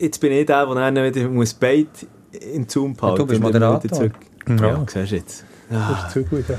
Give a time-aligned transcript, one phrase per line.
[0.00, 1.88] Jetzt bin ich der, der dann wieder muss Beit
[2.54, 3.82] in Zoom behalten Ja, du bist Moderator.
[3.82, 4.12] wieder zurück.
[4.48, 4.54] Ja.
[4.54, 5.44] Ja, siehst du jetzt.
[5.68, 6.44] Das Ja, ist zu gut.
[6.48, 6.54] Ja.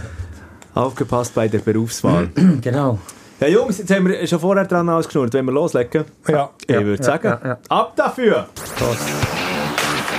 [0.81, 2.29] aufgepasst bei der Berufswahl.
[2.62, 2.99] Genau.
[3.39, 5.33] ja, Jungs, jetzt haben wir schon vorher dran ausgeschnurrt.
[5.33, 6.04] Wollen wir loslegen?
[6.28, 6.49] Ja.
[6.67, 6.83] Ich Ja.
[6.83, 7.57] würde Ja, sagen, ja, ja.
[7.70, 8.47] ab dafür!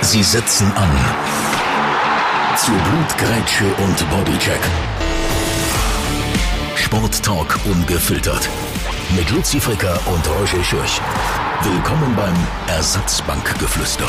[0.01, 0.89] Sie setzen an.
[2.57, 4.59] Zu Blutgrätsche und Bodycheck.
[6.75, 8.49] Sporttalk ungefiltert.
[9.15, 10.99] Mit Luzi Fricker und Roger Schürch.
[11.63, 12.33] Willkommen beim
[12.75, 14.07] Ersatzbankgeflüster.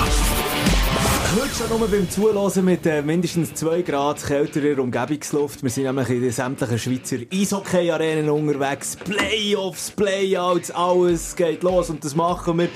[1.36, 5.62] Heute schon nur beim Zuhören mit äh, mindestens 2 Grad kälterer Umgebungsluft.
[5.62, 8.96] Wir sind nämlich in den sämtlichen Schweizer Eishockey-Arenen unterwegs.
[8.96, 12.68] Playoffs, Playouts, alles geht los und das machen wir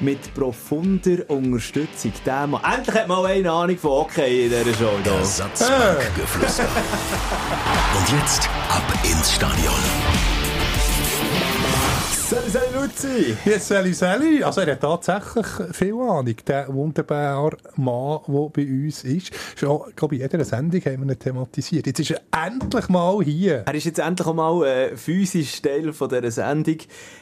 [0.00, 2.12] mit profunder Unterstützung.
[2.26, 2.60] Mann.
[2.62, 5.10] Endlich hat mal eine Ahnung von Hockey in dieser Show.
[5.10, 6.64] Ersatzbankgeflüster.
[7.98, 10.17] Und jetzt ab ins Stadion.
[12.38, 13.58] Salut, salut, Luzi!
[13.58, 19.32] Sally Sally, also er hat tatsächlich viel Ahnung, der wunderbare Mann, der bei uns ist.
[19.56, 21.86] Schon, glaube ich, in jeder Sendung haben wir ihn thematisiert.
[21.88, 23.64] Jetzt ist er endlich mal hier.
[23.66, 26.76] Er ist jetzt endlich einmal äh, physisch Teil von dieser Sendung.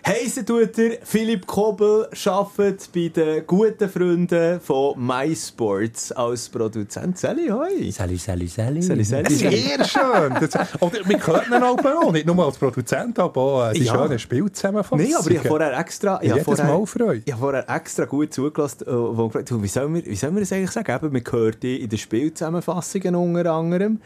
[0.06, 7.16] Heissen tut er Philipp Kobel, arbeitet bei den guten Freunden von MySports als Produzent.
[7.18, 7.90] Sally, hoi!
[7.90, 8.84] Salut, salut, salut.
[8.84, 9.30] Salut, salut.
[9.30, 10.34] Sehr schön.
[10.40, 13.94] Das, oder wir hören ihn auch, nicht nur als Produzent, aber auch äh, die Ja.
[13.94, 15.05] schönen Spielzusammenfassungen.
[15.10, 16.20] Nein, aber ich habe vorher extra...
[16.22, 17.22] Ich habe vorher, Mal Freude.
[17.24, 20.40] Ich habe vorher extra gut zugelassen, äh, wo gefragt wie soll man, wie soll man
[20.40, 20.94] das eigentlich sagen?
[20.94, 24.00] Eben, man hört in den Spielzusammenfassungen unter anderem.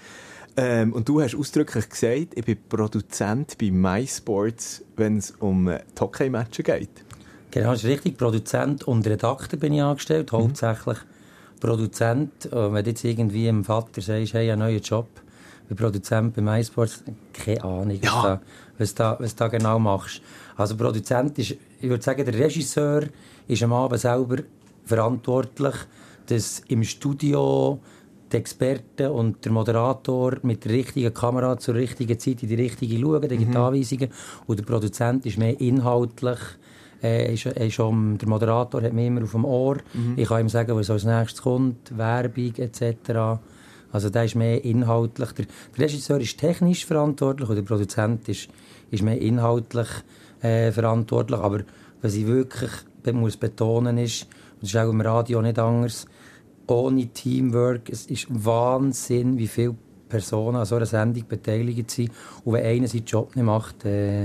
[0.56, 5.80] Ähm, und du hast ausdrücklich gesagt, ich bin Produzent bei MySports, wenn es um äh,
[5.96, 6.90] die Hockey-Matches geht.
[7.50, 8.18] Genau, das ist richtig.
[8.18, 10.32] Produzent und Redakteur bin ich angestellt.
[10.32, 10.98] Hauptsächlich
[11.60, 12.46] Produzent.
[12.46, 15.08] Und wenn du jetzt irgendwie dem Vater sagst, hey, einen neuen Job,
[15.68, 18.22] wie Produzent bei MySports, keine Ahnung, was, Ja.
[18.22, 18.40] da,
[18.78, 20.20] was, da, was da genau machst.
[20.60, 23.04] Also Produzent ist, ich würde sagen, der Regisseur
[23.48, 24.36] ist am Abend selber
[24.84, 25.74] verantwortlich,
[26.26, 27.80] dass im Studio
[28.30, 33.00] die Experten und der Moderator mit der richtigen Kamera zur richtigen Zeit in die richtige
[33.00, 34.10] schauen, die gibt Anweisungen.
[34.46, 36.38] Und der Produzent ist mehr inhaltlich,
[37.02, 39.78] äh, ist, ist um, der Moderator hat mich immer auf dem Ohr.
[40.16, 43.40] Ich kann ihm sagen, was als nächstes kommt, Werbung etc.
[43.92, 45.32] Also der ist mehr inhaltlich.
[45.32, 48.50] Der, der Regisseur ist technisch verantwortlich und der Produzent ist,
[48.90, 49.88] ist mehr inhaltlich
[50.42, 51.38] äh, verantwortlich.
[51.40, 51.60] Aber
[52.02, 52.70] was ich wirklich
[53.12, 56.06] muss betonen ist, und das ist auch im Radio nicht anders,
[56.66, 59.74] ohne Teamwork, es ist Wahnsinn, wie viele
[60.08, 62.10] Personen an so einer Sendung beteiligt sind.
[62.44, 64.24] Und wenn einer seinen Job nicht macht, äh,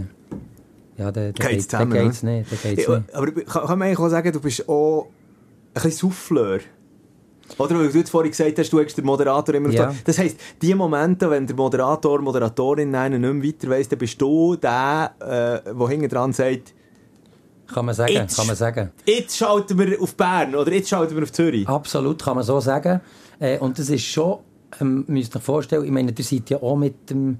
[0.97, 2.39] ja, dann, dann geht- zusammen, dann geht's ne?
[2.39, 2.51] nicht.
[2.51, 5.91] Dann geht's Ja, aber kann, kann man eigentlich auch sagen, du bist auch ein bisschen
[5.91, 6.59] Souffleur?
[7.57, 9.93] Oder weil du jetzt vorhin gesagt hast, du hast den Moderator immer Ja.
[10.03, 14.19] Das heisst, die Momente, wenn der Moderator, Moderatorin einen nicht mehr weiter weiss, dann bist
[14.21, 16.73] du der, äh, der hinten dran sagt,
[17.67, 18.91] Kann man sagen, Jetzt- kann man sagen.
[19.05, 21.67] jetzt schalten wir auf Bern oder jetzt schalten wir auf Zürich.
[21.67, 23.01] Absolut, kann man so sagen.
[23.39, 24.39] Äh, und das ist schon,
[24.81, 27.39] ähm, müsst ihr euch vorstellen, ich meine, ihr seid ja auch mit dem,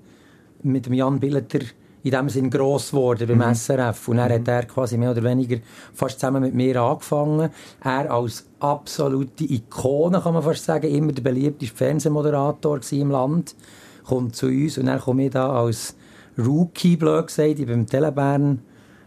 [0.64, 1.60] mit dem Jan Billeter
[2.06, 4.10] in dem Sinn gross geworden beim SRF.
[4.10, 5.58] Und dann hat er quasi mehr oder weniger
[5.92, 7.50] fast zusammen mit mir angefangen.
[7.84, 13.56] Er als absolute Ikone, kann man fast sagen, immer der beliebteste Fernsehmoderator im Land,
[14.04, 15.96] kommt zu uns und dann komme ich da als
[16.38, 18.60] Rookie, blöd gesagt, ich beim Telebern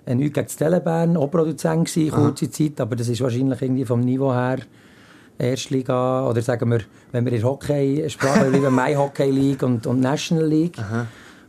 [0.05, 3.85] äh, nicht gegen das Telebern, auch Produzent gewesen, kurze Zeit, aber das ist wahrscheinlich irgendwie
[3.85, 4.59] vom Niveau her
[5.39, 6.81] Erstliga, oder sagen wir,
[7.13, 10.77] wenn wir in der Hockey-Sprache bleiben, My Hockey League und, und National League.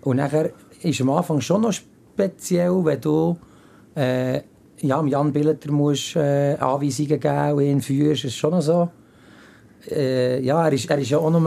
[0.01, 0.51] Und nachher
[0.81, 3.37] ist am Anfang schon noch speziell, wenn du
[3.95, 4.41] äh,
[4.81, 8.89] ja, Jan Billeter musst, äh, Anweisungen geben und ihn führst, ist schon noch so.
[9.89, 11.41] Äh, ja, er ist, er ist ja auch noch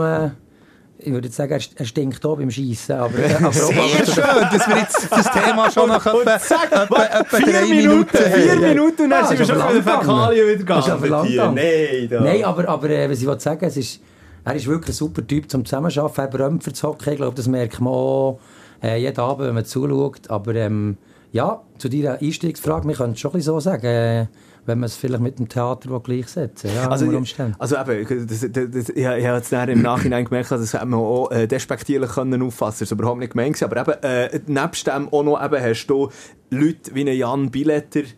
[1.05, 4.77] ich würde jetzt sagen, er stinkt auch beim Schiessen, aber, aber, Sehr schön, dass wir
[4.77, 8.55] jetzt das Thema schon nach etwa, etwa, etwa vier drei Minuten, vier.
[8.55, 11.55] Minuten und dann Ah, sind wir schon bei den Fäkalien wieder gegangen.
[11.55, 12.21] Nein, da.
[12.21, 13.99] Nein, aber, aber äh, was ich sagen, es ist,
[14.45, 16.21] er ist wirklich ein super Typ zum Zusammenarbeiten.
[16.21, 17.11] Er brennt für das Hockey.
[17.11, 18.39] Ich glaube, das merkt man auch
[18.83, 20.29] äh, jeden Abend, wenn man zuschaut.
[20.29, 20.97] Aber ähm,
[21.31, 24.27] ja, zu deiner Einstiegsfrage, wir können es schon ein bisschen so sagen, äh,
[24.65, 27.55] wenn man es vielleicht mit dem Theater gleichsetzen ja, Also, Umständen.
[27.59, 30.85] also eben, das, das, das, ich, ich habe jetzt im Nachhinein gemerkt, dass das hätte
[30.85, 33.61] man auch äh, despektierlich können auffassen Das war überhaupt nicht gemeint.
[33.61, 36.09] Aber eben, äh, nebst dem auch noch eben, hast du
[36.49, 38.15] Leute wie Jan Billetter, ich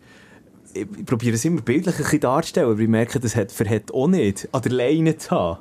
[0.76, 4.08] ich probiere es immer bildlich ein bisschen darzustellen, aber ich merke, das hat, verhält auch
[4.08, 5.58] nicht, an der Leine zu haben.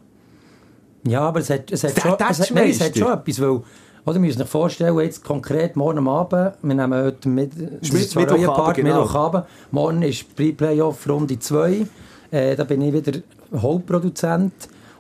[1.07, 3.41] Ja, aber es hat, es hat, Der schon, es hat, nein, es hat schon etwas,
[3.41, 3.61] weil,
[4.05, 7.53] oder, wir müssen sich vorstellen, jetzt konkret morgen Abend, wir nehmen heute mit,
[7.83, 9.01] zwar Mittwochabend, genau.
[9.01, 11.85] Mittwochabend, morgen ist Pre-Playoff Runde 2,
[12.31, 13.19] äh, da bin ich wieder
[13.55, 14.53] Hauptproduzent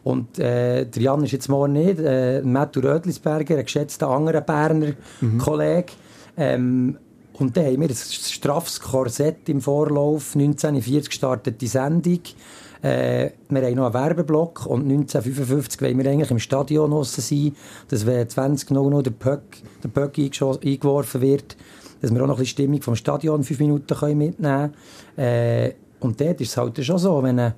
[0.03, 4.93] und äh, der Jan ist jetzt morgen nicht, äh, Matthew Rödlisberger, ein geschätzter anderer Berner
[5.21, 5.37] Mhm.
[5.37, 5.93] Kollege,
[6.35, 6.97] ähm,
[7.37, 12.21] und dann haben wir ein straffes Korsett im Vorlauf, 1940 gestartet die Sendung.
[12.85, 17.55] Äh, wir haben noch einen Werbeblock und 1955 wollen wir eigentlich im Stadion draussen sein,
[17.87, 19.41] dass wenn 20.00 der Puck,
[19.83, 21.57] der Puck eingeworfen wird,
[22.01, 24.71] dass wir auch noch ein bisschen Stimmung vom Stadion fünf Minuten können mitnehmen
[25.15, 25.27] können.
[25.27, 27.55] Äh, und dort ist es halt schon so, wenn ein,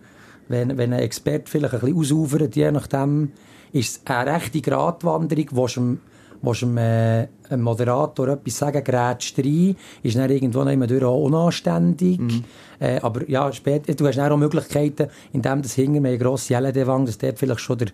[0.48, 3.34] wenn, wenn ein Experte vielleicht ein bisschen ausufert, je nachdem,
[3.74, 6.00] ist es eine rechte Gratwanderung, schon
[6.42, 11.04] willst dem äh, einem Moderator etwas sagen, grätscht rein, ist dann irgendwo noch immer durch
[11.04, 12.20] auch unanständig.
[12.20, 12.44] Mhm.
[12.80, 17.08] Äh, aber ja, später, du hast auch Möglichkeiten, indem du hinter mir eine grosse LED-Wand,
[17.08, 17.88] dass du dort vielleicht schon der,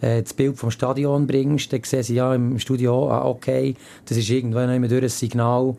[0.00, 4.18] äh, das Bild vom Stadion bringst, dann sehen sie ja im Studio, ah, okay, das
[4.18, 5.76] ist irgendwo noch immer durch ein Signal,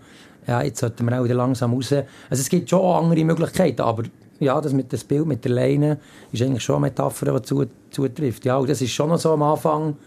[0.48, 1.92] ja, jetzt sollten wir auch wieder langsam raus.
[1.92, 4.04] Also es gibt schon andere Möglichkeiten, aber
[4.40, 5.98] ja, das mit dem Bild, mit der Leine,
[6.32, 8.46] ist eigentlich schon eine Metapher, die zutrifft.
[8.46, 9.98] Ja, und das ist schon noch so am Anfang,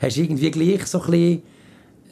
[0.00, 1.42] hast du irgendwie gleich so ein bisschen,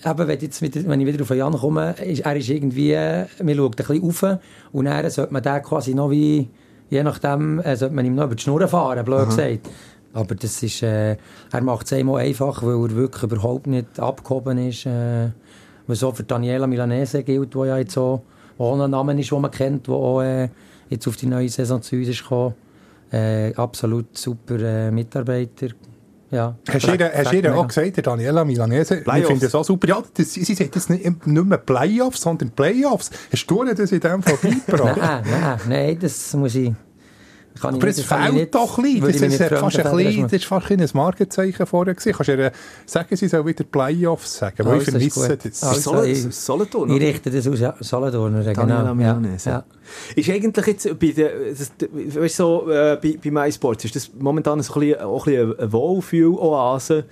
[0.04, 2.94] eben, wenn, jetzt wieder, wenn ich wieder auf Jan komme, ist, er ist irgendwie,
[3.42, 4.38] man schaut ein bisschen rauf
[4.72, 6.48] und dann sollte man den quasi noch wie,
[6.90, 9.24] je nachdem, äh, sollte man ihm noch über die Schnur fahren, blöd Aha.
[9.26, 9.68] gesagt.
[10.12, 11.16] Aber das ist, äh,
[11.52, 15.30] er macht es einmal einfach, weil er wirklich überhaupt nicht abgehoben ist, äh,
[15.86, 18.22] was so für Daniela Milanese gilt, wo ja jetzt so
[18.56, 20.48] auch ein Name ist, den man kennt, der auch äh,
[20.88, 22.54] jetzt auf die neue Saison zu uns ist gekommen.
[23.10, 25.68] Äh, absolut super äh, Mitarbeiter,
[26.34, 26.56] ja.
[26.68, 29.88] Hast du ihr, auch gesagt, Daniela Milanese, ich finde das auch super.
[29.88, 33.10] Ja, das, sie sagt jetzt nicht, nicht mehr Playoffs, sondern Playoffs.
[33.32, 34.96] Hast du das in dem Fall beigebracht?
[34.96, 36.72] nein, nein, nein, das muss ich...
[37.60, 39.30] Kann Aber es fehlt nicht, doch ein bisschen.
[39.30, 42.12] Das, ist fast ein bisschen, das ist fast ein Markenzeichen vorher gewesen.
[42.12, 42.52] Kannst du ihr
[42.84, 44.66] sagen, sie soll wieder Playoffs sagen?
[44.66, 45.62] Weil ich vermisse das.
[45.62, 46.90] Also, ist Solothurn?
[46.90, 48.44] Ich richte das aus, Solothurn.
[48.44, 48.94] Genau.
[48.94, 49.20] Ja.
[49.44, 49.64] Ja.
[50.16, 51.70] Ist eigentlich jetzt bei, der, das,
[52.16, 55.58] weißt, so, äh, bei, bei MySports, ist das momentan so ein bisschen, auch ein bisschen
[55.58, 57.04] eine Wohlfühl-Oase?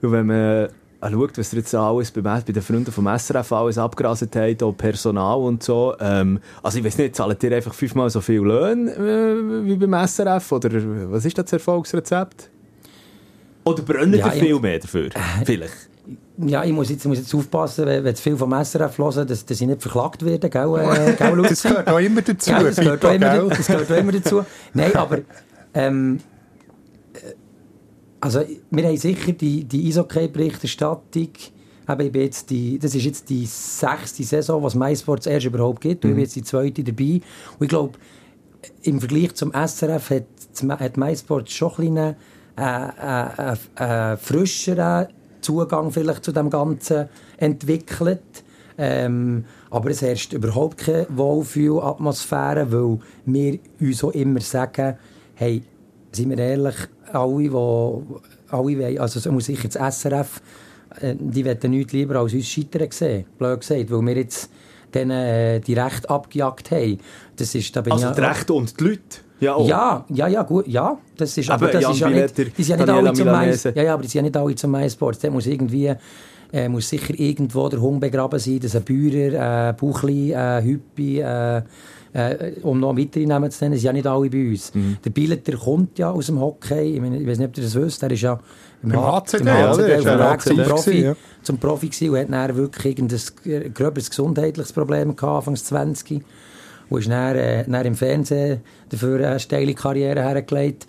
[0.00, 0.68] Weil wenn man
[1.00, 4.72] schaut, was er jetzt alles bei, bei den Freunden vom SRF alles abgerastet hat, auch
[4.72, 5.94] Personal und so.
[6.00, 10.06] Ähm, also ich weiß nicht, zahlt ihr einfach fünfmal so viel Löhne äh, wie beim
[10.06, 10.52] SRF?
[10.52, 10.70] Oder
[11.10, 12.50] was ist das Erfolgsrezept?
[13.64, 15.06] Oder brennen ja, ihr viel mehr dafür?
[15.06, 15.88] Äh, Vielleicht.
[16.38, 19.60] Ja, ich muss jetzt, muss jetzt aufpassen, wenn, wenn viel vom SRF hören, dass, dass
[19.60, 22.50] ich nicht verklagt werde, gell, äh, gell Das gehört auch immer dazu.
[22.50, 24.44] Ja, das, gehört auch immer, das gehört auch immer dazu.
[24.72, 25.18] Nein, aber
[25.74, 26.20] ähm,
[28.20, 31.28] also, wir haben sicher die, die Eishockey-Berichterstattung.
[31.86, 36.04] das ist jetzt die sechste Saison, was MySports erst überhaupt gibt.
[36.04, 36.10] Mhm.
[36.10, 37.20] Ich bin jetzt die zweite dabei.
[37.58, 37.98] Und ich glaube,
[38.82, 42.16] im Vergleich zum SRF hat, hat MySports schon ein bisschen
[42.58, 45.08] äh, äh, äh, frischeren
[45.40, 48.44] Zugang vielleicht zu dem Ganzen entwickelt.
[48.76, 54.96] Ähm, aber es herrscht überhaupt keine Wohlfühlatmosphäre, weil wir uns auch immer sagen,
[55.34, 55.62] hey,
[56.12, 56.76] sind wir ehrlich,
[57.12, 60.40] alle, die, alle wollen, also es muss sicher das SRF,
[61.00, 64.50] äh, die wollen nichts lieber als uns scheitern sehen, blöd gesagt, weil wir jetzt
[64.94, 66.98] denen, äh, die Rechte abgejagt haben.
[67.36, 69.00] Das ist, da bin also ja, die Rechte und die Leute?
[69.40, 69.68] Ja, auch.
[69.68, 70.98] ja, ja, ja, gut, ja.
[71.16, 73.26] Das ist, aber, aber das Jan ist ja nicht, die sind ja nicht alle zum
[73.26, 75.20] Mais, ja, ja, aber die sind ja nicht alle zum MySports.
[75.20, 75.94] Der muss irgendwie,
[76.52, 81.20] äh, muss sicher irgendwo der Hund begraben sein, dass ein Bäuer, ein Buchli, ein Hüppi,
[81.20, 81.62] äh,
[82.12, 84.74] äh, um noch weitere Namen zu nennen, sind ja nicht alle bei uns.
[84.74, 84.96] Mhm.
[85.04, 87.74] Der Billeter kommt ja aus dem Hockey, ich, meine, ich weiß nicht, ob ihr das
[87.74, 88.38] wisst, der ist ja
[88.82, 91.16] im, Im HCD, im HCD Weg zum Profi, ja.
[91.42, 96.22] zum Profi gewesen und hat dann wirklich ein gröberes gesundheitliches Problem gehabt, Anfangs 20
[96.88, 100.86] und ist dann, äh, dann im Fernsehen dafür eine steile Karriere hergelegt.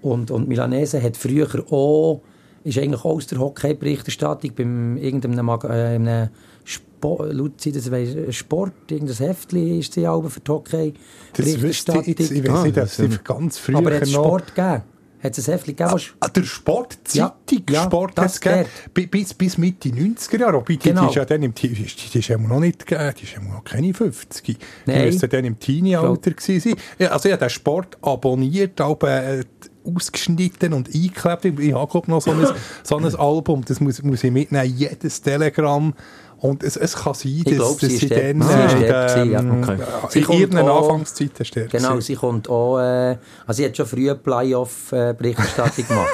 [0.00, 2.22] Und, und Milanese hat früher auch,
[2.64, 6.28] ist eigentlich auch aus der Hockey-Berichterstattung beim irgendeinem Mag äh,
[6.64, 12.04] Sport, Luzi, das weiss, Sport, irgendein Heftli ist sie auch für die Hockey-Berichterstattung.
[12.06, 14.82] Ich, ich weiß nicht, dass sie ganz früher Aber hat es Sport gegeben?
[15.22, 16.00] Hat es ein Heftchen gegeben?
[16.18, 20.56] Ah, der Sportzeitung, ja, Sport ja, hat es gegeben, bis, bis Mitte 90er Jahre.
[20.56, 21.02] Wobei, genau.
[21.02, 23.62] die, ist ja dann im, die, die ist ja noch nicht, die ist ja noch
[23.62, 24.58] keine 50.
[24.86, 24.98] Nein.
[24.98, 27.08] Die müsste dann im Teenie-Alter gewesen sein.
[27.08, 29.44] Also ich habe den Sport abonniert, aber äh,
[29.84, 31.44] ausgeschnitten und eingeklebt.
[31.44, 32.46] Ich habe glaube noch so ein,
[32.82, 35.94] so ein Album, das muss, muss ich mitnehmen, jedes Telegramm
[36.42, 39.40] und es, es kann sein, dass, glaub, dass sie, sie dann äh, ja.
[39.40, 39.78] okay.
[40.08, 44.16] sie in ihren Anfangszeiten stärker Genau, sie kommt auch, äh, also sie hat schon früher
[44.16, 46.08] Playoff-Berichterstattung gemacht.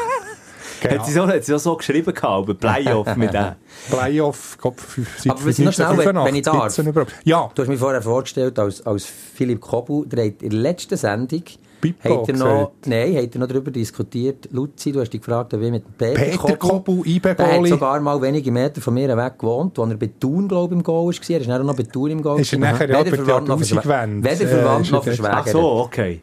[0.81, 0.95] Genau.
[0.95, 3.55] Hat, sie so, hat sie auch so geschrieben gehabt, Playoff mit dem?
[3.91, 6.79] Playoff, Kopf, seit Aber noch schnell, wenn, wenn ich darf.
[7.25, 7.51] Ja.
[7.53, 11.43] Du hast mich vorher vorgestellt als, als Philipp Kobu, der hat in der letzten Sendung
[11.81, 14.49] Pippo hat er noch, Nein, hat er noch darüber diskutiert.
[14.53, 18.51] Luzi, du hast dich gefragt, wie mit Peter, Peter Kobu, Der hat sogar mal wenige
[18.51, 21.31] Meter von mir weg gewohnt, wo er bei Thun, glaube ich, im Goal war.
[21.31, 22.41] Er ist auch noch bei Thun im Goal.
[22.41, 25.35] Ist er nachher ja, weder verwandt noch, verschw weder verwandt noch verschwägert.
[25.35, 26.21] Ach so, okay.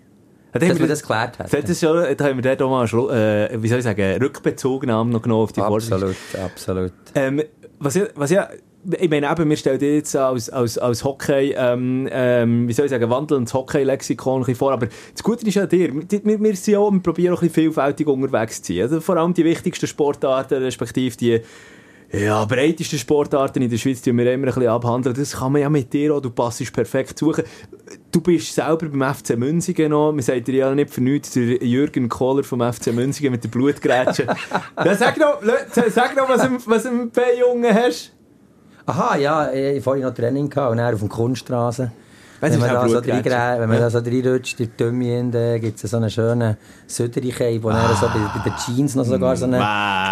[0.53, 1.49] Ja, dass wir das geklärt haben.
[1.51, 5.21] Das schon, da haben wir dort auch mal, äh, wie soll ich sagen, Rückbezugnahme noch
[5.21, 6.39] genommen auf die Absolut, Vorsicht.
[6.43, 6.93] absolut.
[7.13, 7.43] Ähm,
[7.79, 8.39] was, ich, was ich
[8.99, 12.85] ich meine eben, wir stellen dir jetzt als, als, als Hockey, ähm, ähm, wie soll
[12.85, 16.79] ich sagen, wandelndes Hockey-Lexikon vor, aber das Gute ist ja dir, wir, wir sind ja
[16.79, 18.83] auch, wir probieren auch ein bisschen vielfältig unterwegs zu sein.
[18.83, 21.41] Also vor allem die wichtigsten Sportarten, respektive die
[22.11, 25.15] ja, breiteste Sportarten in der Schweiz die wir immer ein bisschen abhandeln.
[25.15, 27.43] Das kann man ja mit dir auch, du passest perfekt suchen.
[28.11, 31.63] Du bist selber beim FC Münzigen noch, man sagt dir ja nicht für nichts, der
[31.63, 34.27] Jürgen Kohler vom FC Münzigen mit der Blutgrätsche.
[34.97, 35.41] sag noch,
[35.89, 38.14] sag noch, was, was du im B-Jungen hast.
[38.87, 41.91] Aha, ja, ich vorhin noch Training gehabt und dann auf dem Kunststraße.
[42.41, 45.97] Wenn man, da so wenn man da so reinrutscht, durch die dann gibt es so
[45.97, 47.95] einen schönen Söderich, wo ah.
[47.99, 49.61] so bei, bei, den Jeans noch sogar so einen,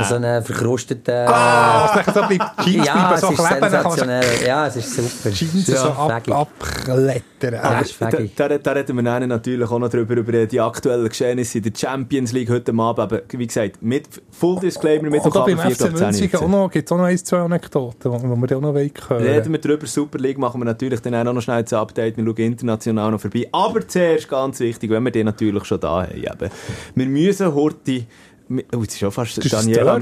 [0.03, 1.27] so einen verkrusteten...
[1.27, 4.25] Ah, oh, so bei Jeans ja, so es ist sensationell.
[4.45, 5.35] Ja, es ist super.
[5.35, 5.77] Jeans ja.
[5.77, 7.53] so ab, abklettern.
[7.53, 11.57] Ja, da, da, da, reden wir dann natürlich auch noch drüber, über die aktuellen Geschehnisse
[11.59, 12.99] in der Champions League heute Abend.
[12.99, 17.17] Aber wie gesagt, mit Full Disclaimer, mit Oder beim FC gibt es auch noch ein,
[17.17, 19.85] zwei Anekdoten, die wir auch noch hören Reden wir drüber.
[19.85, 23.21] Super League machen wir natürlich dann auch noch schnell ein Update wir schauen international noch
[23.21, 23.47] vorbei.
[23.51, 26.15] Aber zuerst ganz wichtig, wenn wir den natürlich schon da haben.
[26.15, 26.49] Eben.
[26.95, 28.05] Wir müssen heute.
[28.49, 30.01] Oh, jetzt ist schon fast das Daniela.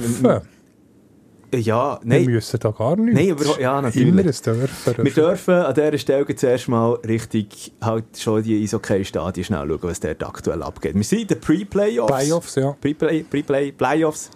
[1.54, 2.22] Ja, nein.
[2.22, 3.14] Wir müssen da gar nicht.
[3.14, 4.08] Nein, aber ja, natürlich.
[4.08, 5.04] Immer ein dürfen.
[5.04, 10.00] Wir dürfen an dieser Stelle zuerst mal richtig halt schon die Eishockey-Stadien schnell schauen, was
[10.00, 10.96] dort aktuell abgeht.
[10.96, 12.14] Wir sind in den Pre-Playoffs.
[12.14, 12.72] Playoffs, ja.
[12.80, 14.32] Pre-Play, Pre-Play, Playoffs.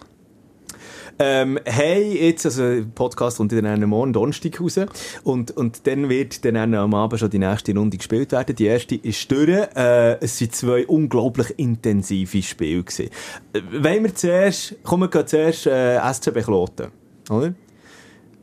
[1.18, 4.78] Ähm, hey, jetzt, also, Podcast kommt dann morgen Donnerstag raus.
[5.24, 8.54] Und, und dann wird dann am Abend schon die nächste Runde gespielt werden.
[8.54, 9.48] Die erste ist durch.
[9.48, 13.10] Äh, es sind zwei unglaublich intensive Spiele gewesen.
[13.52, 13.60] Äh,
[14.02, 16.88] wir zuerst, kommen wir zuerst, äh, SCB Kloten.
[17.30, 17.54] Oder?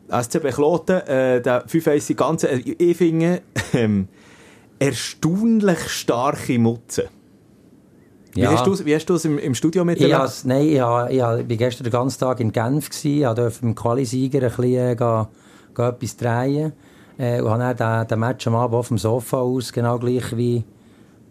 [0.10, 3.42] SCB Kloten, äh, der fünfeissige ganze, äh, ich finde,
[3.74, 3.88] äh,
[4.80, 7.04] erstaunlich starke Mutzen.
[8.36, 8.52] Ja.
[8.52, 10.30] Wie hast du es im, im Studio miterlebt?
[10.38, 13.22] Ich nein, ich, habe, ich, habe, ich war gestern den ganzen Tag in Genf, gewesen,
[13.22, 15.28] ich durfte mit dem Qualisieger ein bisschen äh, gehen,
[15.76, 16.74] gehen etwas drehen
[17.18, 20.36] äh, und habe dann den, den Match am Abend auf dem Sofa aus, genau gleich
[20.36, 20.64] wie,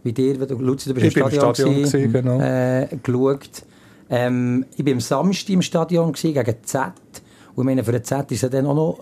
[0.05, 2.41] wie dir, Luzi, du bist ich im Stadion, Stadion gewesen, gewesen, genau.
[2.41, 3.63] äh, geschaut.
[4.09, 6.93] Ähm, ich war am Samstag im Stadion gewesen, gegen Z
[7.55, 8.99] und ich meine, für den Z ist es dann auch noch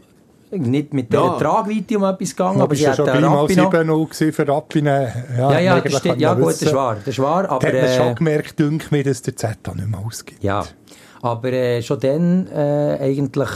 [0.51, 1.39] nicht mit der ja.
[1.39, 5.27] Tragweite um etwas gegangen, aber, sie hat schon dreimal 7-0 für Rapine.
[5.37, 6.97] Ja, ja, ja, das steht, ja gut, das ist wahr.
[6.97, 9.89] Das ist wahr aber, hat man äh, schon gemerkt, denke mir, dass der Z nicht
[9.89, 10.43] mehr ausgibt.
[10.43, 10.65] Ja,
[11.23, 13.49] aber äh, schon dann äh, eigentlich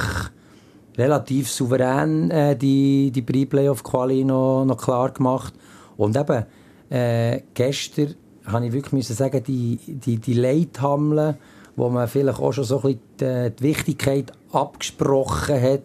[0.97, 5.55] relativ souverän äh, die, die Pre-Playoff-Quali noch, noch klar gemacht.
[5.97, 6.45] Und eben,
[6.91, 8.15] äh, gestern
[8.47, 11.37] habe ich wirklich müssen sagen, die, die, die Leithammeln,
[11.77, 15.83] wo man vielleicht auch schon so ein bisschen die, die Wichtigkeit abgesprochen hat,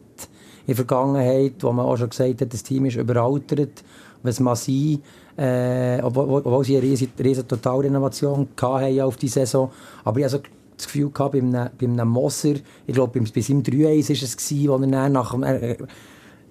[0.69, 3.83] in der Vergangenheit, wo man auch schon gesagt hat, das Team ist überaltert,
[4.21, 4.99] was man sein,
[5.35, 9.71] äh, obwohl, obwohl sie eine riesige, Totalrenovation hatten auf die Saison.
[10.03, 10.43] Aber ich hatte
[10.77, 12.53] das Gefühl gehabt, bei einem, bei einem Moser,
[12.85, 15.77] ich glaube, bei seinem 3-1 war es, gewesen, wo er dann nach dem, äh,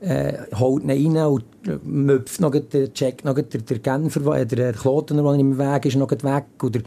[0.00, 1.44] äh, holt ihn rein und
[1.84, 5.96] müpft noch den Check, noch der, der Genfer, äh, der Klotener, der im Weg ist,
[5.96, 6.44] noch weg.
[6.60, 6.80] Oder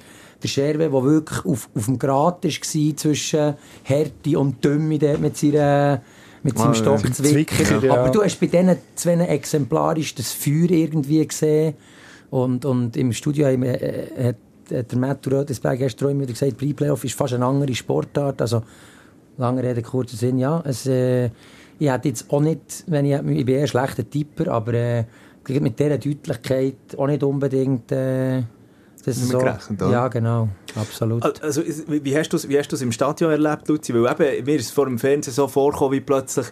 [0.44, 6.02] der Scherwe, der wirklich auf, auf dem Grat war zwischen Härte und Dümme mit seiner
[6.44, 7.86] mit seinem ah, Stock Zwicker.
[7.86, 7.94] Ja.
[7.94, 11.76] Aber du hast bei diesen zwei exemplarisch das Feuer irgendwie gesehen.
[12.30, 14.34] Und, und im Studio haben, äh,
[14.70, 18.42] hat, der Matt Rödesberg gestern immer gesagt, Pre-Playoff ist fast eine andere Sportart.
[18.42, 18.64] Also,
[19.38, 20.62] lange Rede, kurzer Sinn, ja.
[20.66, 21.30] Es, äh,
[21.78, 25.06] ich hätte jetzt auch nicht, wenn ich, ich bin eher ein schlechter Tipper, aber äh,
[25.48, 27.92] mit dieser Deutlichkeit auch nicht unbedingt...
[27.92, 28.44] Äh,
[29.06, 29.92] das ist so, gerechnet, oder?
[29.92, 31.42] Ja, genau, absolut.
[31.42, 33.94] Also, wie hast du es wie hast du's im Stadion erlebt, Luzi?
[33.94, 36.48] Weil eben, mir ist es vor dem Fernsehen so vorgekommen, wie plötzlich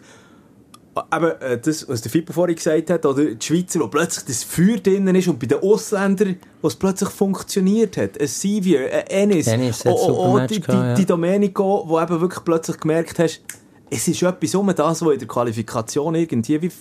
[1.14, 4.44] eben, äh, das, was der Fippo vorhin gesagt hat, oder die Schweizer, wo plötzlich das
[4.44, 8.20] Feuer drinnen ist und bei den Ausländern, wo es plötzlich funktioniert hat.
[8.20, 10.94] Ein Sivir, ein Ennis, Ennis oh, oh, oh, die, die, ja.
[10.94, 13.42] die Domenico, wo eben wirklich plötzlich gemerkt hast,
[13.90, 16.72] es ist etwas um das, was in der Qualifikation irgendwie wie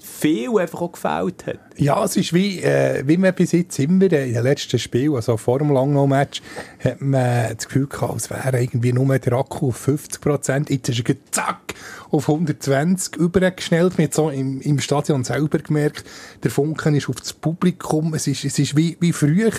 [0.00, 1.58] viel einfach auch gefällt hat.
[1.76, 5.36] Ja, es ist wie, äh, wie man bis jetzt immer in den letzten Spielen, also
[5.36, 6.42] vor dem Langnau-Match,
[6.82, 10.70] hat man das Gefühl gehabt, als wäre irgendwie nur der Akku auf 50 Prozent.
[10.70, 11.67] Jetzt ist er zack
[12.10, 13.98] auf 120 übergeschnellt.
[13.98, 16.04] Hat so im, im Stadion selber gemerkt,
[16.42, 18.14] der Funken ist auf das Publikum.
[18.14, 19.50] Es ist, es ist wie, wie früher,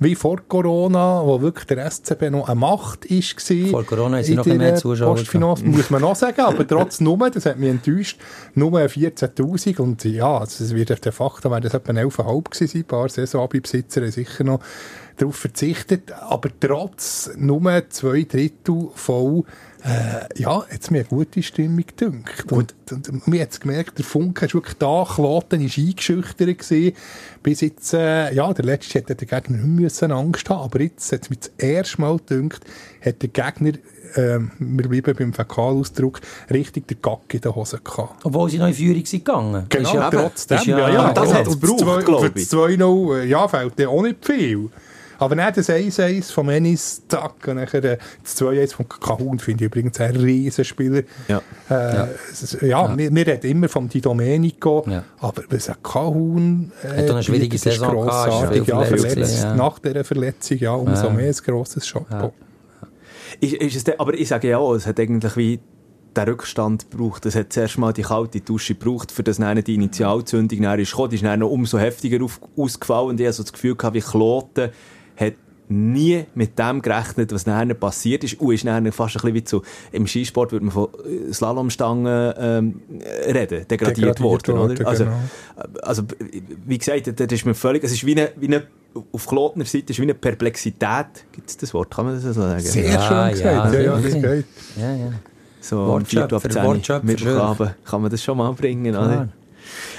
[0.00, 3.36] wie vor Corona, wo wirklich der SCB noch eine Macht ist.
[3.70, 5.16] Vor Corona sind noch mehr Zuschauer.
[5.62, 8.18] muss man noch sagen, aber trotz Nummer, das hat mich enttäuscht,
[8.54, 13.08] Nummer 14.000 und ja, es wird de facto, wäre das etwa 11,5 gewesen, ein paar
[13.08, 14.60] Saisonbesitzer haben sicher noch
[15.16, 19.44] darauf verzichtet, aber trotz Nummer zwei Drittel voll
[19.86, 22.50] äh, ja, jetzt mir eine gute Stimmung gedünkt.
[22.50, 26.96] Und, und, und man hat gemerkt, der Funke ist wirklich da, Kloten ist eingeschüchtert gewesen.
[27.42, 31.12] Bis jetzt, äh, ja, der letzte hätte der Gegner nicht müssen Angst haben, aber jetzt
[31.12, 32.64] hat es mir das erste Mal gedünkt,
[33.04, 33.74] hat der Gegner
[34.14, 36.20] äh, wir bleiben beim Fäkalausdruck,
[36.50, 38.24] richtig der Gack in der Hose gehabt.
[38.24, 39.66] Obwohl sie noch in Führung sind gegangen.
[39.68, 40.58] Genau, ja, trotzdem.
[40.64, 42.48] Ja, ja, ja, das hat es gebraucht, glaube ich.
[42.48, 44.70] Für 2-0, ja, fehlt ja auch nicht viel.
[45.18, 49.64] Aber dann das 1-1 von Ennis, zack, und nachher äh, das 2-1 von Kahun, finde
[49.64, 51.02] ich übrigens ein Riesenspieler.
[51.28, 51.42] Ja.
[51.70, 52.08] Äh, ja,
[52.60, 52.98] ja, ja.
[52.98, 55.04] Wir, wir, reden immer von Di Domenico, ja.
[55.20, 59.54] aber was ein Kahun äh, hat eine schwierige Saison grossartig, ja, verletzt, ja.
[59.54, 62.32] nach dieser Verletzung, ja, umso mehr ein grosses Chapeau.
[63.40, 65.60] Ist, ist es aber ich sage ja auch, es hat eigentlich wie
[66.16, 67.26] der Rückstand braucht.
[67.26, 70.90] Es hat zuerst mal die kalte Dusche gebraucht, für das dann die Initialzündung dann ist
[70.90, 71.10] gekommen.
[71.10, 73.94] Die ist dann noch umso heftiger auf, ausgefallen und ich hatte so das Gefühl gehabt,
[73.94, 74.70] wie Kloten
[75.16, 75.34] hat
[75.68, 78.40] nie mit dem gerechnet, was nachher passiert ist.
[78.40, 82.34] Und ist dann fast ein bisschen wie zu, im Skisport würde man von äh, Slalomstangen
[82.38, 82.82] ähm,
[83.26, 84.86] reden, degradiert, degradiert worden, oder?
[84.86, 85.16] Also, genau.
[85.82, 86.02] also,
[86.66, 88.62] wie gesagt, das ist mir völlig, es ist wie eine, wie eine
[89.12, 91.06] auf Klotner Seite ist wie eine Perplexität.
[91.32, 91.94] Gibt es das Wort?
[91.94, 92.60] Kann man das so sagen?
[92.60, 93.74] Sehr ja, schön gesagt.
[93.74, 94.44] Ja, ja, ja, das geht.
[94.76, 95.12] Ja, ja.
[95.60, 99.28] So Wortschöpfer, 10 Mittwochabend kann man das schon mal bringen, oder?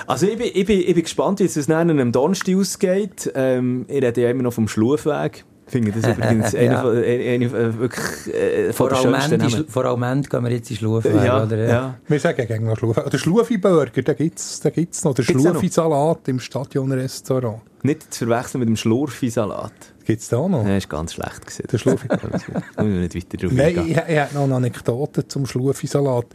[0.05, 3.31] Also ich bin, ich, bin, ich bin gespannt, wie es dann einem Donnerstag ausgeht.
[3.35, 5.45] Ähm, ich rede ja immer noch vom Schlufweg.
[5.65, 6.59] Ich finde das übrigens ja.
[6.59, 10.71] eine, von, eine, eine, wirklich äh, von vor der schönsten Vor allem gehen wir jetzt
[10.71, 11.57] in Schlufweg, ja, oder?
[11.57, 11.95] Ja.
[12.07, 13.05] Wir sagen gerne noch Schlufweg.
[13.05, 15.13] Oder Schlufi-Burger, den gibt es da gibt's noch.
[15.13, 17.61] Der Schlufi-Salat im Stadionrestaurant.
[17.83, 19.73] Nicht zu verwechseln mit dem Schlurfi-Salat.
[20.07, 20.63] Gibt es da noch?
[20.63, 21.67] Nein, ist ganz schlecht gesehen.
[21.69, 22.07] Der Schlurfi.
[22.81, 26.27] nicht weiter drauf Nein, ich, ich, habe noch eine Anekdote zum Schlurfi-Salat.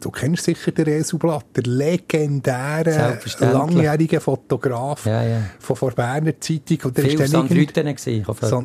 [0.00, 5.40] Du kennst sicher den Resu Blatt, der legendäre, langjährige Fotograf ja, ja.
[5.60, 6.78] von der Berner Zeitung.
[6.82, 7.94] Und der Viel ist dann irgend...
[7.94, 8.26] gesehen.
[8.40, 8.64] San...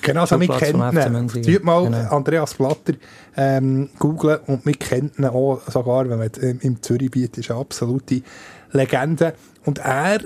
[0.00, 1.60] Genau, so, wir kennen ihn.
[1.62, 2.08] mal genau.
[2.08, 2.94] Andreas Blatter
[3.36, 7.60] ähm, googlen und wir kennen ihn auch sogar, wenn man im Zürich bietet, ist eine
[7.60, 8.22] absolute
[8.72, 9.34] Legende.
[9.64, 10.20] Und er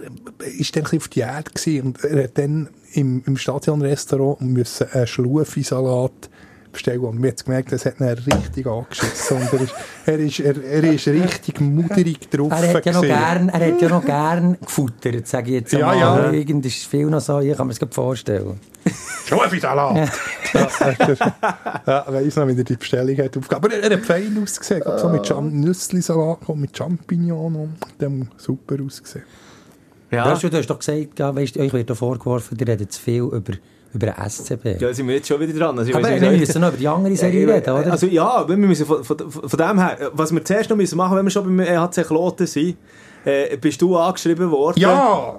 [0.59, 1.51] ist dann ein auf die Erde
[1.83, 6.31] und er hat dann im, im Stadionrestaurant müssen einen Schlufi-Salat
[6.73, 9.75] bestellen und mir hat gemerkt, das hat ihn richtig angeschissen und er ist,
[10.07, 13.83] er ist, er, er ist richtig muderig drauf er hat ja noch gern, Er hat
[13.83, 15.99] ja noch gern gefuttert, sage ich jetzt ja, mal.
[15.99, 16.31] Ja.
[16.33, 18.61] Irgend ist viel noch so, ich kann mir das vorstellen.
[19.27, 20.11] Schlufi-Salat!
[20.55, 21.35] ja,
[21.87, 23.55] ja, weiss noch, wie er die Bestellung hat aufgegeben.
[23.55, 29.25] Aber er, er hat fein ausgesehen, so mit Nüssli-Salat mit Champignon und dem super ausgesehen.
[30.11, 30.25] Ja.
[30.25, 33.23] Weißt du, du hast doch gesagt, weißt, euch wird da vorgeworfen, ihr redet zu viel
[33.25, 33.53] über
[33.95, 34.81] über den SCB.
[34.81, 35.79] Ja, sind wir jetzt schon wieder dran.
[35.79, 37.93] Also, aber wir müssen noch über die andere Serie reden, oder?
[37.93, 41.17] Also ja, wir müssen von, von, von dem her, was wir zuerst noch müssen machen,
[41.17, 42.77] wenn wir schon beim EHC Kloten sind,
[43.25, 44.79] äh, bist du angeschrieben worden?
[44.79, 45.37] Ja!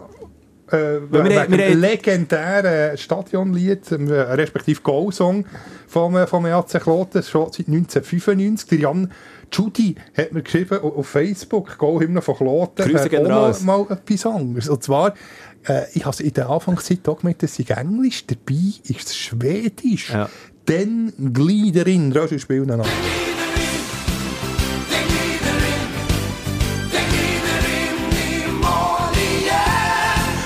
[0.71, 5.45] Äh, wir, wir, wir legendären Stadionlied, äh, respektive Goal-Song
[5.87, 8.69] vom, äh, vom EHC Kloten, schon seit 1995.
[8.69, 9.11] Der Jan
[9.51, 13.61] Judy hat mir geschrieben auf Facebook, Goal-Hymne von Kloten, Grüße raus.
[13.61, 14.69] mal etwas anderes.
[14.69, 15.13] Und zwar
[15.69, 20.09] äh, ich habe in der Anfangszeit auch gemerkt, dass ich Englisch, dabei ist es Schwedisch.
[20.09, 20.29] Ja.
[20.65, 22.85] Dann Gliederin, das ist Spiel noch.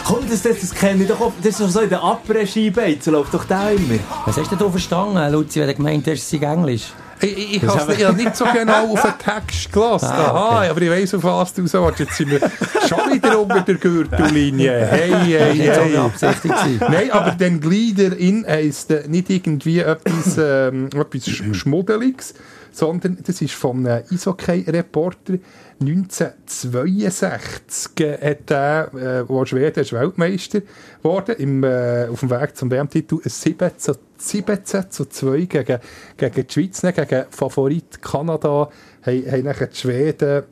[0.05, 1.33] Komm, das, das, das kenne ich doch auch.
[1.41, 3.99] Das ist doch so in der Après-Ski-Beiz, läuft doch da immer.
[4.25, 6.93] Was hast du denn verstanden, Luzi, wenn du gemeint hast, es ist Englisch?
[7.23, 10.09] Ich, ich habe ja nicht so genau auf den Text gelassen.
[10.11, 10.69] Ah, Aha, okay.
[10.69, 11.99] aber ich weiss, auf was du sagst.
[11.99, 12.39] Jetzt sind wir
[12.87, 14.73] schon wieder unter der Gürtellinie.
[14.93, 16.79] Hey, hey, hey.
[16.79, 22.33] Nein, aber den Glieder in heisst äh, nicht irgendwie etwas, ähm, etwas Schmuddeliges,
[22.73, 25.35] sondern das ist vom äh, Eishockey-Reporter.
[25.79, 30.59] 1962 hat er, äh, wo Schweden ist Weltmeister
[31.01, 35.77] geworden, im, äh, auf dem Weg zum WM-Titel 17 zu, 17 zu 2 gegen,
[36.17, 38.69] gegen die Schweiz, gegen Favorit Kanada,
[39.03, 40.43] haben, haben nachher die Schweden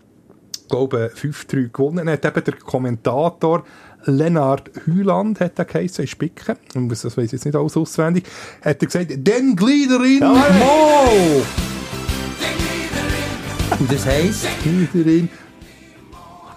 [0.69, 2.09] glaube 5-3 gewonnen.
[2.09, 3.63] Hat eben der Kommentator
[4.05, 6.57] Lennart Hüland, hat er geheißen, in Spicken,
[6.89, 8.25] das weiß ich jetzt nicht alles auswendig,
[8.61, 11.43] hat er gesagt, den Gliederin ja, Mo!
[13.81, 14.45] Und das heisst?
[14.63, 15.27] In,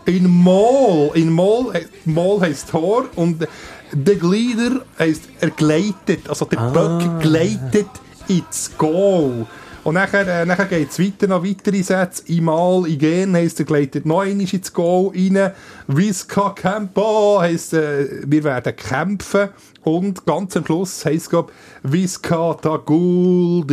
[0.04, 1.10] in Mall.
[1.14, 1.72] In Mall,
[2.04, 3.48] Mall heisst Tor und
[3.92, 6.28] der Glieder heisst er gleitet.
[6.28, 6.68] Also der ah.
[6.68, 7.88] Böck gleitet
[8.28, 9.46] ins Goal.
[9.84, 12.24] Und nachher, äh, nachher geht es weiter, noch weitere Sätze.
[12.30, 15.52] Imal, Igen heisst, er gleitet noch einmal ins Goal rein.
[15.86, 19.48] Visca Campo heisst, äh, wir werden kämpfen.
[19.82, 23.64] Und ganz am Schluss heisst, glaube Visca Taguldigen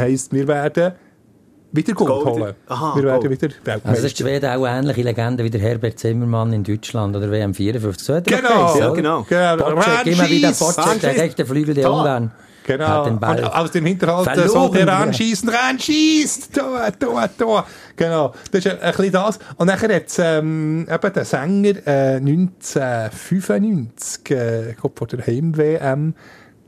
[0.00, 0.94] heisst, wir werden
[1.72, 2.54] wieder Gold, holen.
[2.66, 3.88] Aha, wir werden wieder Weltmeister.
[3.88, 7.30] Also das ist Schweden auch eine ähnliche Legende wie der Herbert Zimmermann in Deutschland oder
[7.30, 8.06] WM 54.
[8.06, 9.26] So genau, ja, genau.
[9.28, 9.56] genau.
[9.56, 12.32] Bocek, immer wieder Bocek, der rechte Flügel der Ungarn.
[12.66, 13.06] Genau.
[13.06, 17.66] Und aus dem Hinterhalt so der ranschießen, ranschießt, da, da, da.
[17.96, 18.32] Genau.
[18.52, 19.40] Das ist ein bisschen das.
[19.56, 26.14] Und nachher hat ähm, eben der Sänger äh, 1995, äh, ich glaube, vor der Heim-WM,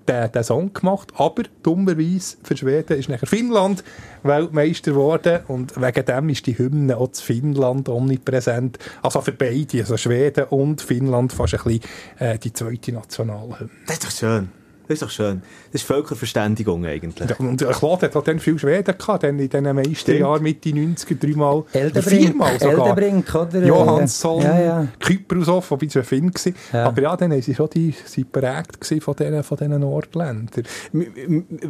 [0.09, 3.85] den, den Song gemacht, aber dummerweise für Schweden ist nachher Finnland
[4.23, 8.79] Weltmeister geworden und wegen dem ist die Hymne auch zu Finnland omnipräsent.
[9.03, 11.81] Also für beide, also Schweden und Finnland fast ein bisschen
[12.19, 13.71] äh, die zweite Nationalhymne.
[13.87, 14.62] Das ist doch schön.
[14.93, 15.43] Das ist doch schön.
[15.73, 17.31] Das ist Völkerverständigung eigentlich.
[17.31, 21.65] Ja, und Claude hat dann viel Schweden gehabt, in den meisten Jahren, Mitte 90er, dreimal,
[21.73, 22.89] viermal sogar.
[22.89, 23.65] Eldebrink, oder?
[23.65, 24.89] Johansson, ja, ja.
[25.01, 26.53] Kyprusov, wobei es ein Finn war.
[26.73, 26.87] Ja.
[26.89, 30.65] Aber ja, dann waren sie schon die, sie prägt von diesen, von diesen Nordländern.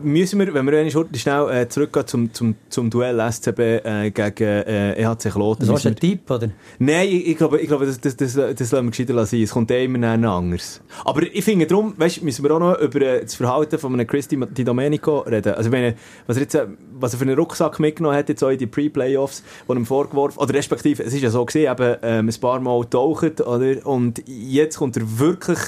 [0.02, 4.94] müssen wir, wenn wir schnell äh, zurückgehen zum, zum, zum Duell SCB äh, gegen äh,
[4.94, 5.66] EHC Kloten.
[5.66, 6.48] Das war ein Tipp, oder?
[6.80, 9.42] Nein, ich, ich, glaube, ich glaube das, das, das, das lassen wir gescheiter sein.
[9.42, 10.80] Es kommt eh immer anders.
[11.04, 14.06] Aber ich finde darum, weißt, müssen wir auch noch über äh, das Verhalten von einem
[14.06, 15.54] Christi Di Domenico reden.
[15.54, 15.94] Also meine,
[16.26, 16.66] was er jetzt, äh,
[16.98, 20.38] was er für einen Rucksack mitgenommen hat, jetzt auch in die Pre-Playoffs, die ihm vorgeworfen,
[20.38, 23.86] oder respektive, es ist ja so gesehen, eben, ähm, ein paar Mal taucht, oder?
[23.86, 25.58] Und jetzt kommt er wirklich,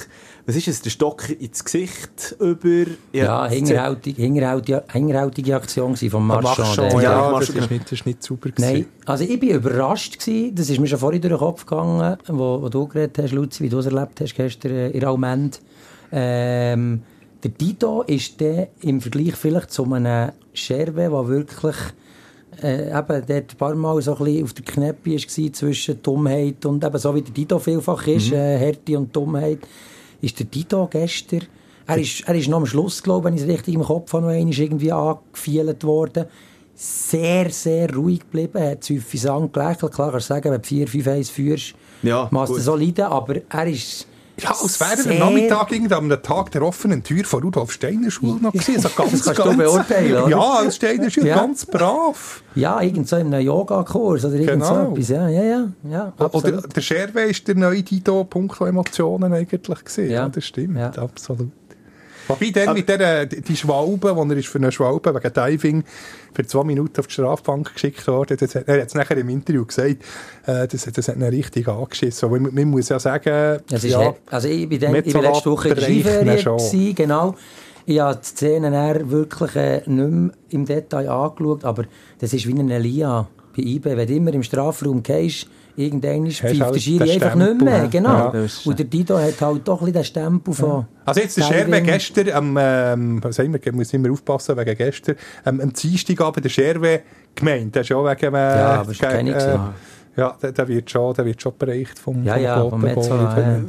[0.45, 2.91] was ist es, der Stock ins Gesicht über...
[3.11, 6.57] Ja, ja hingerhältige, hingerhältige, hingerhältige Aktion von Marchand.
[6.59, 8.73] Marchand ja, ja das, ist nicht, das ist nicht super gewesen.
[8.73, 12.17] Nein, also ich bin überrascht gewesen, das ist mir schon vorhin durch den Kopf gegangen,
[12.27, 15.61] wo, wo du geredet hast, Luzi, wie du es erlebt hast gestern äh, in Almend.
[16.11, 17.01] Ähm,
[17.45, 21.75] der Dito ist der im Vergleich vielleicht zu einem Scherbe, der wirklich
[22.63, 26.65] äh, eben der ein paar Mal so ein bisschen auf der Knäppe war zwischen Dummheit
[26.65, 28.37] und eben so wie der Dito vielfach ist, mhm.
[28.37, 29.59] äh, Härte und Dummheit,
[30.21, 31.43] ist der Dito gestern,
[31.85, 34.11] er ist, er ist noch am Schluss, glaube ich, wenn ich es richtig im Kopf
[34.13, 36.25] habe, noch einmal irgendwie angefielt worden,
[36.73, 41.07] sehr, sehr ruhig geblieben, hat süffisant gelächelt, klar kannst du sagen, wenn du 4, 5,
[41.07, 44.07] 1 führst, ja, machst du solide, aber er ist
[44.41, 48.51] ja, als wäre der Nachmittag am Tag der offenen Tür von Rudolf Steiner Schule noch
[48.51, 48.75] gewesen.
[48.77, 50.29] Also ganz, das kannst ganz, du beurteilen, oder?
[50.29, 51.35] Ja, als Steiner Schule, ja.
[51.35, 52.43] ganz brav.
[52.55, 54.85] Ja, irgend so in einem Yoga-Kurs oder irgend genau.
[54.85, 55.09] so etwas.
[55.09, 55.67] Ja, ja, ja.
[55.89, 60.05] ja oder der Scherwe ist der neue Dito-Punkt von Emotionen eigentlich gewesen.
[60.05, 60.91] Ja, ja das stimmt, ja.
[60.91, 61.51] absolut.
[62.27, 65.83] Wobei dann mit der, die Schwalbe, wo er ist für eine Schwalbe wegen Diving
[66.33, 69.29] für zwei Minuten auf die Strafbank geschickt worden, das hat, er hat es nachher im
[69.29, 69.97] Interview gesagt,
[70.45, 72.29] äh, das, das hat ihn richtig angeschissen.
[72.29, 75.69] Man, man muss ja sagen, also, ja, also ich bin, dann, ich bin letzte Woche
[75.69, 77.35] in genau.
[77.87, 81.85] Ich habe die Szenen wirklich äh, nicht mehr im Detail angeschaut, aber
[82.19, 83.85] das ist wie eine Lia bei IB.
[83.85, 87.87] Wenn du immer im Strafraum gehst, irgendwann pfeift halt der Schiri einfach nicht mehr.
[87.87, 88.33] Genau.
[88.33, 88.47] Ja.
[88.65, 90.69] Und der Dido hat halt doch ein bisschen den Stempel von...
[90.69, 90.87] Ja.
[91.05, 95.15] Also jetzt der Scherwe gestern, am, ähm, was sagen wir, muss immer aufpassen wegen gestern,
[95.45, 97.01] ähm, am Dienstagabend der Scherwe
[97.33, 98.33] gemeint, der ist auch wegen...
[98.33, 99.59] Äh, ja, aber ist keine äh,
[100.17, 102.69] ja, der, der, wird schon, der wird schon bereicht vom, ja, vom ja, Kloten.
[102.69, 103.59] Vom Metzola, ja.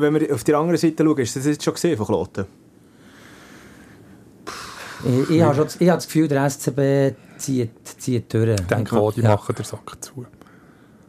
[0.00, 2.46] Wenn wir auf die andere Seite schauen, ist das jetzt schon gesehen von Kloten?
[5.04, 8.58] Ich, ich, habe schon, ich habe das Gefühl, der SCB zieht, zieht durch.
[8.58, 9.30] Ich denke auch, die ja.
[9.30, 10.24] machen den Sack zu.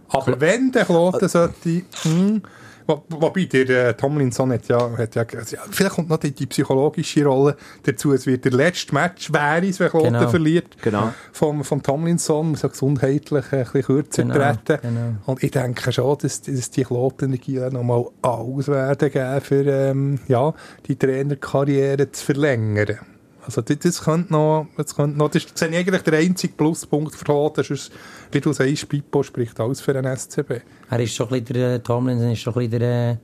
[0.09, 1.83] Aber wenn der Kloten sollte...
[2.03, 2.41] Hm,
[2.87, 5.25] Wobei, der äh, Tomlinson hat ja, hat ja,
[5.69, 8.13] vielleicht kommt noch die, die, psychologische Rolle dazu.
[8.13, 10.29] Es wird der letzte Match, wäre es, wenn Kloten genau.
[10.29, 10.81] verliert.
[10.81, 11.13] Genau.
[11.33, 14.35] Vom, vom Tomlinson, muss ja gesundheitlich ein bisschen kürzer genau.
[14.35, 14.79] treten.
[14.81, 15.15] Genau.
[15.25, 20.53] Und ich denke schon, dass, dass die Klotenergie nochmal alles werden geben, für ähm, ja,
[20.87, 22.99] die Trainerkarriere zu verlängern.
[23.47, 27.15] Also das, das könnte noch, das könnte noch, das ist eigentlich der einzige Pluspunkt
[27.55, 27.91] das ist,
[28.33, 30.61] wie du sagst, Pippo spricht alles für den SCB.
[30.89, 33.19] Er ist schon ein bisschen der, Tomlinson ist schon ein bisschen der,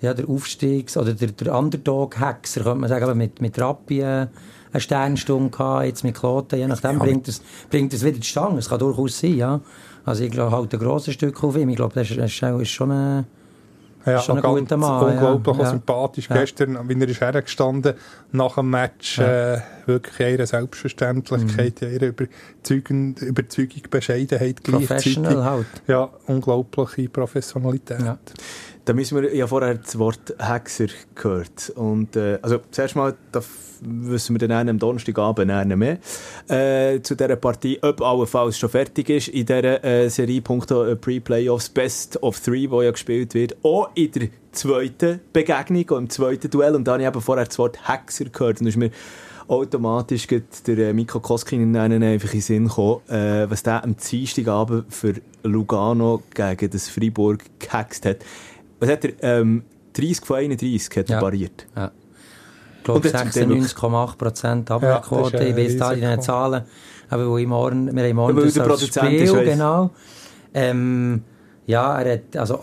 [0.00, 4.28] ja, der Aufstiegs- oder der, der Underdog-Hexer, könnte man sagen, mit, mit Rappi äh,
[4.72, 7.04] eine Sternstunde gehabt, jetzt mit Kloten, je nachdem ja.
[7.04, 9.60] bringt es, bringt es wieder die Stange, das kann durchaus sein, ja.
[10.04, 12.70] Also ich glaube, halt ein grosses Stück auf ihm, ich glaube, das ist, das ist
[12.70, 13.24] schon eine
[14.06, 15.12] ja, schon ein guter Mann.
[15.12, 15.66] Unglaublich ja.
[15.66, 16.28] sympathisch.
[16.28, 16.36] Ja.
[16.36, 17.94] Gestern, wie er ist hergestanden
[18.32, 19.54] nach dem Match, ja.
[19.54, 21.88] äh, wirklich ihre Selbstverständlichkeit, mhm.
[21.88, 25.66] ihre Überzeugung, Überzeugung, Bescheidenheit Professional halt.
[25.86, 28.00] Ja, unglaubliche Professionalität.
[28.00, 28.18] Ja.
[28.84, 31.70] Da müssen wir ja vorher das Wort Hexer gehört.
[31.74, 33.40] Und, äh, also, zuerst mal, da
[33.80, 35.98] wissen wir dann am Donnerstagabend mehr
[36.48, 40.96] äh, zu dieser Partie, ob allenfalls schon fertig ist in dieser äh, Serie Punkte äh,
[40.96, 46.10] Pre-Playoffs Best of Three, wo ja gespielt wird, auch in der zweiten Begegnung, auch im
[46.10, 46.74] zweiten Duell.
[46.74, 48.60] Und da habe ich eben vorher das Wort Hexer gehört.
[48.60, 48.90] Und ist mir
[49.48, 54.92] automatisch der äh, Mikko Koskin einfach in den Sinn gekommen, äh, was der am Dienstagabend
[54.92, 58.18] für Lugano gegen das Freiburg gehext hat
[58.86, 61.20] was hat er, ähm, 30 von 31 hat er ja.
[61.20, 61.66] pariert.
[61.76, 61.90] Ja.
[62.78, 65.36] Ich glaube 96,8% Abwehrquote.
[65.38, 66.64] Ja, ich weiß da die Zahlen.
[67.08, 69.90] Aber wo ich morgen, wir haben morgen ja, das als Spiel, genau.
[70.52, 71.22] Ähm,
[71.66, 72.60] ja, er hat, also,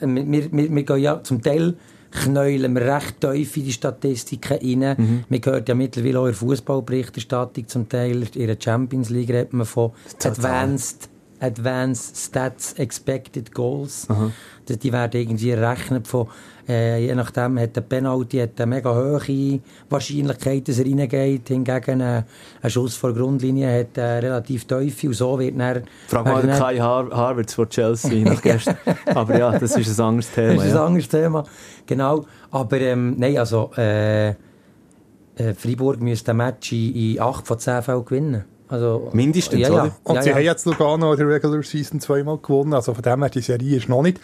[0.00, 1.76] wir, wir, wir gehen ja zum Teil
[2.10, 4.96] knäulen wir recht tief in die Statistiken rein.
[4.96, 5.24] Mhm.
[5.28, 9.52] Man hört ja mittlerweile auch in der Fußballberichterstattung zum Teil, in der Champions League redet
[9.52, 9.92] man von
[10.24, 14.06] Advanced Advanced Stats Expected Goals.
[14.08, 14.30] Aha.
[14.68, 16.28] Die werden irgendwie errechnet von,
[16.68, 21.48] äh, je nachdem hat der Penalty hat eine mega hohe Wahrscheinlichkeit, dass er reingeht.
[21.48, 22.22] Hingegen äh,
[22.62, 25.84] ein Schuss vor Grundlinie hat äh, relativ tiefe und so wird dann...
[26.08, 28.76] Frag mal den Kai Har Harvards von Chelsea nach gestern.
[29.06, 30.54] Aber ja, das ist ein anderes Thema.
[30.54, 30.86] Das ist ein ja.
[30.86, 31.44] anderes Thema,
[31.86, 32.24] genau.
[32.50, 34.34] Aber ähm, nein, also äh, äh
[35.56, 38.44] Freiburg müsste ein Match in, in 8 von 10 Fällen gewinnen.
[38.68, 39.74] Also, Mindestens, ja, ja.
[39.74, 39.96] oder?
[40.02, 40.34] Und ja, sie ja.
[40.34, 43.76] haben jetzt Lugano in der Regular Season zweimal gewonnen, also von dem her, die Serie
[43.76, 44.20] ist noch nicht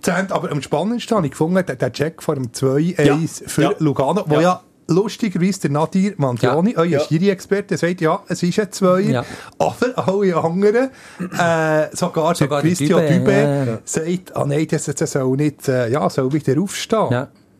[0.00, 0.34] zu Ende.
[0.34, 3.18] Aber am spannendsten habe ich gefunden, der, der Check vor dem 2-1 Ja.
[3.46, 3.72] für Ja.
[3.78, 6.78] Lugano, wo ja, lustigerweise der Nadir Mangioni, Ja.
[6.78, 7.00] euer Ja.
[7.00, 9.24] Schiri-Experte, sagt, ja, es ist ein 2 Ja.
[9.58, 10.90] aber alle anderen,
[11.38, 13.78] äh, sogar, Sogar der Christian Dübe, ja, ja.
[13.84, 17.10] sagt, ah nein, das, das soll nicht, äh, ja, soll wieder aufstehen.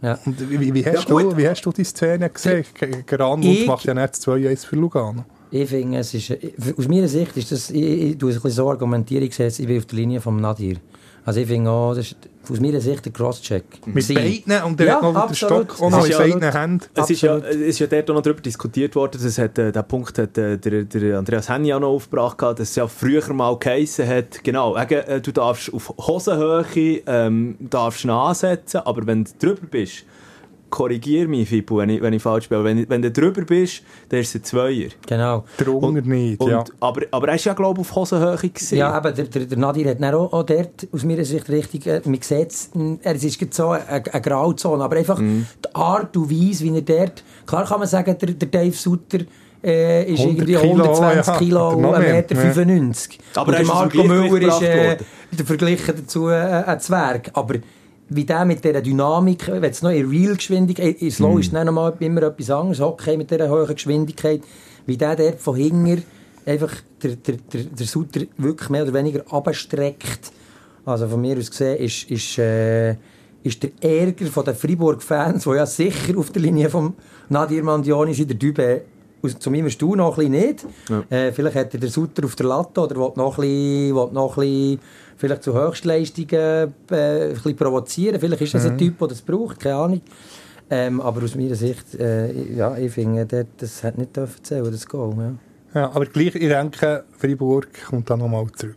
[0.03, 0.19] Ja.
[0.25, 2.65] Und wie, wie, hast du, wie hast du die Szene gesehen?
[3.07, 5.25] Gran Ich- macht ja nicht 2-1 für Lugano.
[5.53, 8.71] Ich finde, es ist, äh, aus meiner Sicht ist das, ich, ich, ich bisschen so
[8.71, 10.77] argumentieren, ich sehe es, ich bin auf der Linie vom Nadir.
[11.25, 12.17] Also ich finde auch, das ist
[12.51, 13.65] aus meiner Sicht ein Crosscheck.
[13.87, 14.15] Mit Gewesen.
[14.47, 15.65] beiden und der Ja, hat noch den absolut.
[15.73, 16.55] Stock auch noch in absolut.
[16.55, 16.87] Händen.
[16.95, 19.71] Es ist, ja, es ist ja dort auch noch darüber diskutiert worden, das hat, äh,
[19.71, 23.33] der Punkt hat äh, der, der Andreas Henny auch noch aufgebracht, dass es ja früher
[23.33, 29.25] mal geheissen hat, genau, wegen, äh, du darfst auf Hosenhöhe ähm, darfst ansetzen, aber wenn
[29.25, 30.05] du drüber bist,
[30.71, 34.21] korrigier mich, Fippo, wenn ich, wenn ich falsch bin, wenn, wenn du drüber bist, dann
[34.21, 34.89] ist es ein Zweier.
[35.07, 35.45] Genau.
[35.59, 36.65] Drunter nicht, Und, ja.
[36.81, 38.79] aber, aber er ist ja, glaube ich, auf Hosenhöhe gewesen.
[38.79, 41.87] Ja, aber der, der, der Nadir hat dann auch, auch dort aus meiner Sicht richtig,
[41.87, 42.71] äh, man sieht es,
[43.03, 45.47] er es ist gerade so eine, eine Grauzone, aber einfach Mhm.
[45.65, 49.19] die Art und Weise, wie er dort, klar kann man sagen, der, der Dave Sutter
[49.63, 52.37] äh, ist 100 irgendwie Kilo, 120 ja, Kilo oder und noch 1,95 mehr, Meter.
[52.37, 53.19] 95.
[53.35, 54.97] Aber und er der Marco Müller ist äh,
[55.45, 57.31] verglichen dazu äh, ein Zwerg.
[57.35, 57.57] Aber
[58.11, 61.73] wie der mit dieser Dynamik, wenn es noch in Real-Geschwindigkeit, in Slow ist dann noch
[61.73, 64.43] mal immer etwas anderes, Hockey mit dieser hohen Geschwindigkeit,
[64.87, 66.03] wie der dort von hinten
[66.45, 70.33] einfach der, der, der, der Sutter wirklich mehr oder weniger abstreckt.
[70.85, 72.97] Also von mir aus gesehen ist, ist, äh,
[73.45, 76.95] ist der Ärger von den Freiburg-Fans, die ja sicher auf der Linie von
[77.29, 78.83] Nadir Mandioni sind, der Dübe
[79.23, 80.67] aus, zu meinem Stuhl noch ein bisschen nicht.
[81.11, 84.09] Äh, vielleicht hat er der Sutter auf der Latte oder will noch ein bisschen, will
[84.13, 84.81] noch ein bisschen
[85.21, 88.19] vielleicht zu Höchstleistungen äh, ein bisschen provozieren.
[88.19, 90.01] Vielleicht ist das ein Typ, der das braucht, keine Ahnung.
[90.71, 94.71] Ähm, aber aus meiner Sicht, äh, ja, ich finde, das, das hat nicht dürfen zählen,
[94.71, 95.15] das Goal.
[95.75, 95.81] Ja.
[95.81, 95.91] ja.
[95.93, 98.77] Aber gleich, ich denke, Freiburg kommt dann nochmal zurück.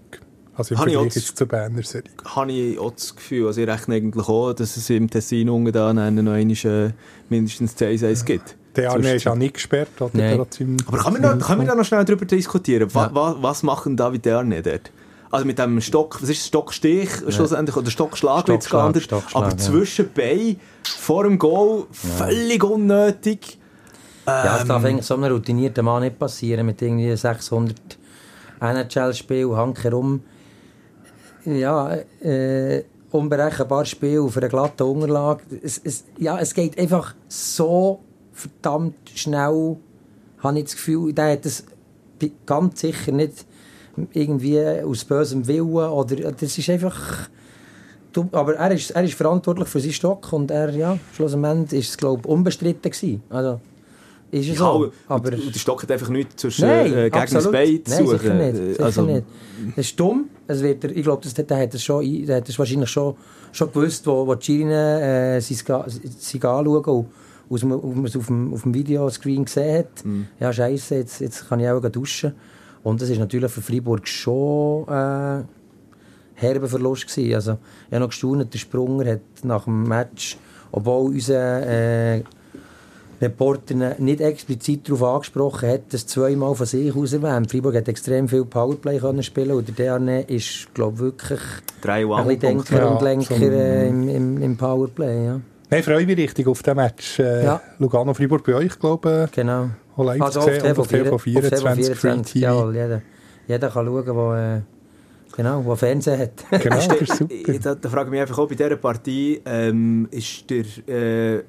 [0.56, 2.12] Also im Habe ich Vergleich jetzt zur Berner Serie.
[2.26, 5.74] habe ich auch das Gefühl, also ich rechne eigentlich auch, dass es im Tessin unten
[5.74, 6.92] noch einmal, äh,
[7.30, 8.56] mindestens 10-1 gibt.
[8.76, 9.90] Der Arne ist auch nicht gesperrt.
[10.00, 10.12] Oder?
[10.14, 10.40] Nein.
[10.40, 12.90] Aber können wir, noch, können wir da noch schnell darüber diskutieren?
[12.92, 13.14] Ja.
[13.14, 14.92] wa, was machen David Erne dort?
[15.34, 19.04] Also mit dem Stock, was ist das, Stockstich schlussendlich, oder Stockschlag wird es Stockschlag, geändert,
[19.04, 19.58] Stockschlag, aber ja.
[19.58, 23.58] zwischen Bein, vor dem Goal, völlig unnötig.
[24.28, 24.62] Ja, Ähm.
[24.62, 27.76] es darf eigentlich so einem routinierten Mann nicht passieren, mit irgendwie 600
[28.62, 30.22] NHL-Spielen, Hank herum.
[31.46, 35.42] Ja, äh, unberechenbares Spiel auf einer glatten Unterlage.
[35.64, 38.02] Es, es, ja, es geht einfach so
[38.34, 39.78] verdammt schnell,
[40.44, 41.12] habe ich das Gefühl.
[41.12, 41.66] Der hat es
[42.46, 43.48] ganz sicher nicht
[44.14, 47.30] irgendwie aus bösem Willen oder das ist einfach
[48.32, 51.98] aber er ist, er ist verantwortlich für seinen Stock und er, ja, schlussendlich ist es,
[51.98, 53.24] glaube unbestritten gewesen.
[53.30, 53.60] Also,
[54.32, 54.92] ist es Ja, so.
[55.08, 57.52] Aber, und der Stock hat einfach nichts zwischen Nein, äh, gegen das.
[57.52, 58.20] Bein zu suchen.
[58.20, 58.60] sicher nicht.
[58.60, 59.24] Äh, Sicher also, nicht.
[59.76, 60.26] Das ist dumm.
[60.48, 63.16] Es wird, ich glaube, das, der hat es schon, der hat es wahrscheinlich schon,
[63.52, 67.08] schon gewusst, wo, wo Schirinen äh, sie anschauen und
[67.50, 70.06] aus auf dem, auf dem Videoscreen gesehen hat.
[70.06, 70.28] Mhm.
[70.40, 72.34] Ja, scheiße, jetzt, jetzt kann ich auch duschen.
[72.84, 75.44] Und das ist natürlich für Freiburg schon äh,
[76.36, 77.36] herber Verlust gewesen.
[77.36, 77.52] Also,
[77.88, 80.38] ich habe noch gestaunt, der Sprunger hat nach dem Match,
[80.72, 82.24] obwohl unser äh,
[83.22, 87.50] Reporter nicht explizit darauf angesprochen hat, das zweimal von sich aus erwähnt.
[87.50, 91.40] Freiburg hat extrem viel Powerplay können spielen und der Derne ist, glaube wirklich
[91.82, 92.40] drei ein bisschen.
[92.42, 95.26] Denker Ja, und Lenker äh, im, im, im Powerplay.
[95.26, 95.40] Ja.
[95.70, 97.20] Nein, freue mich richtig auf den Match.
[97.20, 97.62] Äh, Ja.
[97.80, 99.32] Lugano-Freiburg bei euch, glaube ich.
[99.36, 99.70] Genau.
[99.98, 102.40] Also und auf TV 24 Free TV.
[102.40, 103.02] jawohl, jeder,
[103.48, 104.62] jeder kann schauen, wo, äh,
[105.36, 106.46] genau, wo Fernsehen hat.
[106.62, 107.60] Genau, das ist Ich- super.
[107.62, 111.44] Da, da frage ich mich einfach auch, bei dieser Partie ähm, ist der äh,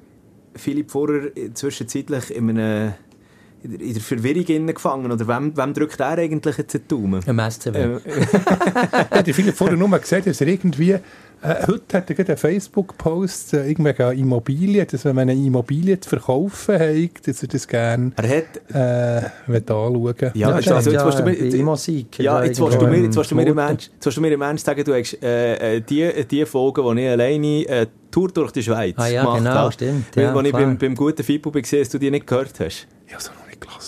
[0.55, 1.21] Philipp Vorer
[1.53, 2.93] zwischenzeitlich in, einem,
[3.63, 5.11] in, der, in der Verwirrung gefangen?
[5.11, 7.21] Oder wem, wem drückt er eigentlich jetzt den Daumen?
[7.25, 7.77] Im SCW.
[7.79, 7.99] Äh,
[9.15, 10.97] Ja, der Philipp vorher nur gesehen, dass er irgendwie
[11.41, 16.09] Äh, heute hat er einen Facebook-Post, äh, irgendwelche Immobilien, dass wenn man eine Immobilie zu
[16.09, 21.19] verkaufen hat, dass er das gerne er hat, äh, anschauen Ja, ja, also, jetzt willst
[21.19, 24.05] du mir, jetzt, ja, jetzt willst du mir, jetzt willst du mir, im Ernst, jetzt
[24.05, 27.67] willst du mir im Ernst sagen, du hast äh, die, die Folge, wo ich alleine
[27.67, 30.77] äh, Tour durch die Schweiz ah, ja, gemacht genau, habe, stimmt, ja, wo ich beim,
[30.77, 32.87] beim guten Fibu war, dass du die nicht gehört hast.
[33.11, 33.31] Ja, so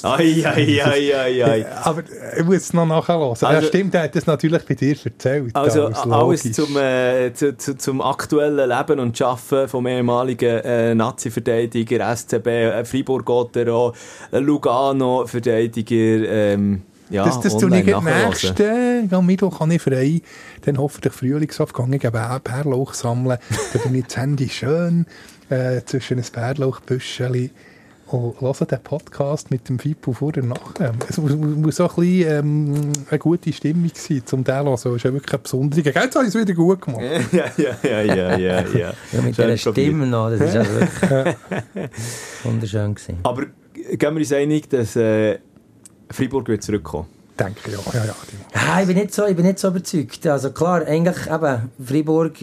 [0.02, 0.46] gelassen.
[0.46, 1.66] Ai, ai, ai, ai, ai.
[1.84, 2.04] Aber
[2.38, 3.30] ich muss es noch nachhören.
[3.30, 5.56] Also, ja, stimmt, er hat das natürlich bei dir erzählt.
[5.56, 12.16] Also alles zum, äh, zu, zu, zum aktuellen Leben und Arbeiten vom ehemaligen äh, Nazi-Verteidiger,
[12.16, 13.94] SCB, äh, Fribourg-Gottero,
[14.32, 20.22] äh, Lugano-Verteidiger, ähm, ja, das, das tue ich am nächsten, am Mittwoch kann ich frei,
[20.66, 23.38] dann hoffentlich Frühlingsaufgang, ich gebe auch Bärlauch sammeln,
[23.72, 25.06] dann bin ich das Handy schön
[25.50, 27.52] äh, zwischen ein Bärlauchbüschchen
[28.08, 30.94] und höre den Podcast mit dem Fippo vor und nachher.
[31.10, 34.74] Es muss, muss so ein bisschen ähm, eine gute Stimmung sein, um den zu hören.
[34.74, 35.82] Es ist ja wirklich eine besondere...
[35.82, 37.02] Jetzt habe ich es wieder gut gemacht.
[37.32, 38.62] ja, ja, ja, ja, ja.
[38.68, 38.94] ja.
[39.12, 41.36] ja mit der Stimme noch, das ist ja wirklich
[42.44, 43.20] wunderschön gewesen.
[43.24, 43.44] Aber
[43.74, 44.96] gehen wir uns einig, dass...
[44.96, 45.40] Äh,
[46.10, 47.08] Freiburg wird zurückkommen.
[47.38, 48.16] Denke ja, ja, ja.
[48.56, 50.26] ja ich, bin nicht so, ich bin nicht so überzeugt.
[50.26, 52.34] Also klar, eigentlich eben, Freiburg,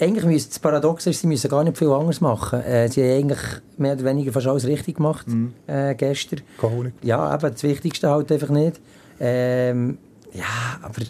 [0.00, 2.60] eigentlich müsste das Paradox ist, sie müssen gar nicht viel anders machen.
[2.62, 3.40] Äh, sie haben eigentlich
[3.76, 5.54] mehr oder weniger fast alles richtig gemacht mhm.
[5.66, 6.40] äh, gestern.
[6.82, 7.04] Nicht.
[7.04, 8.80] Ja, aber das Wichtigste halt einfach nicht.
[9.20, 9.98] Ähm,
[10.32, 10.44] ja,
[10.82, 11.02] aber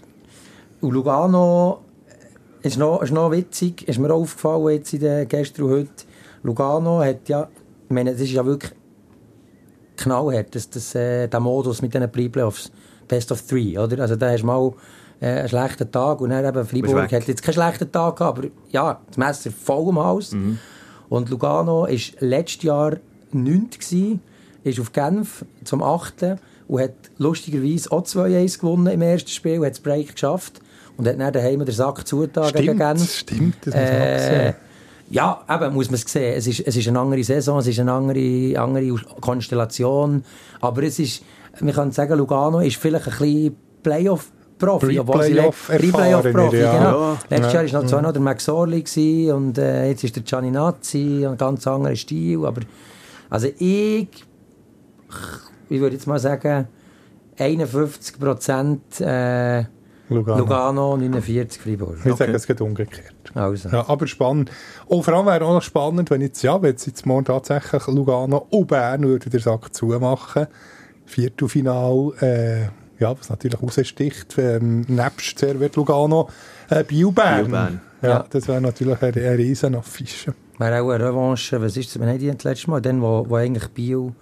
[0.81, 1.81] und Lugano
[2.63, 5.91] ist noch, ist noch witzig, ist mir aufgefallen jetzt in der gestern und heute.
[6.43, 7.49] Lugano hat ja,
[7.89, 8.73] ich meine, das ist ja wirklich
[9.97, 12.71] knallhart, das, das, äh, der Modus mit diesen Pre-Playoffs.
[13.09, 14.01] Best of Three, oder?
[14.01, 14.73] Also da hast du mal
[15.21, 18.49] äh, einen schlechten Tag und dann eben Freiburg hat jetzt keinen schlechten Tag gehabt, aber
[18.71, 20.33] ja, das Messer voll im Haus.
[20.33, 20.59] Mhm.
[21.09, 21.89] Und Lugano war
[22.21, 22.97] letztes Jahr
[23.33, 23.71] 9.
[23.71, 24.21] gewesen,
[24.65, 26.37] ist auf Genf zum 8.
[26.69, 30.61] und hat lustigerweise auch 2-1 gewonnen im ersten Spiel, hat das Break geschafft
[30.97, 33.11] und hat dann daheim den Sack zugetan gegen Genf.
[33.11, 34.55] Stimmt, das muss man äh,
[35.09, 36.35] ja, eben muss man es sehen.
[36.37, 40.25] Es ist, es ist eine andere Saison, es ist eine andere, andere Konstellation.
[40.61, 41.23] Aber es ist,
[41.61, 46.79] man kann sagen, Lugano ist vielleicht ein bisschen Playoff Profi, obwohl sie Pre-Playoff-Profi, ja.
[46.79, 47.01] genau.
[47.01, 47.19] Ja.
[47.29, 48.85] Letztes Jahr war noch, zwar noch der Max Orli
[49.33, 52.63] und äh, jetzt ist der Gianninazzi und ein ganz anderer Stil, aber
[53.29, 54.09] also ich,
[55.69, 56.69] ich würde jetzt mal sagen,
[57.39, 59.65] 51 Prozent äh,
[60.09, 60.39] Lugano.
[60.39, 61.97] Lugano, 49 Freiburg.
[61.99, 62.17] Ich okay.
[62.17, 63.15] sage, es geht umgekehrt.
[63.35, 63.69] Also.
[63.69, 64.51] Ja, aber spannend.
[64.87, 68.47] Und vor allem wäre auch noch spannend, wenn jetzt, ja, wenn jetzt morgen tatsächlich Lugano
[68.51, 70.47] und Bern würde den Sack zumachen.
[71.07, 76.29] Viertelfinal, äh, ja, was natürlich raussticht, ähm, nebst Servet Lugano,
[76.71, 77.45] äh, Biel-Bern.
[77.47, 80.35] Biel ja, ja, das wäre natürlich eine, eine riesen Affische.
[80.59, 83.27] Wäre auch eine Revanche, was ist das, wann haben die das letzte Mal, dann, wo,
[83.29, 84.13] wo eigentlich Biel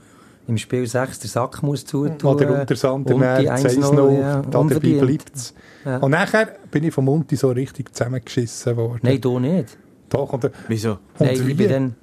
[0.47, 2.35] im Spiel 6 der Sack muss zutun.
[2.35, 5.55] Oder unter Sander März 1-0, ja, da dabei bleibt es.
[5.85, 5.99] Ja.
[5.99, 9.01] Und nachher bin ich vom Monti so richtig zusammengeschissen worden.
[9.03, 9.77] Nein, du nicht.
[10.11, 10.33] Doch.
[10.33, 10.93] Und, Wieso?
[11.19, 11.95] Und Nein, ich bin dann...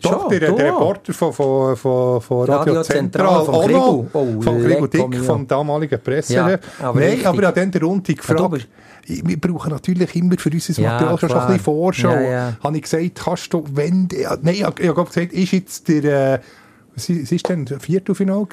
[0.00, 4.62] Doch, der, der Reporter von, von, von, von Radio, Radio Zentral, von Krigu, oh, von
[4.62, 6.34] Krigu Dick, vom damaligen Presse.
[6.34, 8.68] Ja, aber Nein, aber an den der Runde gefragt,
[9.06, 12.10] wir brauchen natürlich immer für unser Material ja, schon ein bisschen Vorschau.
[12.10, 12.56] Ja, ja.
[12.62, 14.08] Habe ich gesagt, kannst du, wenn...
[14.42, 16.40] Nein, ich habe gesagt, ist jetzt der...
[16.96, 17.66] Äh, was war denn?
[17.66, 18.46] Viertelfinal?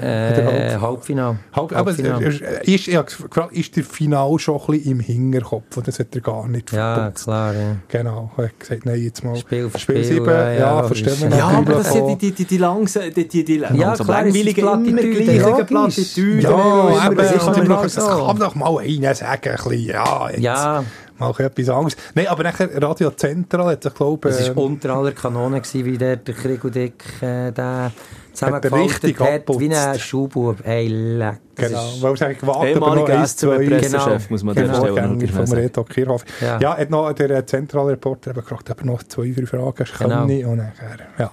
[0.00, 1.38] Äh, Halbfinal.
[1.52, 2.12] Halb, Halbfinal.
[2.14, 2.26] Aber
[2.66, 3.04] ist, ja,
[3.50, 5.76] ist der Final schon ein bisschen im Hinterkopf?
[5.76, 7.54] Und das hat er gar nicht Ja, klar.
[7.54, 7.76] Ja.
[7.88, 8.30] Genau.
[8.36, 10.24] Er hat gesagt, nein, jetzt mal Spiel für Spiel 7.
[10.24, 13.26] Ja, ja, ja verstehen wir Ja, aber das sind die, die, die, die langsam, die,
[13.26, 16.40] die, die ja, klar, langweiligen, immer gleichen Plattitüden.
[16.40, 20.40] Ja, aber es kann doch mal einer sagen, ein bisschen, ja, jetzt.
[20.40, 20.84] Ja
[21.18, 21.96] mal etwas anderes.
[22.14, 24.34] Nein, aber nachher Radio Central hat sich, glaube ich...
[24.34, 27.92] Es war ähm, unter aller Kanone, gewesen, wie der, der Krieg und Dick äh, der
[28.32, 30.58] zusammengefaltet hat, hat wie ein Schuhbub.
[30.62, 31.40] Hey, leck.
[31.56, 34.74] Genau, weil es eigentlich gewartet Ehemaliger SCB-Pressechef, muss man genau.
[34.74, 36.24] Vorgänger vom Reto Kirchhoff.
[36.40, 36.60] Ja.
[36.60, 40.26] ja, hat noch der Zentralreporter gefragt, ob er noch zwei, drei Fragen genau.
[40.26, 40.44] kann.
[40.44, 41.30] Und nachher, ja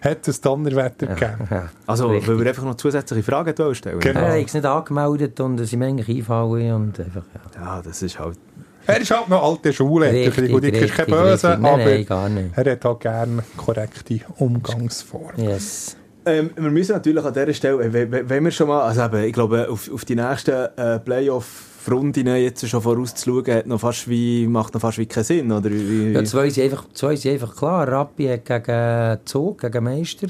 [0.00, 1.48] hat es Donnerwetter ja, gegeben.
[1.50, 2.28] Ja, also, richtig.
[2.28, 4.20] weil wir einfach noch zusätzliche Fragen stellen Genau.
[4.20, 7.60] Er hat es nicht angemeldet und es sind eigentlich einfallen und einfach, ja.
[7.60, 8.38] Ja, das ist halt
[8.86, 10.12] er ist halt noch alte Schule.
[10.12, 12.50] Richtig, ich ist kein Böse, nein, aber nein, gar nicht.
[12.56, 15.48] er hat halt gerne korrekte Umgangsformen.
[15.48, 15.96] Yes.
[16.26, 17.92] Ähm, wir müssen natürlich an dieser Stelle,
[18.28, 22.68] wenn wir schon mal, also eben, ich glaube, auf, auf die nächsten äh, Playoff-Runden jetzt
[22.68, 25.70] schon vorauszuschauen, hat noch fast wie, macht noch fast wie keinen Sinn, oder?
[25.70, 27.88] Wie, ja, zwei sind einfach, zwei sind einfach klar.
[27.88, 30.26] Rappi hat gegen Zug, gegen Meister.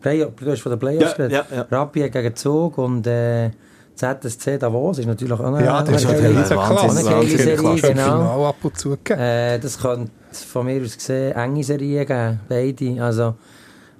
[0.00, 1.66] Play, du hast von den Playoffs ja, ja, ja.
[1.70, 3.50] Rappi hat gegen Zug und äh,
[3.96, 8.46] ZSC Davos ist natürlich auch eine, ja, das ist eine, geile Serie, genau.
[8.46, 13.02] ab und zu äh, das könnte von mir aus gesehen enge Serien geben, beide.
[13.02, 13.34] Also,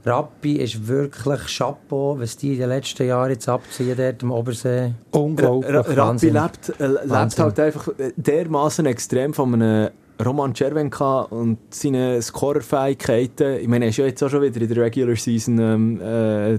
[0.04, 4.92] Rappi ist wirklich Chapeau, was die in den letzten Jahren jetzt abziehen dort im Obersee.
[5.12, 5.96] Unglaublich.
[5.96, 9.90] Rappi lebt, äh, lebt halt einfach dermaßen extrem von einem
[10.24, 13.60] Roman Cervenka und seine Scorerfähigkeiten.
[13.60, 16.58] Ich meine, er ist ja jetzt auch schon wieder in der Regular Season ähm, äh,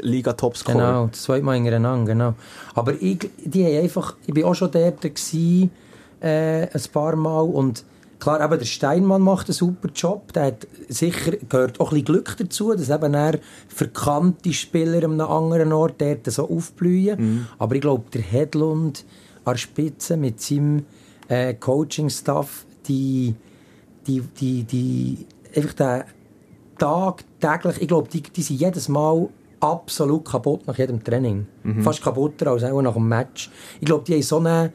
[0.00, 0.76] Liga Topscorer.
[0.76, 2.34] Genau, das zweite Mal hintereinander, genau.
[2.74, 5.70] Aber ich, die haben einfach, ich bin auch schon dort gewesen,
[6.20, 7.84] äh, ein paar Mal und
[8.20, 12.04] klar, eben der Steinmann macht einen super Job, der hat sicher, gehört auch ein bisschen
[12.04, 13.38] Glück dazu, dass eben er
[13.68, 17.18] verkannte Spieler an einem anderen Ort dort so aufblühen.
[17.20, 17.46] Mhm.
[17.58, 19.04] Aber ich glaube, der Hedlund
[19.44, 20.84] an der Spitze mit seinem
[21.28, 23.34] äh, Coaching-Staff, die,
[24.06, 25.26] die, die, die,
[25.56, 26.04] einfach der
[26.78, 29.28] Tag, täglich, ich glaube, die, die sind jedes Mal
[29.60, 31.46] absolut kaputt nach jedem Training.
[31.62, 31.82] Mhm.
[31.82, 33.50] Fast kaputter als auch nach dem Match.
[33.80, 34.72] Ich glaube, die haben so eine,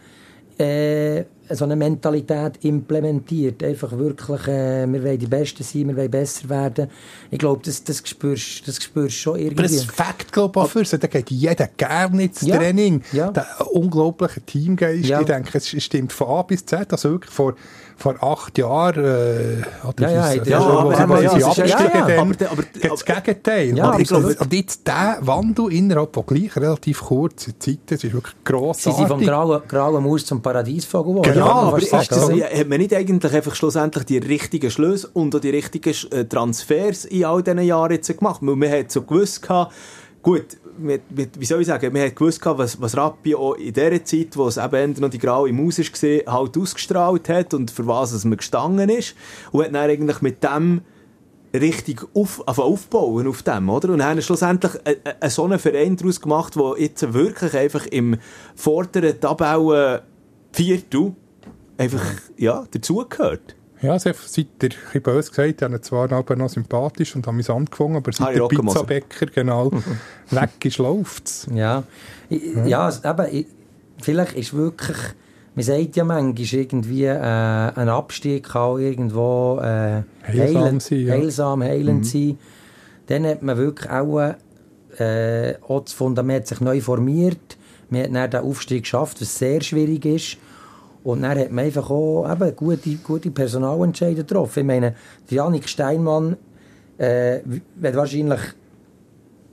[0.58, 3.64] äh, so eine Mentalität implementiert.
[3.64, 6.90] Einfach wirklich, äh, wir wollen die Besten sein, wir wollen besser werden.
[7.30, 9.64] Ich glaube, das, das, spürst, das spürst schon irgendwie.
[9.64, 12.58] Aber das Fakt, glaube ich, für sie, da geht jeder gerne ins ja.
[12.58, 13.02] Training.
[13.12, 13.32] Ja.
[13.32, 15.20] Der unglaubliche Teamgeist, ja.
[15.20, 17.56] ich denke, es stimmt von A bis Z, also wirklich vor
[17.98, 21.78] vor acht Jahren, äh, oder ja, ja, ja, ja, aber, aber, ja, ja, ja, ja,
[22.22, 23.78] aber, aber, das Gegenteil.
[23.78, 28.04] Ja, aber ich glaube, und jetzt der Wandel innerhalb von gleich relativ kurzer Zeit, das
[28.04, 28.92] ist wirklich grossartig.
[28.92, 31.34] Sie sind vom grauen, grauen Maus zum Paradiesvogel geworden.
[31.34, 35.40] Genau, aber ist das, hat man nicht eigentlich einfach schlussendlich die richtigen Schlüsse und auch
[35.40, 38.42] die richtigen äh, Transfers in all diesen Jahren jetzt gemacht?
[38.42, 39.48] Weil man hat so gewusst,
[40.22, 43.74] gut, mit, mit, wie soll ich sagen, wir haben gewusst, was, was Rappi auch in
[43.74, 47.88] dieser Zeit, wo es eben noch die graue Maus war, halt ausgestrahlt hat und für
[47.88, 49.16] was es man gestanden ist.
[49.52, 50.82] Und hat dann eigentlich mit dem
[51.54, 53.90] richtig auf, also aufbauen auf dem, oder?
[53.90, 58.18] Und haben schlussendlich einen, so einen Verein daraus gemacht, der jetzt wirklich einfach im
[58.56, 60.02] vorderen Tabellen
[60.52, 61.14] Viertel
[61.78, 62.04] einfach,
[62.38, 63.56] ja, dazugehört.
[63.82, 68.12] Ja, seid ihr ein böse gesagt, ich zwar noch sympathisch und habe mich angefangen, aber
[68.12, 69.72] seit der Pizzabäcker genau
[70.32, 71.48] weg ist, läuft es.
[71.54, 71.84] Ja,
[72.30, 73.46] ja, ja eben,
[74.02, 74.98] vielleicht ist wirklich,
[75.56, 81.14] man sagt ja manchmal irgendwie, äh, ein Abstieg kann irgendwo äh, heilsam, heilend, sein, ja.
[81.14, 82.04] heilsam, heilend mhm.
[82.04, 82.40] sein.
[83.08, 84.36] Dann hat man wirklich auch,
[84.98, 87.58] äh, auch das Fundament sich neu formiert.
[87.90, 90.38] Man hat dann den Aufstieg geschafft, was sehr schwierig ist.
[91.06, 94.62] Und dann hat man einfach auch eben gute, gute Personalentscheide getroffen.
[94.62, 94.96] Ich meine,
[95.30, 96.36] Janik Steinmann,
[96.98, 97.42] äh,
[97.76, 98.40] wenn wahrscheinlich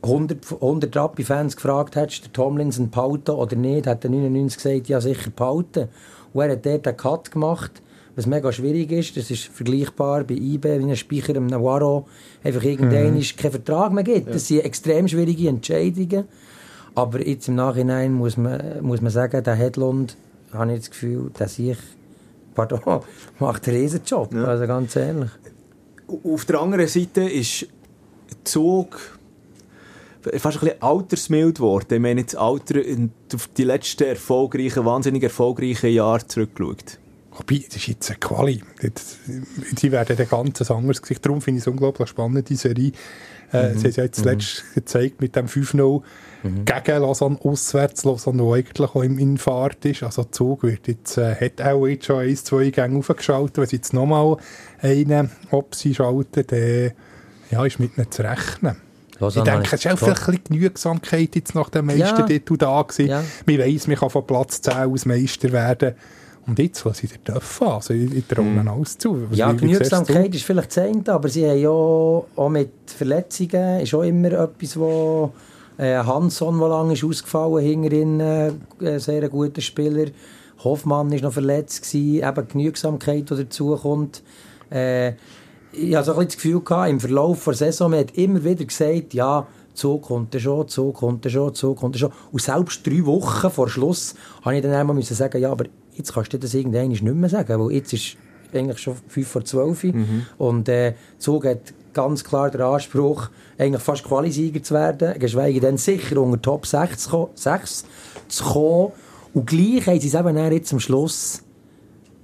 [0.03, 4.99] 100, 100 Rappi-Fans gefragt hättest, der Tomlinson Pauta oder nicht, hat der 99 gesagt, ja
[5.03, 5.89] sicher Pauta.
[6.33, 7.83] Und er hat dort einen Cut gemacht,
[8.17, 9.19] was mega schwierig ist.
[9.19, 12.07] Das ist vergleichbar bei IB, wie ein Speicher im Navarro
[12.43, 13.23] einfach irgendwann mhm.
[13.37, 14.35] keinen Vertrag mehr gibt.
[14.35, 16.25] Das sind extrem schwierige Entscheidungen.
[16.95, 20.17] Aber jetzt im Nachhinein muss man, muss man sagen, der Hedlund
[20.53, 21.79] habe ich das Gefühl, dass ich,
[22.55, 22.81] pardon,
[23.39, 24.35] macht einen Riesenjob.
[24.35, 24.45] Ja.
[24.45, 25.31] Also ganz ehrlich.
[26.25, 27.67] Auf der anderen Seite ist
[28.45, 29.19] Zug
[30.23, 31.95] fast ein bisschen altersmild geworden.
[31.95, 32.81] Ich meine, das Alter
[33.35, 36.99] auf die letzten erfolgreichen, wahnsinnig erfolgreichen Jahre zurückgeschaut.
[37.33, 38.63] Wobei, das ist jetzt eine Quali.
[39.77, 41.25] Sie werden ein ganz anderes Gesicht.
[41.25, 42.93] Darum finde ich es unglaublich spannend, die Serie.
[43.53, 43.79] Äh, mhm.
[43.79, 44.31] Sie haben ja jetzt mhm.
[44.31, 46.03] letztes gezeigt mit dem 5-0
[46.43, 46.65] mhm.
[46.65, 50.03] gegen Lausanne auswärts, Lausanne, wo eigentlich auch in Fahrt ist.
[50.03, 53.59] Also Zug wird jetzt, äh, hat auch jetzt schon ein, zwei Gänge aufgeschaltet.
[53.59, 54.37] Wenn sie jetzt nochmal
[54.81, 56.93] einen ob sie schalten, dann
[57.51, 58.77] ja, ist mit ihnen zu rechnen.
[59.19, 62.57] Lausanne ich denke, es ist auch vielleicht ein bisschen Genügsamkeit jetzt nach dem Meistertitel ja.
[62.57, 63.09] da gewesen.
[63.09, 63.25] Ja.
[63.47, 65.95] Man weiss, man kann von Platz 10 aus Meister werden.
[66.47, 69.31] Und jetzt, was sie da dürfen, also ich, ich traue ihnen alles zu.
[69.31, 74.03] Was ja, Genügsamkeit ist vielleicht eine, aber sie haben ja auch mit Verletzungen, ist auch
[74.03, 75.33] immer etwas, wo
[75.79, 80.07] äh, Hansson, der lange ist ausgefallen, hinterin äh, ein sehr guter Spieler.
[80.65, 84.23] Hoffmann war noch verletzt, gewesen, eben Genügsamkeit, die dazukommt.
[84.71, 85.15] Äh,
[85.73, 88.65] ich hatte so ein das Gefühl, gehabt, im Verlauf der Saison, man hat immer wieder
[88.65, 92.13] gesagt, ja, Zug kommt schon, Zug kommt schon, Zug kommt schon.
[92.31, 94.15] Und selbst drei Wochen vor Schluss
[94.45, 95.65] musste ich dann einmal sagen, ja, aber
[95.95, 98.17] jetzt kannst du das irgendwann nicht mehr sagen, weil jetzt ist
[98.53, 100.27] eigentlich schon 5 vor 12 mhm.
[100.39, 105.77] und äh, Zug hat ganz klar den Anspruch, eigentlich fast Qualisieger zu werden, geschweige denn
[105.77, 107.85] sicher unter Top 6, 6
[108.29, 108.93] zu kommen.
[109.35, 111.43] Und gleich haben sie es eben jetzt am Schluss,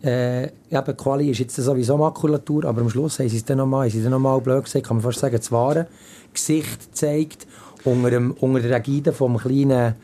[0.02, 3.88] äh, eben Quali ist jetzt sowieso Makulatur, aber am Schluss haben sie es dann nochmal,
[3.88, 5.88] haben sie dann nochmal blöd gesagt, kann man fast sagen, das wahre
[6.32, 7.46] Gesicht gezeigt,
[7.84, 9.94] unter, dem, unter der Ägide vom kleinen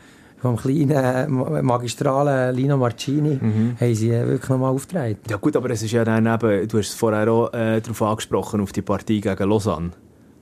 [0.45, 3.77] vom kleinen magistralen Lino Marcini mhm.
[3.79, 5.21] haben sie wirklich nochmal aufgetreten.
[5.27, 8.01] Ja gut, aber es ist ja dann eben, du hast es vorher auch äh, darauf
[8.03, 9.91] angesprochen, auf die Partie gegen Lausanne.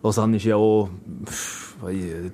[0.04, 0.90] Lausanne ist ja auch
[1.26, 1.78] pff,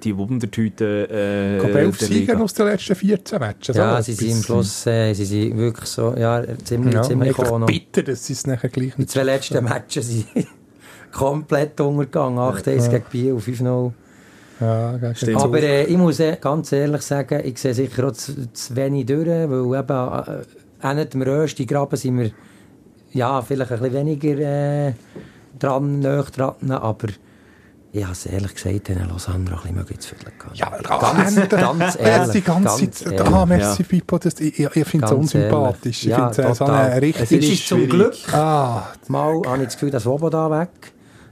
[0.04, 3.76] die Wundertüte äh, Ich glaube, elf Siege aus den letzten 14 Matches.
[3.76, 8.02] Ja, sie sind im Schluss äh, sie sind wirklich so, ja, ziemlich, ja, ziemlich bitter,
[8.02, 10.26] dass sie es nachher gleich nicht Die zwei letzten Matches sind
[11.12, 12.40] komplett untergegangen.
[12.40, 12.88] 8-1 ja.
[12.88, 13.92] gegen Biel, 5-0.
[14.60, 15.00] Ja,
[15.36, 19.06] Aber äh, ich muss äh, ganz ehrlich sagen, ich sehe sicher auch zu, zu wenig
[19.06, 22.32] durch, weil eben äh, auch nicht im Rösti Graben sind wir
[23.12, 24.94] ja, vielleicht ein bisschen weniger äh,
[25.58, 27.08] dran, näher dran, aber
[27.92, 30.58] ich habe es ehrlich gesagt, den Lausanne auch ein bisschen zu viel gehabt.
[30.58, 32.32] Ja, ganz, ganz ehrlich.
[32.34, 33.88] Die ganze ganz Zeit, ah, merci, ja.
[33.88, 36.04] Pippo, das, ich, ich finde es unsympathisch.
[36.04, 37.24] Ich ja, finde es so eine richtig...
[37.24, 38.90] Es ist zum Glück, ah.
[39.08, 40.70] mal habe ich das Gefühl, dass Woboda weg,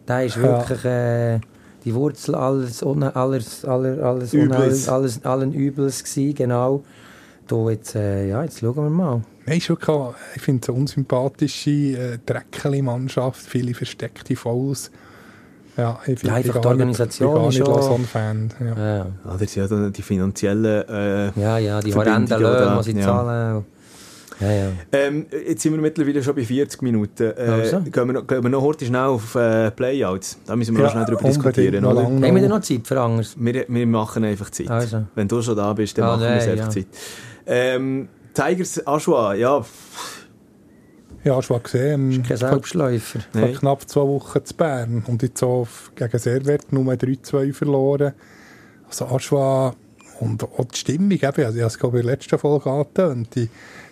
[0.07, 0.85] der ist wirklich...
[0.85, 1.39] Äh,
[1.87, 4.89] die Wurzel alles, alles, alles, alles, Übles.
[4.89, 6.83] alles, allen Übels gewesen, genau.
[7.47, 9.21] Da jetzt, äh, ja, jetzt schauen wir mal.
[9.45, 9.77] Nein, schon
[10.35, 14.91] ich finde es eine unsympathische äh, Dreckeli-Mannschaft, viele versteckte Fouls.
[15.77, 18.49] Ja, ich ja, einfach die Organisation gar nicht Fan.
[18.59, 18.65] Ja.
[18.65, 18.97] Ja.
[18.97, 23.05] ja, das ist ja die finanziellen äh, Ja, ja, die horrenden Löhne, die sie ja.
[23.05, 23.65] zahlen.
[24.39, 24.71] Ja, ja.
[24.91, 27.33] Ähm, jetzt sind wir mittlerweile schon bei 40 Minuten.
[27.37, 27.79] Äh, also.
[27.81, 30.39] gehen, wir noch, gehen wir noch heute schnell auf äh, Playouts?
[30.45, 31.85] Da müssen wir ja, noch schnell darüber diskutieren.
[31.85, 32.03] Oder?
[32.03, 33.35] Haben wir denn noch Zeit für anders?
[33.37, 34.69] Wir, wir machen einfach Zeit.
[34.69, 35.05] Also.
[35.15, 36.87] Wenn du schon da bist, dann ah, machen wir nee, einfach Zeit.
[37.45, 39.65] Ähm, Tigers Aschua, ja.
[41.23, 42.11] Ja, Aschua gesehen.
[42.11, 43.19] Ist kein Selbstläufer.
[43.31, 45.03] Vor knapp zwei Wochen zu Bern.
[45.07, 48.13] Und jetzt auch gegen Servet nur 3-2 verloren.
[48.87, 49.73] Also Aschua
[50.19, 52.69] und auch die Stimmung, eben, also ich habe es glaube ich in der letzten Folge
[52.69, 53.49] angetönt, die,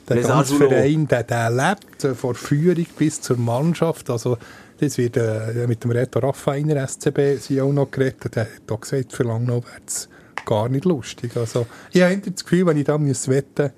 [0.10, 4.38] der ganze Verein, der, der lebt von Führung bis zur Mannschaft, also
[4.80, 8.82] das wird äh, mit dem Reto Raffiner SCB sie auch noch geredet, der hat auch
[8.82, 10.10] gesagt, für lange noch wäre es
[10.46, 11.36] gar nicht lustig.
[11.38, 13.72] Also ich habe das Gefühl, wenn ich da muss wetten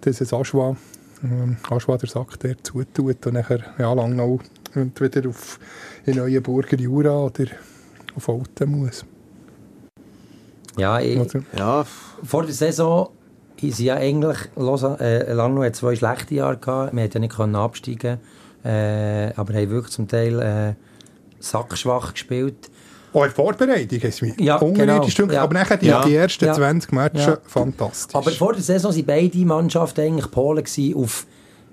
[0.00, 0.76] dass es Aschwa,
[1.22, 4.40] äh, Aschwa der Sack der zutut und nachher ja, lang noch
[4.74, 5.58] entweder auf
[6.04, 7.46] in Neuenburger Jura oder
[8.14, 9.04] auf Alten muss.
[10.76, 11.18] Ja, ich,
[11.56, 11.84] ja,
[12.22, 13.10] vor der Saison
[13.62, 16.94] ist ja eigentlich äh, lange noch zwei schlechte Jahre gehabt.
[16.94, 18.18] Wir konnten ja nicht absteigen,
[18.64, 20.74] äh, aber haben wirklich zum Teil äh,
[21.40, 22.70] sackschwach gespielt.
[23.12, 25.42] Auch in Vorbereitung ist es ja, genau, ja.
[25.42, 27.38] aber nachher die, ja, die ersten ja, 20 Matches ja.
[27.46, 28.14] fantastisch.
[28.14, 31.26] Aber vor der Saison waren beide Mannschaften eigentlich Polen auf,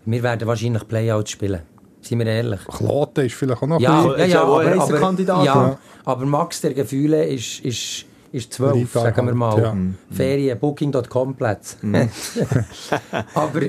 [0.06, 1.62] wir werden wahrscheinlich Playouts spielen.
[2.02, 2.60] Sind wir ehrlich?
[2.66, 5.44] Kloten ist vielleicht auch noch ja, ein ja, ja, aber, aber, Kandidat.
[5.44, 8.06] Ja, aber Max der Gefühle ist, ist,
[8.36, 9.62] ist 12, sagen wir mal.
[9.62, 9.76] Ja.
[10.12, 11.78] Ferien, Booking.com Plätze.
[11.82, 12.10] Mhm.
[13.34, 13.62] aber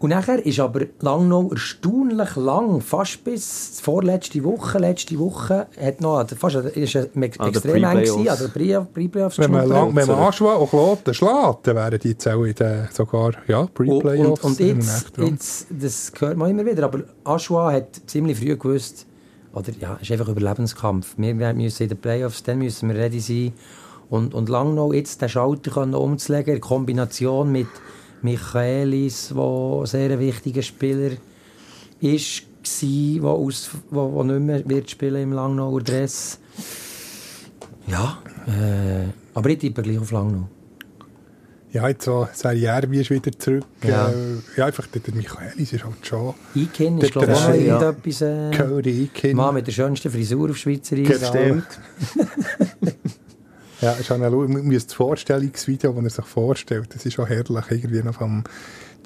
[0.00, 6.26] und nachher ist aber Langnau erstaunlich lang, fast bis vorletzte Woche, letzte Woche, hat noch,
[6.26, 11.12] fast, ist extrem eng gewesen, also Pre-Playoffs Wenn man, lang, wenn man Aschwa und Kloten
[11.12, 12.54] schlägt, dann wären die Zellen
[12.90, 14.42] sogar, ja, Pre-Playoffs.
[14.42, 19.06] Und, und, jetzt, jetzt, das hört man immer wieder, aber Aschwa hat ziemlich früh gewusst,
[19.52, 21.14] oder ja, es ist einfach Überlebenskampf.
[21.18, 23.52] Wir müssen in den Playoffs, dann müssen wir ready sein.
[24.10, 27.68] Und, und Langnau jetzt den Schalter umzulegen, in Kombination mit
[28.22, 31.12] Michaelis, der ein sehr wichtiger Spieler
[32.00, 36.38] ist, war, der aus, wo, wo nicht mehr wird spielen im Langnauer Dress.
[37.86, 40.48] Ja, äh, aber ich tippe gleich auf Langnau.
[41.72, 43.64] Ja, jetzt so Serierbi ist wieder zurück.
[43.84, 46.34] Ja, äh, ja einfach der, der Michaelis ist halt schon...
[46.56, 47.54] Iken ist glaube ich auch ja.
[47.54, 48.22] irgendetwas...
[48.22, 49.36] Äh, Iken.
[49.36, 51.28] Mann mit der schönsten Frisur auf Schweizer Eis.
[51.28, 51.78] Stimmt.
[53.80, 58.14] Ja, ist eine, das Vorstellungsvideo, das er sich vorstellt, das ist schon herrlich, irgendwie noch
[58.14, 58.44] vom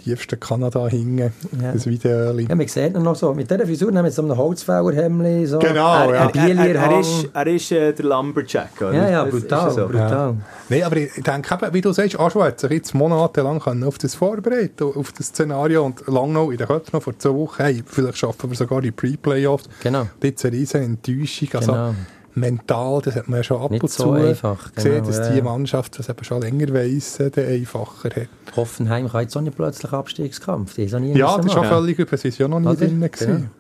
[0.05, 1.73] tiefsten Kanada hingen, ja.
[1.73, 2.33] das Video.
[2.39, 6.11] Ja, man sieht ihn noch so, mit dieser Frisur mit so einem Holzfällerhemd, so genau,
[6.11, 6.47] er, ja.
[6.47, 8.93] er, er, er, ist, er ist äh, der Lumberjack, oder?
[8.93, 9.87] Ja, ja, brutal, so.
[9.87, 10.11] brutal.
[10.11, 10.37] Ja.
[10.69, 14.15] Nein, aber ich denke eben, wie du sagst, Aschwa hat sich jetzt monatelang auf das
[14.15, 17.83] vorbereitet, auf das Szenario und lang noch in der Köpfe noch vor zwei Wochen, hey,
[17.87, 19.69] vielleicht schaffen wir sogar die Pre-Playoffs.
[19.83, 20.09] Genau.
[20.23, 21.95] Jetzt eine riesen Enttäuschung, also genau
[22.35, 25.19] mental, das hat man ja schon ab Nicht und so zu einfach, gesehen, genau, dass
[25.19, 25.35] ja.
[25.35, 28.57] die Mannschaft, das eben schon länger weiss, äh, den einfacher hat.
[28.57, 31.65] Hoffenheim kann jetzt auch nicht plötzlich Abstiegskampf, die ist auch nie Ja, das ist schon
[31.65, 33.51] völlig über, sie ist ja noch nie drin gewesen.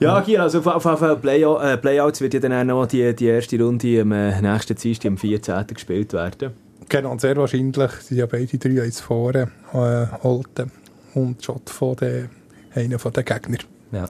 [0.00, 3.14] Ja, Gira, also auf jeden Fall Play äh, Playouts wird ja dann auch noch die,
[3.14, 5.66] die erste Runde am äh, nächsten Dienstag, am 14.
[5.68, 6.52] gespielt werden.
[6.88, 10.72] Genau, sehr wahrscheinlich sind ja beide drei jetzt vorne, äh, Olten
[11.14, 12.30] und Schott von den,
[12.74, 13.60] einer von den Gegnern.
[13.92, 14.08] Ja.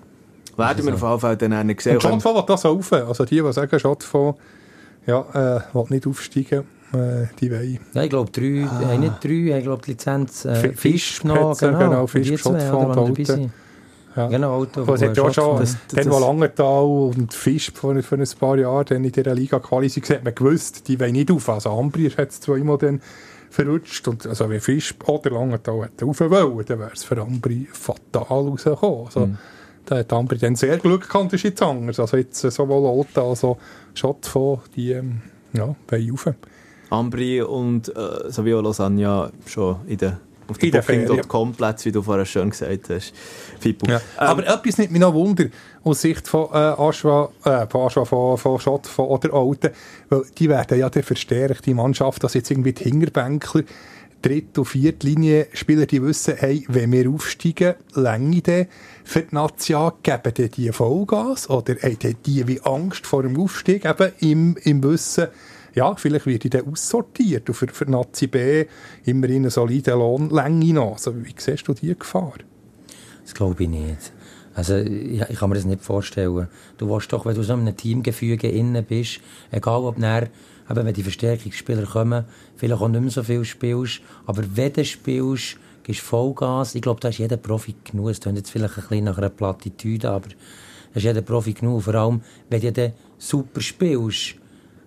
[0.57, 1.95] Werden wir auf jeden Fall dann sehen.
[1.97, 2.93] Und Schotfonds will das auf.
[2.93, 4.39] Also die, die sagen, Schotfonds
[5.07, 7.81] ja, äh, will nicht aufsteigen, äh, die wollen.
[7.95, 8.93] Ja, ich glaube, drei, ah.
[8.93, 11.79] äh, nicht drei, ich glaube, die Lizenz äh, Fisch, Fisch noch, genau.
[11.79, 13.53] genau Fisch, Schotfonds, Alten.
[14.15, 14.29] Ja.
[14.29, 14.85] Genau, Auto.
[14.85, 18.59] Das hat ja schon, das, das, dann, wo Langenthal und Fisch vor, vor ein paar
[18.59, 21.49] Jahren dann in dieser Liga quali waren, hat man gewusst, die wollen nicht auf.
[21.49, 23.01] Also Ambri hat es zweimal dann
[23.49, 24.07] verrutscht.
[24.09, 28.23] Und, also wenn Fisch oder Langenthal hätte rauf wollen, dann wäre es für Ambri fatal
[28.23, 29.07] rausgekommen.
[29.07, 29.39] Also, mhm.
[29.85, 31.99] Da hat Ambri dann sehr Glück gehabt, ist jetzt anders.
[31.99, 33.59] Also jetzt sowohl Olta als auch
[33.95, 35.23] Schottfonds, die ähm,
[35.53, 36.29] ja, rauf.
[36.91, 42.27] Ambri und äh, auch Lausanne schon in der auf den Booking.com Platz, wie du vorher
[42.27, 43.15] schon gesagt hast.
[43.65, 43.97] Ja.
[43.97, 45.47] Ähm, Aber etwas nimmt mich noch Wunder
[45.85, 49.71] aus Sicht von äh, Aschwa, äh, von, Aschwa, von, von Schott von, oder Alten,
[50.09, 53.63] weil die werden ja dann verstärkt, die Mannschaft, dass jetzt irgendwie die Hinterbänkler
[54.23, 58.67] Dritt- und Viertlinie-Spieler, die wissen, hey, wenn wir aufsteigen, länge dann
[59.05, 63.85] für die Nation, geben die, die Vollgas oder haben die wie Angst vor dem Aufstieg,
[63.85, 65.27] eben im, im Wissen,
[65.75, 68.67] ja, vielleicht wird ich dann aussortiert und für, für Nazi B
[69.05, 70.93] immerhin eine solide Lohnlänge noch.
[70.93, 72.35] Also, wie siehst du die Gefahr?
[73.23, 74.13] Das glaube ich nicht.
[74.55, 76.49] Also, ich, ich, kann mir das nicht vorstellen.
[76.77, 79.21] Du weißt doch, wenn du so in einem Teamgefüge innen bist,
[79.51, 80.29] egal ob nachher,
[80.73, 82.25] eben wenn die Verstärkungsspieler kommen,
[82.57, 86.75] vielleicht auch nicht mehr so viel spielst, aber wenn du spielst, gibst Vollgas.
[86.75, 88.11] Ich glaube, da ist jeder Profi genug.
[88.11, 91.83] Es klingt jetzt vielleicht ein bisschen nach einer Plattitüde, aber da ist jeder Profi genug.
[91.83, 94.37] Vor allem, wenn du dann super spielst,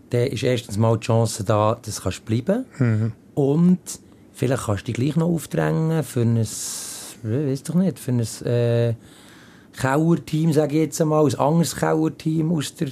[0.09, 2.79] dann ist erstens mal die Chance da, dass du bleiben kannst.
[2.79, 3.11] Mhm.
[3.33, 3.79] Und
[4.33, 8.95] vielleicht kannst du dich gleich noch aufdrängen für ein, weiß doch nicht, für ein äh,
[9.77, 12.89] Kauerteam, sage ich jetzt einmal, ein anderes Kauerteam aus der,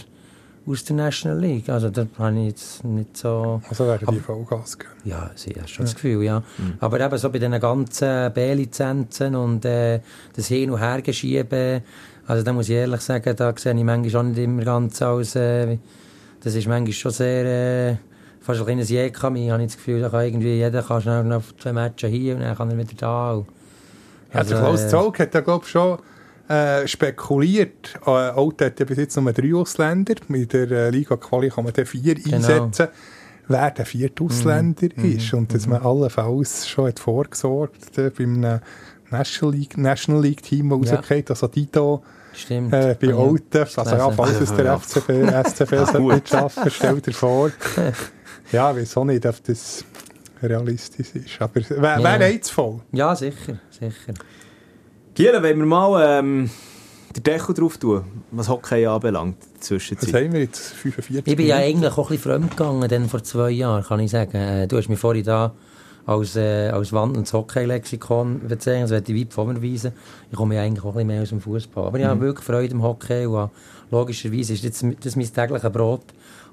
[0.65, 1.69] aus der National League.
[1.69, 3.61] Also da habe ich jetzt nicht so...
[3.69, 4.91] Also werden die Vollgas geben?
[5.03, 5.91] Ja, ich habe schon ja.
[5.91, 6.39] das Gefühl, ja.
[6.39, 6.73] Mhm.
[6.79, 9.99] Aber eben so bei diesen ganzen B-Lizenzen und äh,
[10.35, 11.81] das Hin- und Hergeschieben,
[12.27, 15.35] also da muss ich ehrlich sagen, da sehe ich manchmal auch nicht immer ganz als...
[15.35, 15.77] Äh,
[16.43, 17.95] das ist manchmal schon sehr, äh,
[18.41, 19.45] fast ein kleines Jähkami.
[19.45, 22.41] Ich habe das Gefühl, da kann irgendwie jeder kann schnell noch zwei Matches hier und
[22.41, 23.29] dann kann er wieder da.
[23.31, 23.45] Also,
[24.33, 25.99] ja, der Klaus äh, Zog hat ja, glaube ich, schon
[26.53, 27.99] äh, spekuliert.
[28.05, 30.15] Äh, Alten hat ja bis jetzt nur drei Ausländer.
[30.27, 32.37] Mit der äh, Liga-Quali kann man dann vier genau.
[32.37, 32.87] einsetzen,
[33.47, 35.33] wer der vierte Ausländer mm, ist.
[35.33, 35.71] Und dass mm.
[35.71, 38.59] man allenfalls schon hat vorgesorgt äh, beim
[39.09, 40.97] National League, National League Team, das ja.
[40.97, 41.29] rausgeht.
[41.29, 42.03] Also Dito
[42.35, 42.73] Stimmt.
[42.73, 43.17] Äh, bei ah, ja.
[43.17, 47.51] Alten, also ja, falls es der FCB, SCB ah, nicht schaffen, stell dir vor.
[48.51, 49.85] ja, auch nicht, ob das
[50.41, 51.39] realistisch ist.
[51.41, 52.15] Aber wäre ja.
[52.15, 52.81] reizvoll.
[52.91, 54.13] Ja, sicher, sicher.
[55.15, 56.49] Gielen, wenn wir mal ähm,
[57.15, 60.11] den Deckel drauf tun, was Hockey anbelangt, Zwischenzeit.
[60.11, 60.73] Was haben wir jetzt?
[60.73, 63.99] 45 Ich bin ja eigentlich auch ein bisschen fremd gegangen, dann vor zwei Jahren, kann
[63.99, 64.35] ich sagen.
[64.35, 65.53] Äh, du hast mich vorhin da
[66.07, 68.85] als, äh, als wandelndes Hockey-Lexikon bezeichnet.
[68.85, 69.91] Das werde ich weit von mir weisen.
[70.31, 71.85] Ich komme ja eigentlich auch ein bisschen mehr aus dem Fußball.
[71.85, 72.09] Aber ich mhm.
[72.09, 73.51] habe wirklich Freude im Hockey und
[73.91, 76.05] logischerweise ist das, das mein tägliches Brot.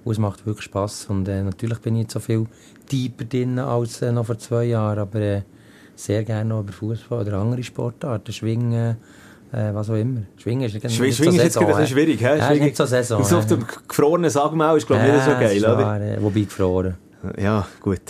[0.05, 1.07] Und es macht wirklich Spass.
[1.07, 2.47] Und äh, natürlich bin ich nicht so viel
[2.87, 4.99] tiefer drin als äh, noch vor zwei Jahren.
[4.99, 5.43] Aber äh,
[6.05, 8.33] sehr gerne noch über Fußball oder andere Sportarten.
[8.33, 8.97] Schwingen,
[9.53, 10.23] äh, was auch immer.
[10.37, 12.19] Schwingen ist, nicht Schwingen so ist jetzt ein bisschen schwierig.
[12.19, 12.25] He?
[12.25, 13.21] Ja, nicht so Saison.
[13.23, 15.59] auf dem gefrorenen Sagmau ist, glaube ich, nicht so geil.
[15.59, 15.79] Oder?
[15.79, 16.97] Wahr, äh, wobei gefroren.
[17.39, 18.01] Ja, gut.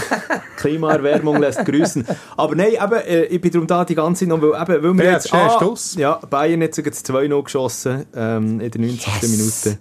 [0.58, 2.04] Klimaerwärmung lässt grüßen.
[2.36, 4.98] Aber nein, eben, äh, ich bin darum da die ganze Zeit noch, weil, eben, weil
[4.98, 5.32] wir jetzt...
[5.32, 5.58] Ah,
[5.96, 9.06] ja, Bayern hat sogar 2-0 geschossen ähm, in der 90.
[9.22, 9.30] Yes.
[9.30, 9.78] Minute.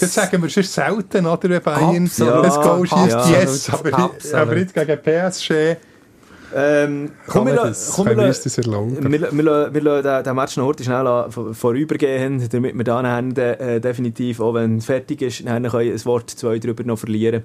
[0.00, 2.46] Das sagen wir schon selten, oder, wenn Bayern Absolut.
[2.46, 3.30] das Goal schießt.
[3.30, 5.76] Yes, aber, aber nicht gegen PSG.
[6.56, 7.74] Ähm, komm, wir, lassen
[10.22, 15.22] den Match noch heute schnell vorübergehen, damit wir dann äh, definitiv, auch wenn es fertig
[15.22, 17.42] ist, dann können ein Wort, zwei darüber noch verlieren,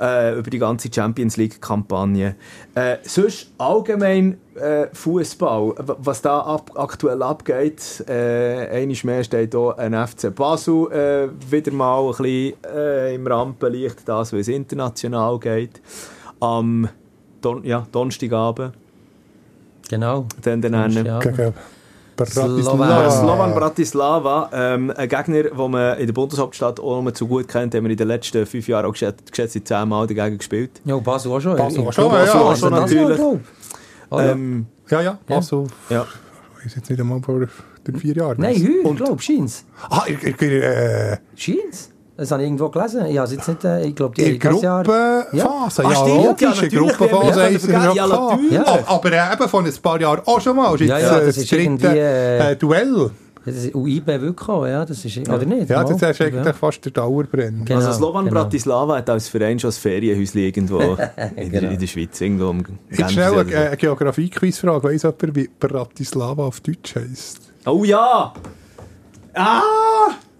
[0.00, 2.36] äh, über die ganze Champions League-Kampagne.
[2.76, 9.74] Äh, sonst allgemein äh, Fußball, was da ab, aktuell abgeht, äh, einmal mehr steht hier
[9.76, 15.82] ein FC Basel äh, wieder mal ein bisschen äh, im Rampenlicht, das, es international geht.
[16.38, 16.88] Am
[17.44, 18.72] Don, ja, Donnerstagabend.
[19.88, 20.26] Genau.
[20.42, 20.72] Dann den
[21.20, 21.52] Gegen
[22.16, 23.10] Bratislava.
[23.10, 27.74] Slovan Bratislava, ähm, ein Gegner, den man in der Bundeshauptstadt auch noch zu gut kennt,
[27.74, 30.80] haben wir in den letzten fünf Jahren auch geschätzt, geschätzt zehnmal dagegen gespielt.
[30.84, 31.56] Ja, Basel auch schon.
[31.56, 33.20] Basel auch schon, Basel auch schon natürlich.
[34.10, 35.66] Oh, ähm, ja, ja, Basel.
[35.90, 36.06] Ja.
[36.58, 37.46] Ich weiß jetzt nicht einmal vor
[37.98, 38.36] vier Jahren.
[38.40, 41.18] Nein, heute, glaube ich, scheint Ah, ich, ich, äh...
[41.34, 43.06] Scheint das habe ich irgendwo gelesen.
[43.06, 45.36] Ich, jetzt nicht, äh, ich glaube, die Gruppenphase.
[45.36, 50.20] Ja, ja, ja logisch, ja, Gruppenphase ja, ja, ja, Aber eben von ein paar Jahren
[50.24, 50.80] auch schon mal.
[50.80, 53.10] Ja, ja, das, ist dritte äh, äh, Duell.
[53.44, 55.68] Das ist UIB wirklich auch, ja, das ist, oder nicht?
[55.68, 56.52] Ja, das ist eigentlich ja.
[56.54, 57.64] fast der Dauerbrenner.
[57.64, 58.40] Genau, also Slovan genau.
[58.40, 60.78] Bratislava hat als Verein schon ein Ferienhäuschen irgendwo
[61.36, 61.70] in, genau.
[61.70, 62.18] in, der Schweiz.
[62.20, 64.84] Irgendwo um Jetzt schnell eine, eine Geografie-Quizfrage.
[64.84, 67.40] Weiss jemand, wie Bratislava auf Deutsch heisst?
[67.66, 68.32] Oh ja!
[69.34, 69.60] Ah!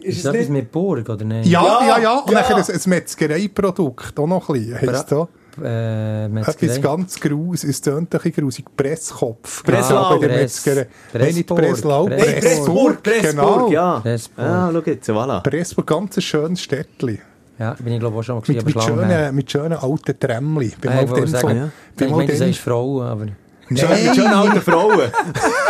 [0.05, 1.49] Ist, ist das etwas mit Burg, oder nicht?
[1.49, 1.99] Ja, ja, ja.
[1.99, 2.19] ja.
[2.19, 2.43] Und ja.
[2.43, 5.29] dann ein, ein Metzgereiprodukt, auch noch ein bisschen, heisst da.
[5.63, 9.63] Äh, Etwas ganz grus, es tönt ein bisschen grusig, Presskopf.
[9.63, 10.19] Breslau.
[10.19, 10.87] Bei der Metzgerei.
[11.13, 13.03] Nein, nicht Breslau, Pressburg.
[13.03, 13.71] Pressburg, genau.
[13.71, 14.01] ja.
[14.01, 14.47] Pressburg.
[14.47, 15.43] Ah, schau jetzt, voilà.
[15.43, 17.19] Pressburg, ganz ein schönes Städtchen.
[17.59, 20.73] Ja, bin ich glaube auch schon mal gesehen, mit, mit, schönen, mit schönen alten Trämmchen.
[20.81, 21.71] Bin äh, mal sagen, ja.
[22.05, 23.27] ich meine, du sagst Frauen, aber...
[23.71, 24.05] Nein.
[24.05, 25.11] Mit schönen alten Frauen.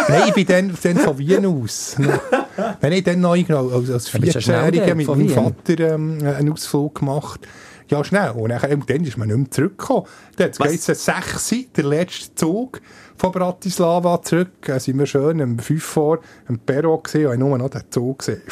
[0.09, 1.97] Nein, ich bin dann, dann von Wien aus.
[2.81, 7.47] Wenn ich dann noch als, als 14-Jähriger mit meinem Vater ähm, einen Ausflug gemacht
[7.89, 8.31] ja, schnell.
[8.31, 10.07] Und dann, und dann ist man nicht mehr zurückgekommen.
[10.37, 12.81] Dann geht es 6 der letzte Zug
[13.17, 14.53] von Bratislava zurück.
[14.63, 18.21] Da sind wir schön um 5 vor am Perro gesehen und nur noch den Zug
[18.21, 18.43] gesehen.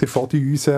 [0.00, 0.70] Der von uns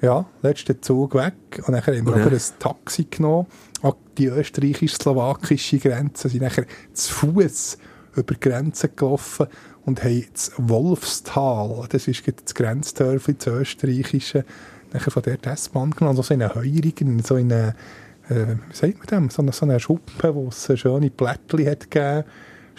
[0.00, 1.34] Ja, letzten Zug weg.
[1.66, 2.34] Und dann haben wir okay.
[2.34, 3.46] ein Taxi genommen
[3.82, 6.28] an die österreichisch-slowakische Grenze.
[6.28, 7.78] sind nachher zu Fuß
[8.16, 9.46] über die Grenze gelaufen
[9.86, 14.44] und haben das Wolfstal, das ist das Grenzdörfli, das österreichische,
[14.92, 17.74] nachher von der S-Bahn genommen, also so in eine Heurigen, so in eine,
[18.28, 21.90] äh, wie sagt man dem, so eine, so eine Schuppe, wo es schöne Plättchen hat
[21.90, 22.24] gegeben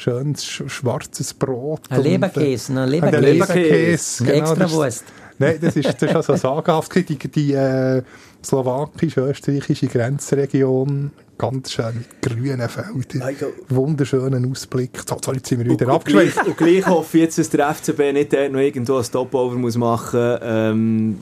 [0.02, 1.82] schönes schwarzes Brot.
[1.89, 3.18] Ein Leberkäse, ein Leberkäse.
[3.18, 5.04] Ein Leberkäse, genau, extra Wurst.
[5.38, 6.93] Nein, das ist, das ist also sagenhaft.
[6.95, 8.02] Die, die äh,
[8.43, 11.12] slowakisch-österreichische Grenzregion,
[11.42, 13.36] ganz schön grünen Feldern,
[13.68, 14.92] wunderschönen Ausblick.
[15.08, 16.46] So, so, jetzt sind wir wieder abgeschweift.
[16.46, 20.20] Und, gleich hoffe ich jetzt, dass der FCB nicht noch irgendwo ein Stopover muss machen
[20.20, 20.39] muss.
[20.44, 21.18] Ähm,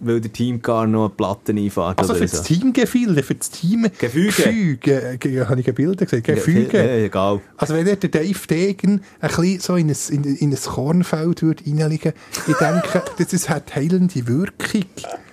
[0.00, 2.00] weil der Team gar noch Platten einfahrt.
[2.00, 2.36] Also für so.
[2.36, 6.76] das Teamgefühl, für das Team Gefüge, Gefüge habe ich Bilder gesehen, Gefüge.
[6.76, 7.40] Ja, egal.
[7.56, 11.64] Also wenn der Dave Degen ein bisschen so in ein, in, in ein Kornfeld würde
[11.64, 12.12] reinlegen,
[12.48, 14.84] ich denke, das ist, hat heilende Wirkung.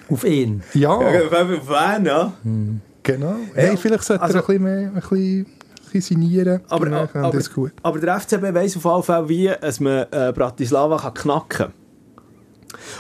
[0.10, 0.62] Auf ihn?
[0.76, 1.02] Ja.
[1.12, 2.34] ja auf wen, ja.
[2.44, 2.82] Hm.
[3.04, 3.32] Genau.
[3.32, 3.36] Ja.
[3.56, 4.92] Hey, vielleicht sollte also, er ein bisschen mehr...
[4.94, 5.46] Ein
[5.92, 6.62] bisschen signieren.
[6.70, 7.34] Aber, aber,
[7.84, 11.74] aber, der FCB weiss auf jeden Fall, wie man äh, Bratislava kann knacken kann.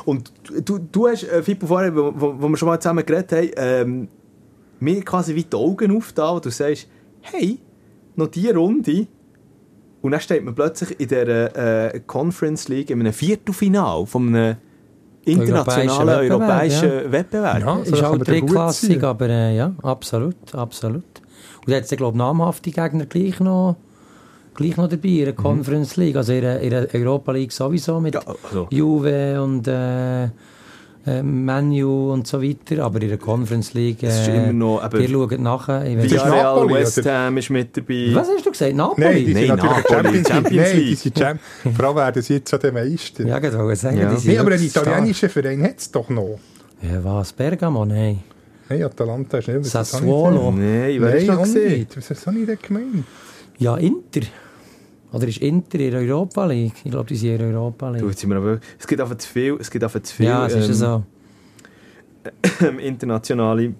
[0.03, 0.33] Und
[0.65, 4.07] du, du hast, äh, Fippo, vorher, wo, wo wir schon mal zusammen geredet haben, ähm,
[4.81, 6.87] mir quasi wie die Augen aufgetan, wo du sagst,
[7.21, 7.59] hey,
[8.15, 9.07] noch diese Runde
[10.01, 14.57] und dann steht man plötzlich in der äh, Conference League in einem Viertelfinal von einem
[15.25, 17.11] internationalen europäischen Wettbewerb.
[17.11, 17.59] Wettbewerb.
[17.61, 21.03] Ja, ist halt drittklassig, aber äh, ja, absolut, absolut.
[21.03, 23.75] Und da hat es, glaube ich, namhafte Gegner gleich noch
[24.53, 25.37] gleich noch dabei in der mhm.
[25.37, 28.67] Conference League, also in der, in der Europa League sowieso mit ja, also.
[28.69, 30.29] Juve und äh,
[31.05, 34.99] äh, Menu und so weiter, aber in der Conference League, äh, ist immer noch, aber
[34.99, 35.83] ihr schaut nachher.
[35.83, 38.09] Villarreal, West Ham ist mit dabei.
[38.13, 38.75] Was hast du gesagt?
[38.75, 39.05] Napoli?
[39.05, 40.73] Nein, die sind Nein, natürlich Napoli, Champions, League.
[40.73, 41.75] Nein, die sind Champions League.
[41.75, 43.25] Vor allem werden sie jetzt schon der Meister.
[43.25, 44.17] Ja, genau, sagen, ja.
[44.23, 46.39] Nee, aber einen italienischen Verein hat es doch noch.
[46.81, 47.33] Ja, was?
[47.33, 47.85] Bergamo?
[47.85, 48.19] Nein.
[48.69, 49.65] Nein, Atalanta ist nicht.
[49.65, 50.51] Sassuolo?
[50.51, 51.87] Nein, wer ist noch gesehen?
[51.95, 53.05] Was habe ich denn gemeint?
[53.57, 54.21] Ja, Inter.
[55.11, 56.73] Oder ist Inter in der Europa League?
[56.83, 58.01] Ich glaube, die sind in der Europa League.
[58.01, 59.57] Du, jetzt sind wir aber, es gibt einfach zu viel.
[59.59, 61.03] Es gibt einfach zu viel ja, es ist ähm,
[62.63, 62.77] so.
[62.79, 63.73] internationale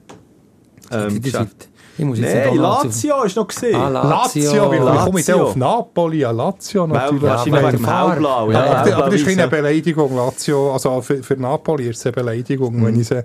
[0.92, 1.68] ähm, Geschäfte.
[1.98, 3.76] Ich muss jetzt nee, Lazio ist noch gesehen.
[3.76, 4.44] Ah, Lazio.
[4.44, 6.20] Lazio, wie komme ich denn auf Napoli?
[6.20, 7.22] Ja, Lazio natürlich.
[7.22, 8.52] Wahrscheinlich wegen dem Haublau.
[8.52, 10.74] Ja, aber, das ist eine Beleidigung, Lazio.
[10.74, 12.86] Also für, für Napoli ist es eine Beleidigung, mhm.
[12.86, 13.24] wenn ich sie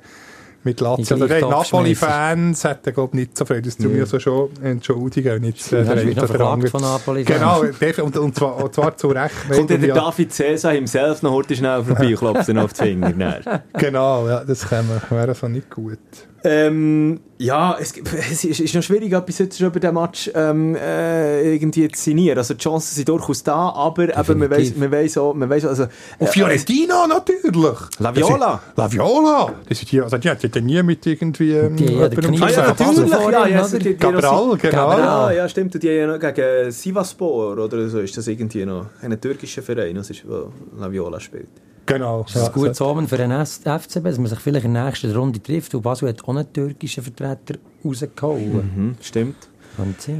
[0.66, 1.16] mit Lazio.
[1.16, 3.62] Also, Napoli-Fans hätten, glaube ich, nicht so viel.
[3.62, 5.40] Das tun wir so schon entschuldigen.
[5.40, 9.34] Nicht, äh, der der von Napoli Genau, und, und, zwar, und zwar zu Recht.
[9.50, 13.40] Kommt der David Cesar himself noch heute schnell vorbei und klopft ihn auf die Finger.
[13.72, 15.98] genau, ja, das wäre so nicht gut.
[16.44, 17.92] Ähm, ja, es,
[18.30, 22.02] es, ist, ist noch schwierig, etwas jetzt schon über den Match ähm, äh, irgendwie zu
[22.02, 22.38] signieren.
[22.38, 25.64] Also die Chancen sind durchaus da, aber eben, man weiss, man weiss auch, man weiss
[25.64, 25.84] also...
[25.84, 27.78] Äh, Und Fiorentina natürlich!
[27.98, 28.54] La Viola!
[28.54, 29.54] Ist, La Viola!
[29.68, 31.52] Das ist die, also die hat ja nie mit irgendwie...
[31.52, 34.88] Ähm, die, ja, der ah, ja, natürlich, ja, ja, also die, Cabral, genau.
[34.88, 35.74] Cabral, ja, stimmt.
[35.74, 39.62] Und die haben ja noch gegen Sivaspor oder so ist das irgendwie noch ein türkischer
[39.62, 41.48] Verein, das ist, wo La Viola spielt.
[41.86, 42.24] Genau.
[42.24, 45.14] Das ist ein gutes Omen für den FCB, dass man sich vielleicht in der nächsten
[45.14, 45.74] Runde trifft.
[45.74, 48.70] Und Basel hat auch einen türkischen Vertreter rausgehauen.
[48.74, 49.48] Mhm, stimmt.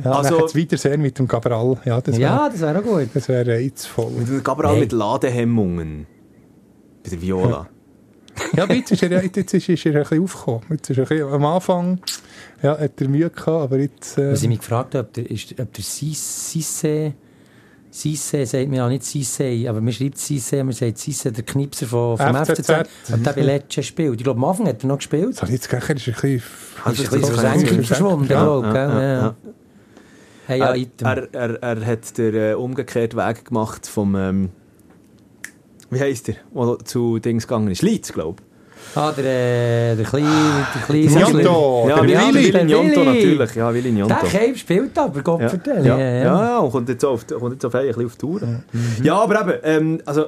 [0.04, 1.78] Ja, also, das Wiedersehen mit dem Cabral.
[1.84, 3.08] Ja, das wäre ja, wär auch gut.
[3.14, 4.12] Das wäre reizvoll.
[4.12, 4.80] Und Cabral hey.
[4.80, 6.06] mit Ladehemmungen.
[7.02, 7.68] Bei der Viola.
[8.54, 10.62] ja, jetzt ist er, jetzt ist, ist er ein bisschen aufgekommen.
[10.70, 12.00] Jetzt ist er bisschen, am Anfang
[12.62, 14.18] ja, hat er Mühe gehabt, aber jetzt...
[14.18, 17.14] Äh, Was ich mich gefragt habe, ob der, ist, ob der Sisse...
[17.96, 21.86] Sisse sagt man ja nicht Sisse, aber man schreibt Sisse, man sagt Sisse, der Knipser
[21.86, 22.70] von, vom FCZ.
[22.70, 23.12] FCZ.
[23.12, 24.16] Und der bei Lecce spielt.
[24.16, 25.34] Ich glaube, am Anfang hat er noch gespielt.
[25.34, 26.42] So, jetzt gleich ist er ein bisschen...
[26.84, 29.34] Also ist ein bisschen versenkt verschwunden, glaube ja.
[30.46, 34.14] Hey, ja, er, er, er, hat den äh, umgekehrten Weg gemacht vom...
[34.14, 34.50] Ähm,
[35.90, 36.36] wie heisst der?
[36.54, 37.82] Der zu Dings gegangen ist.
[37.82, 38.45] Leeds, glaube ich.
[38.94, 42.52] Ah, der, äh, der kleine, der kleine Njonto, ja, der Willi.
[42.52, 44.14] Willi Njonto natürlich, ja, Willi Njonto.
[44.14, 45.48] Der Cape spielt aber, Gott ja.
[45.48, 45.84] vertellen.
[45.84, 46.24] Ja, ja, ja.
[46.24, 48.40] ja, und kommt jetzt auf, kommt jetzt auf ein bisschen auf Tour.
[48.40, 49.04] Mhm.
[49.04, 50.26] Ja, aber eben, ähm, also,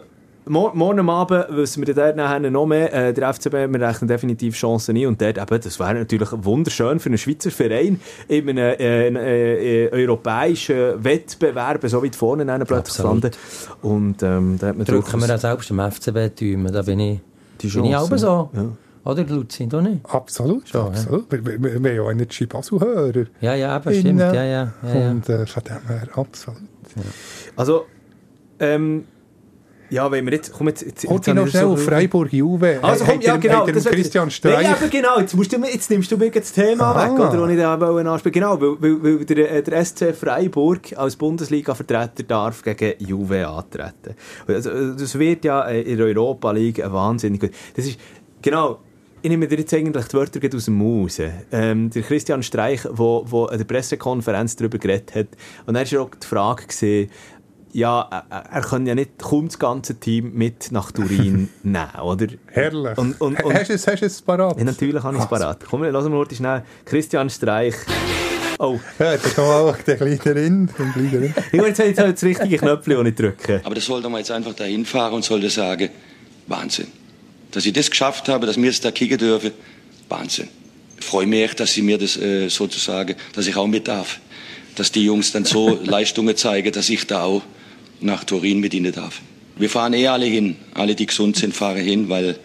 [0.48, 2.92] morgen Abend wissen wir dort nachher noch mehr.
[2.92, 5.06] Äh, der FCB, wir rechnen definitiv Chancen ein.
[5.06, 9.86] Und dort eben, das wäre natürlich wunderschön für einen Schweizer Verein in einem äh, äh,
[9.86, 13.30] äh europäischen Wettbewerb so weit vorne plötzlich landen.
[13.82, 17.20] Und ähm, da hat man Drücken wir auch selbst dem FCB Tümen, da bin ich...
[17.60, 17.82] Die Chance.
[17.82, 18.50] Bin ich auch so?
[18.54, 18.72] Ja.
[19.04, 20.04] Oder, Luzi, du nicht?
[20.04, 21.32] Absolut, Schon, absolut.
[21.32, 21.44] Ja.
[21.44, 23.24] Wir, wir, wir haben ja Energy Basel-Hörer.
[23.40, 24.20] Ja, ja, aber stimmt.
[24.20, 26.60] Ja, ja, ja, Und äh, von dem her, absolut.
[26.96, 27.02] Ja.
[27.56, 27.86] Also,
[28.60, 29.04] ähm,
[29.90, 30.52] ja, wenn wir jetzt...
[30.52, 32.78] Komm, jetzt, jetzt, jetzt noch schnell so auf Freiburg-Juve.
[32.82, 33.66] Also komm, ja, genau.
[33.66, 34.62] Das Christian Streich.
[34.62, 37.04] Nein, aber genau, jetzt, musst du, jetzt nimmst du mir das Thema ah.
[37.04, 40.96] weg, oder, das ich da ansprechen Genau, weil, weil, weil der, äh, der SC Freiburg
[40.96, 44.14] als Bundesliga-Vertreter darf gegen Juve antreten.
[44.46, 47.50] Also, das wird ja in der Europa League wahnsinnig gut.
[47.74, 47.98] Das ist,
[48.42, 48.80] genau,
[49.20, 51.20] ich nehme dir jetzt eigentlich die Wörter aus dem Maus.
[51.50, 55.26] Ähm, der Christian Streich, der an der Pressekonferenz darüber geredet hat,
[55.66, 57.10] und er war auch die Frage, gewesen,
[57.72, 62.26] ja, er kann ja nicht kaum das ganze Team mit nach Turin nehmen, oder?
[62.46, 62.98] Herrlich.
[62.98, 64.58] Und, und, und, hast du es, hast es parat?
[64.58, 65.64] Ja, natürlich habe ich es parat.
[65.68, 66.62] Komm, wir mal schnell.
[66.84, 67.74] Christian Streich.
[68.58, 68.78] Oh.
[68.98, 70.68] Ja, da kommt auch der Gliederin.
[71.52, 73.60] Ich jetzt habe das richtige Knöpfchen, das ich drücke.
[73.62, 75.90] Aber das sollte man jetzt einfach dahin fahren und sollte sagen,
[76.48, 76.88] Wahnsinn.
[77.52, 79.52] Dass ich das geschafft habe, dass wir es da kicken dürfen,
[80.08, 80.48] Wahnsinn.
[80.98, 84.18] Ich freue mich echt, dass sie mir das äh, sozusagen, dass ich auch mit darf.
[84.74, 87.42] Dass die Jungs dann so Leistungen zeigen, dass ich da auch
[88.00, 89.20] nach Turin mit ihnen darf.
[89.56, 90.56] Wir fahren eh alle hin.
[90.74, 92.36] Alle, die gesund sind, fahren hin, weil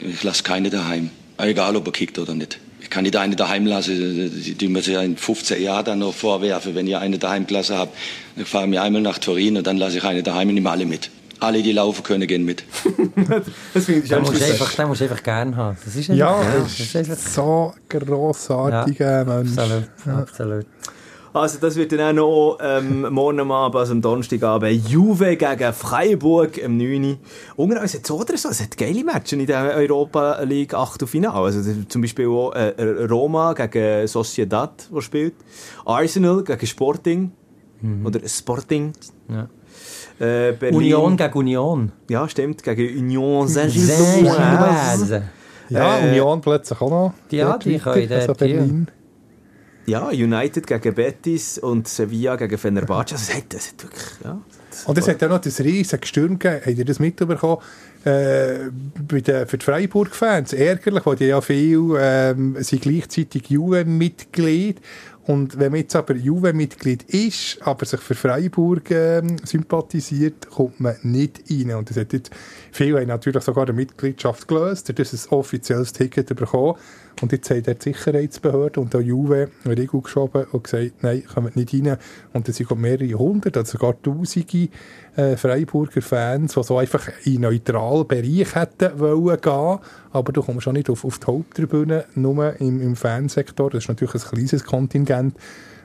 [0.00, 1.10] ich lasse keine daheim.
[1.38, 2.58] Egal, ob er kickt oder nicht.
[2.80, 6.74] Ich kann nicht eine daheim lassen, die mir ja in 15 Jahren dann noch vorwerfen,
[6.74, 7.96] wenn ihr eine daheim gelassen habt.
[8.36, 10.86] Ich fahre mir einmal nach Turin und dann lasse ich eine daheim und nehme alle
[10.86, 11.10] mit.
[11.40, 12.64] Alle, die laufen können, gehen mit.
[13.74, 15.76] das finde ich den musst einfach, Den musst du einfach gerne haben.
[15.84, 19.56] Das ist ja, das ist, das ist so grossartiger ja, Mensch.
[19.56, 20.18] Absolut, ja.
[20.18, 20.66] absolut.
[21.32, 26.58] Also das wird dann auch noch ähm, morgen Abend, also am Donnerstagabend, Juve gegen Freiburg
[26.58, 27.18] im 9.
[27.56, 31.34] Unter uns hat oder so, es hat geile Matches in der Europa League Achtelfinale.
[31.34, 35.34] Also zum Beispiel auch äh, Roma gegen Sociedad, der spielt.
[35.84, 37.32] Arsenal gegen Sporting.
[37.80, 38.06] Mhm.
[38.06, 38.92] Oder Sporting.
[39.28, 39.48] Ja.
[40.20, 41.92] Äh, Union gegen Union.
[42.08, 45.22] Ja, stimmt, gegen Union Saint-Gilloise.
[45.70, 47.12] Ja, äh, Union plötzlich auch noch.
[47.30, 48.88] Ja, die können also Berlin.
[49.88, 53.14] Ja, United gegen Betis und Sevilla gegen Fenerbahce.
[53.14, 54.38] Also, das hat, das hat wirklich, ja.
[54.84, 56.60] Und es hat ja noch das riesige Sturm gegeben.
[56.66, 57.62] Habt ihr das mitbekommen?
[58.04, 58.70] Äh,
[59.08, 60.52] für die Freiburg-Fans.
[60.52, 64.80] Ärgerlich, weil die ja viel ähm, sind gleichzeitig Juve-Mitglied
[65.28, 70.96] und wenn man jetzt aber Juve-Mitglied ist, aber sich für Freiburg äh, sympathisiert, kommt man
[71.02, 71.74] nicht rein.
[71.74, 72.30] Und das hat jetzt,
[72.72, 76.74] viele haben natürlich sogar eine Mitgliedschaft gelöst, das ist ein offizielles Ticket bekommen.
[77.20, 81.50] Und jetzt hat die Sicherheitsbehörde und auch Juve eine Regel geschoben und gesagt, nein, kommen
[81.54, 81.96] nicht rein.
[82.32, 84.68] Und es sind mehrere hundert, also sogar tausende
[85.16, 89.78] äh, Freiburger Fans, die so einfach in einen neutralen Bereich hätten wollen gehen.
[90.12, 93.70] Aber du kommst auch nicht auf, auf die Haupttribüne, nur im, im Fansektor.
[93.70, 95.34] Das ist natürlich ein kleines Kontingent.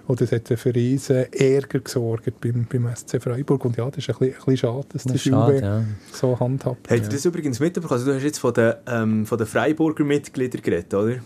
[0.05, 3.63] Und das hat für riesen Ärger gesorgt beim, beim SC Freiburg.
[3.63, 5.83] Und ja, das ist ein bisschen, ein bisschen schade, dass das, das Juve ja.
[6.11, 6.89] so handhabt.
[6.89, 7.93] Habt ihr das übrigens mitbekommen?
[7.93, 11.19] Also, du hast jetzt von den, ähm, von den Freiburger Mitgliedern geredet, oder?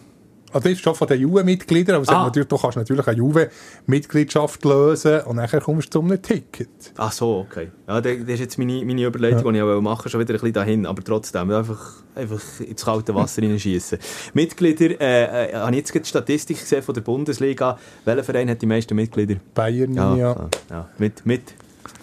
[0.53, 2.23] Also das ist schon von den Juve-Mitgliedern, aber ah.
[2.25, 6.69] natürlich, du kannst natürlich eine Juve-Mitgliedschaft lösen und dann kommst du zu einem Ticket.
[6.95, 7.69] Ach so, okay.
[7.87, 9.51] Ja, das ist jetzt meine, meine Überlegung, ja.
[9.51, 13.13] die ich auch machen schon wieder ein bisschen dahin, aber trotzdem, einfach, einfach ins kalte
[13.13, 13.99] Wasser hineinschießen.
[14.33, 18.61] Mitglieder, äh, äh, habe ich jetzt die Statistik gesehen von der Bundesliga, welcher Verein hat
[18.61, 19.35] die meisten Mitglieder?
[19.53, 20.15] Bayern, ja.
[20.15, 20.49] ja.
[20.69, 20.89] ja.
[20.97, 21.41] Mit, mit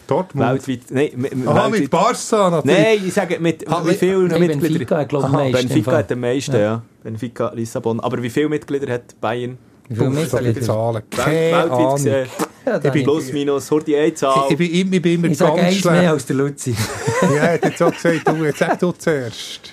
[0.07, 0.51] Dortmund?
[0.51, 0.91] Weltweit.
[0.91, 2.79] Nein, mit, Aha, mit Barca natürlich.
[2.79, 4.61] Nein, ich sage, mit wie vielen Mitgliedern?
[4.61, 6.61] Benfica, glaube ich, Benfica hat den meisten, ja.
[6.61, 6.83] ja.
[7.05, 8.01] Benfica, Lissabon.
[8.01, 9.59] Aber wie viele Mitglieder hat Bayern?
[9.89, 10.61] Wie viele Mitglieder?
[10.63, 11.03] Zahlen.
[11.11, 12.27] Weltweit gesehen.
[12.67, 14.47] Ja, ich bin plus, minus, hör die eine Zahl.
[14.49, 16.75] Ich, ich, ich bin immer ich ganz eins mehr als der Luzi.
[17.23, 19.71] ja, er hat jetzt auch gesagt, du, jetzt sag du zuerst.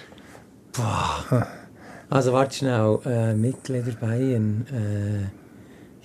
[0.74, 1.48] Boah.
[2.10, 5.22] Also warte schnell, äh, Mitglieder Bayern, äh,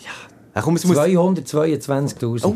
[0.01, 2.45] ja, komm, 222'000.
[2.45, 2.55] Oh.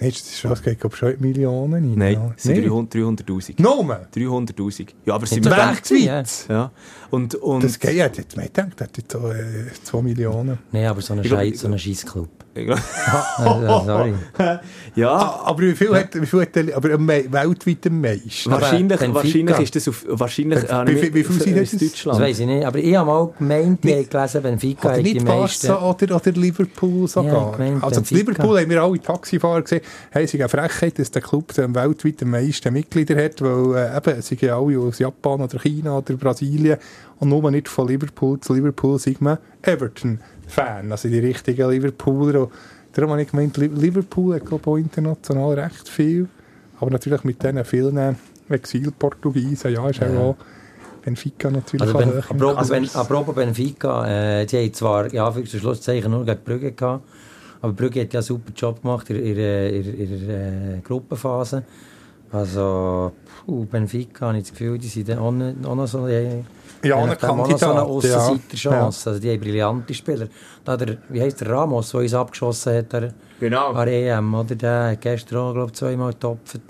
[0.00, 1.94] Nein, das ist was, geht glaube schon Millionen rein.
[1.94, 3.62] Nein, es sind 300'000.
[3.62, 3.96] Nomen?
[4.14, 4.88] 300'000.
[5.06, 6.46] Ja, aber sind weltweit.
[6.48, 6.72] Ja.
[7.10, 10.58] Und, und das geht ja, jetzt, man denkt, das hat 2 Millionen.
[10.72, 11.24] Nein, aber so ein
[11.78, 12.28] Scheiß-Club.
[13.84, 14.14] Sorry.
[14.94, 15.40] ja.
[15.44, 18.50] Aber wie viel hat, wie viel hat der, aber weltweit am meisten?
[18.50, 22.18] Wahrscheinlich, wahrscheinlich ist das auf, wahrscheinlich, wie, wie, wie viel sind das in Deutschland?
[22.18, 25.20] Das weiß ich nicht, aber ich habe mal gemeint, ich habe gelesen, Benfica hat die
[25.20, 25.70] meisten.
[25.72, 27.50] oder, oder Liverpool sogar.
[27.50, 29.80] Ja, gemeint, also in Liverpool haben wir alle Taxifahrer gesehen,
[30.10, 33.96] hey, es ist eine Frechheit, dass der Club weltweit am meisten Mitglieder hat, weil äh,
[33.96, 36.78] eben, sie gehen alle aus Japan oder China oder Brasilien
[37.20, 40.20] und nur nicht von Liverpool zu Liverpool, sagt man Everton.
[40.46, 42.48] Fan, also die richtigen Liverpooler.
[42.92, 46.28] Darum habe ich gemeint, Liverpool hat glaube ich international recht viel,
[46.80, 48.16] aber natürlich mit diesen vielen
[48.48, 50.18] Exil-Portugiesen, ja, ist ja.
[50.18, 50.36] auch
[51.02, 54.06] Benfica natürlich also ben, apropos, also, ben, apropos Benfica,
[54.40, 57.04] äh, die haben zwar ja, für das Schlusszeichen nur gegen Brügge gehabt,
[57.60, 61.64] aber Brügge hat ja einen super Job gemacht in ihrer, äh, Gruppenphase.
[62.30, 63.12] Also,
[63.44, 66.06] puh, Benfica habe ich das Gefühl, die sind auch, nicht, auch noch so...
[66.06, 66.44] Die,
[66.84, 67.60] ja, eine Kandidat.
[67.60, 69.04] so eine Aussenseiterchance.
[69.04, 69.12] Ja.
[69.12, 70.28] Also die haben brillante Spieler.
[70.64, 72.92] Da der, wie heisst der Ramos, der uns abgeschossen hat?
[72.92, 73.72] Der, genau.
[73.72, 74.54] An EM, oder?
[74.54, 76.60] Der hat gestern auch, glaube ich, zweimal getopft.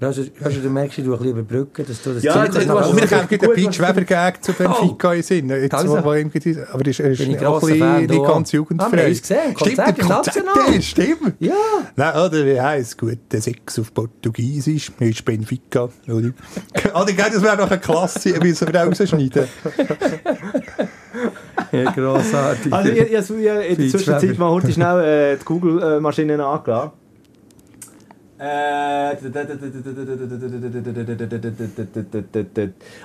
[0.00, 2.96] Also, also, du merkst, du ein bisschen überbrücken, dass du das Ja, jetzt, du hast,
[2.96, 5.12] gerade einen Pete Schweber zu Benfica oh.
[5.12, 5.50] in Sinn.
[5.50, 6.02] Jetzt, also.
[6.02, 6.30] wo, ihm,
[6.72, 9.04] aber ist, ist Bin auch ein bisschen nicht ganz jugendfrei.
[9.04, 11.34] Ah, gesehen, stimmt, der Konzert, stimmt.
[11.38, 11.52] Ja.
[11.96, 16.30] Nein, oder, wie heisst gut, der Sechs auf Portugiesisch, ist Benfica, oder?
[16.94, 19.44] oder, das wäre noch eine Klasse, müssen wir rausschneiden.
[21.72, 22.72] ja, grossartig.
[22.72, 26.99] Also, ich, ich, ich, in der Zwischenzeit mal heute schnell äh, die Google-Maschine angelassen.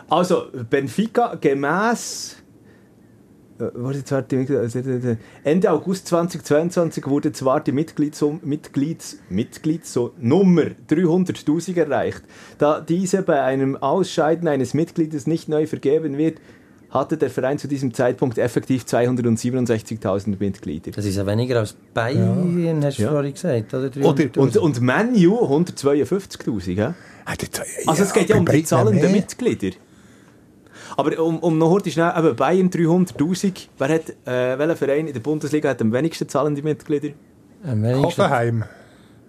[0.08, 2.38] Also, Benfica gemäß
[5.44, 12.24] Ende August 2022 wurde zwar die Mitglieds Mitglieds Mitglieds Nummer 300.000 erreicht.
[12.58, 16.40] Da diese bei einem Ausscheiden eines Mitgliedes nicht neu vergeben wird,
[16.96, 20.91] hatte der Verein zu diesem Zeitpunkt effektiv 267.000 Mitglieder.
[20.91, 22.88] Das ist ja weniger als Bayern, ja.
[22.88, 23.12] hast du ja.
[23.12, 23.74] vorhin gesagt.
[23.74, 26.72] Oder, oder und, und Manu 152.000.
[26.72, 26.93] Ja?
[27.86, 29.76] Also es geht ja um die zahlenden Mitglieder.
[30.98, 35.14] Aber um, um noch heute schnell, eben Bayern 300'000, wer hat, äh, welcher Verein in
[35.14, 37.10] der Bundesliga hat am wenigsten zahlende Mitglieder?
[37.64, 38.06] Am wenigsten.
[38.06, 38.64] Hoffenheim.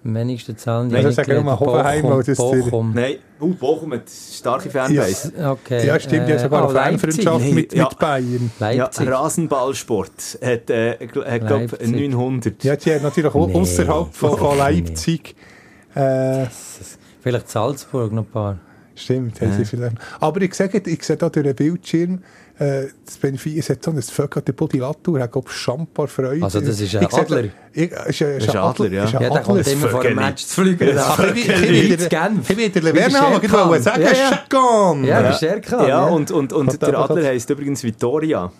[0.06, 1.12] Am wenigsten zahlen die.
[1.12, 2.92] Sagen wir mal Hoffenheim, Bochum, das Bochum.
[2.94, 5.32] Nein, uh, Bochum hat starke Fanbase.
[5.36, 5.84] Ja, okay.
[5.84, 7.88] ja stimmt, die haben sogar äh, eine Fanfreundschaft nee, mit, ja.
[7.88, 8.50] mit Bayern.
[8.60, 9.06] Leipzig.
[9.06, 12.62] Ja, Rasenballsport hat, äh, hat glaube 900.
[12.62, 15.34] Ja, die haben natürlich nee, außerhalb von, von Leipzig.
[15.94, 16.46] Äh,
[17.20, 18.58] Vielleicht Salzburg noch ein paar.
[18.96, 19.52] Stimmt, ja.
[19.52, 19.96] sie vielleicht.
[20.20, 22.22] Aber ich sehe, ich sehe da durch den Bildschirm,
[22.58, 26.42] äh, das Benfica, es hat so ein Vögel, der Body Latour, hat glaube Champar Freude.
[26.42, 27.44] Also das ist ein ich Adler?
[27.74, 29.04] Ich, ist, ein, ist ein Adler, ja.
[29.04, 30.88] ja, der kommt immer vor dem Match zu fliegen.
[30.88, 35.04] Ich will der Leverna sagen, Scherkan.
[35.04, 35.86] Ja, Scherkan.
[35.86, 38.50] Ja, und, und, und der Adler heisst übrigens Vittoria.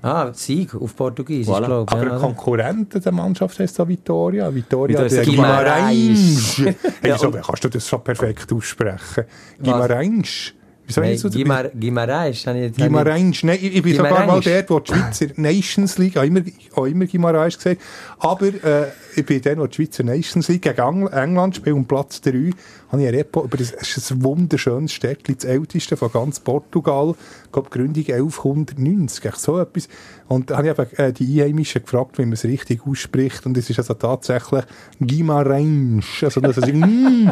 [0.00, 1.66] Ah, Sieg auf Portugiesisch, voilà.
[1.66, 2.00] glaube ich.
[2.00, 4.54] Aber ja, Konkurrent der Mannschaft heißt da Vittoria.
[4.54, 6.62] Vittoria der Guimarães.
[6.64, 9.24] hey, wieso, kannst du das so perfekt aussprechen?
[9.60, 10.52] Guimarães.
[10.88, 12.44] Wieso nee, so Guimar Guimarães.
[12.44, 13.44] Guimarães.
[13.44, 16.40] Nein, ich, ich bin sogar mal der, wo die Schweizer Nations League, auch immer,
[16.74, 17.82] auch immer Guimarães gesagt,
[18.18, 22.22] aber äh, ich bin der, wo die Schweizer Nations League gegen England spielt, um Platz
[22.22, 22.52] 3,
[22.90, 26.40] habe ich ein Repo über das, das ist ein wunderschönes Städtchen, das älteste von ganz
[26.40, 27.14] Portugal,
[27.44, 29.88] ich glaube Gründung 1190, echt so etwas.
[30.26, 33.56] Und da habe ich eben äh, die Einheimischen gefragt, wie man es richtig ausspricht und
[33.58, 34.64] es ist also tatsächlich
[35.00, 37.28] Guimarães, also das ist mm,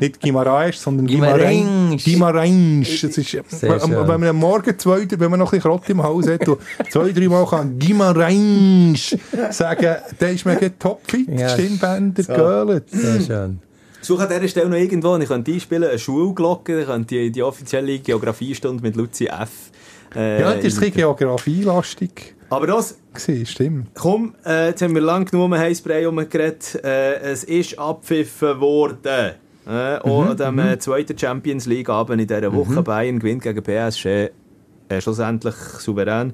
[0.00, 2.04] nicht Guimarães, sondern Guimarães.
[2.04, 3.02] Guimarães.
[3.02, 6.02] Das ist, wenn, wenn man am Morgen zwei, wenn man noch ein bisschen Krott im
[6.02, 6.58] Haus hat und
[6.90, 9.16] zwei, drei Mal kann Guimarães
[9.52, 11.48] sagen, dann ist man topfit, ja.
[11.48, 12.32] Stimmbänder, so.
[12.32, 12.90] Göhlet.
[12.90, 13.60] Sehr schön.
[14.06, 17.42] Suche an dieser Stelle noch irgendwo, ich könnte einspielen, eine Schulglocke, ich könnte die, die
[17.42, 19.72] offizielle Geografiestunde mit Luzi F.
[20.14, 22.36] Äh, ja, das ist ein Geografielastig.
[22.48, 22.98] Aber das...
[23.12, 23.88] Gewesen, stimmt.
[23.94, 26.80] Komm, äh, jetzt haben wir lange genug um Heißbrei umgeredet.
[26.84, 29.32] Äh, es ist abpfiffen worden.
[29.66, 30.78] Äh, mhm, an dem mhm.
[30.78, 32.80] zweiten Champions League Abend in dieser Woche.
[32.80, 32.84] Mhm.
[32.84, 34.06] Bayern gewinnt gegen PSG.
[34.06, 36.32] Äh, schlussendlich souverän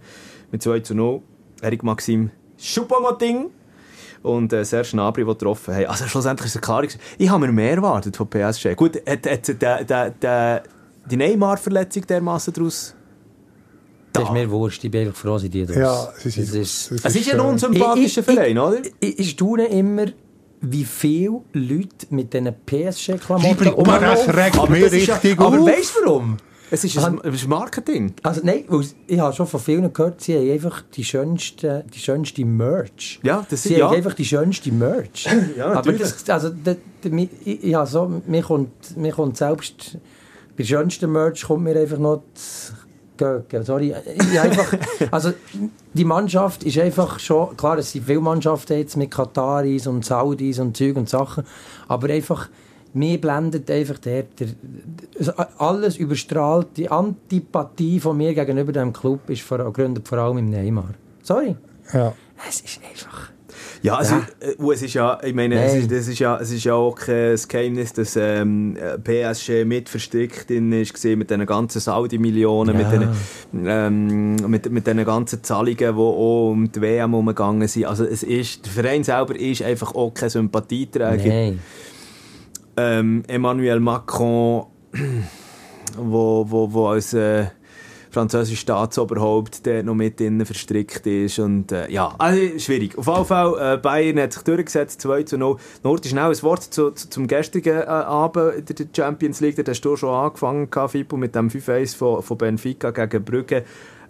[0.51, 1.23] mit 2 zu 0.
[1.63, 3.51] Erik Maxim Schuppamoting
[4.23, 5.87] und äh, Serge Gnabry, die getroffen haben.
[5.87, 8.75] Also schlussendlich ist es klar, ich habe mir mehr erwartet von PSG.
[8.77, 10.63] Gut, hat, hat der, der, der,
[11.11, 12.95] die Neymar-Verletzung dermassen daraus
[14.13, 15.75] das ist mir wurscht, ich bin einfach froh, dass die das.
[15.75, 18.83] Ja, es ist, es ist, es ist ein unsympathischer Verein, oder?
[19.01, 20.05] Ich, ich staune immer,
[20.61, 24.03] wie viele Leute mit diesen PSG-Klamotten umlaufen.
[24.03, 26.37] Das regt mich richtig ja, Aber weißt du warum?
[26.73, 28.15] Es ist ein, ein Marketing.
[28.23, 28.65] Also nein,
[29.07, 33.21] ich habe schon von vielen gehört, sie haben einfach die schönste, die schönste Merch.
[33.23, 33.89] Ja, das sie ja.
[33.91, 35.29] haben einfach die schönste Merch.
[35.57, 39.99] ja, Aber das, also, das, ich, ich so, mir kommt, mir kommt selbst
[40.57, 42.23] bei schönsten Merch kommt mir einfach noch
[43.19, 43.63] Göcke.
[43.65, 44.73] Sorry, ich einfach,
[45.11, 45.35] also
[45.93, 50.59] die Mannschaft ist einfach schon, klar, es sind viele Mannschaften jetzt mit Kataris und Saudis
[50.59, 51.45] und Zeug und Sachen,
[51.87, 52.49] aber einfach
[52.95, 54.49] mir blendet einfach der, der,
[55.59, 60.51] alles überstrahlt, die Antipathie von mir gegenüber dem Club ist vor, gründet vor allem im
[60.51, 60.95] Neymar.
[61.23, 61.57] Sorry.
[61.93, 62.13] Ja.
[62.49, 63.31] Es ist einfach...
[63.83, 64.27] Ja, also, ja.
[64.41, 66.95] Äh, es ist ja, ich meine, es ist, das ist ja, es ist ja auch
[66.95, 72.91] kein Geheimnis, dass ähm, PSG mit verstrickt in ist mit den ganzen Saudi-Millionen, ja.
[72.91, 77.87] mit den ähm, mit, mit den ganzen Zahlungen, die auch um die WM umgegangen sind.
[77.87, 81.29] Also es ist, der Verein selber ist einfach auch kein Sympathieträger.
[81.29, 81.59] Nein
[82.77, 84.67] ähm, Emmanuel Macron,
[85.97, 87.47] wo, wo, wo als äh,
[88.13, 92.97] französisches Staatsoberhaupt der noch mit innen verstrickt ist und äh, ja, also schwierig.
[92.99, 95.57] Auf jeden Fall, äh, Bayern hat sich durchgesetzt, 2 zu 0.
[95.83, 99.71] Nur schnell ein Wort zu, zu, zum gestrigen äh, Abend in der Champions League, da
[99.71, 103.65] hast du schon angefangen, Fippo, mit dem 5-1 von, von Benfica gegen Brügge.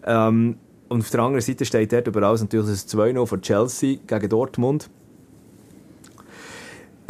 [0.04, 0.56] Ähm,
[0.88, 4.90] und auf der anderen Seite steht dort überall natürlich das 2-0 von Chelsea gegen Dortmund.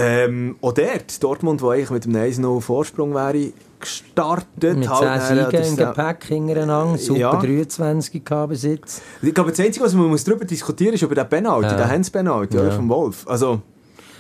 [0.02, 4.78] Ähm, auch dort, Dortmund, wo eigentlich mit einem 1-0 Vorsprung wäre, gestartet.
[4.78, 7.40] Mit halt 10 Siegen im Gepäck hintereinander, super ja.
[7.40, 9.02] 23 bis jetzt.
[9.22, 11.76] Ich glaube, das Einzige, was man muss darüber diskutieren muss, ist über den Penalty, ja.
[11.76, 12.70] den Hans-Penalty ja.
[12.70, 13.26] vom Wolf.
[13.28, 13.62] Also...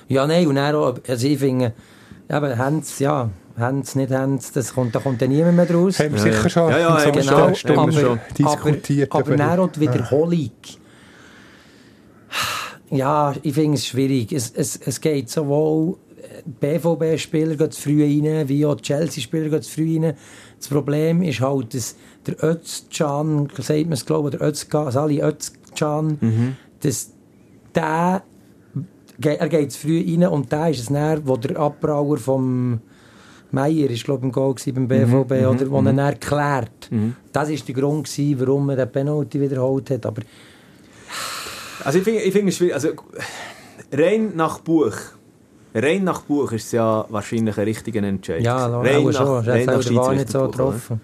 [0.08, 1.72] Ja, nein, und dann auch, also ich finde,
[2.28, 5.98] eben, Hans, ja, Hans, nicht Hans, das kommt, da kommt dann niemand mehr draus.
[5.98, 9.12] Haben wir sicher schon ja, ja, so genau, aber, schon diskutiert.
[9.12, 10.50] Aber, aber dann auch die Wiederholung.
[12.92, 14.32] Ja, ich finde es schwierig.
[14.32, 15.96] Es, es, es geht sowohl
[16.44, 20.14] BVB-Spieler gehen zu früh rein, wie auch Chelsea-Spieler zu früh rein.
[20.58, 25.22] Das Problem ist halt, dass der Özcan, sagt man es glaube ich, der Özcan, Sali
[25.22, 26.56] Özcan, mhm.
[26.80, 27.10] dass
[27.74, 28.22] der,
[29.22, 32.80] er geht früh rein und da ist es näher, wo der Abbrauer vom
[33.50, 35.98] Meier ist, glaube ich, im Goal beim BVB, mhm, oder, mhm, wo er mhm.
[35.98, 36.90] erklärt.
[36.90, 37.16] Mhm.
[37.32, 40.06] Das war der Grund, gewesen, warum er den Penalty wiederholt hat.
[40.06, 40.22] Aber
[41.84, 42.74] also ich finde ich find es schwierig.
[42.74, 42.90] Also,
[43.92, 44.96] rein nach Buch
[45.74, 48.42] Rein nach Buch ist es ja wahrscheinlich ein richtiger Entscheid.
[48.42, 49.44] Ja, rein nach, schon.
[49.44, 51.00] Rein nach der War nicht so getroffen.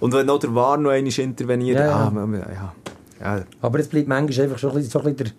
[0.00, 2.12] Und wenn noch der War noch einmal interveniert, ja, ja.
[2.14, 2.72] Ah, ja,
[3.36, 3.44] ja.
[3.60, 5.32] Aber es bleibt manchmal einfach schon ein bisschen, so ein bisschen der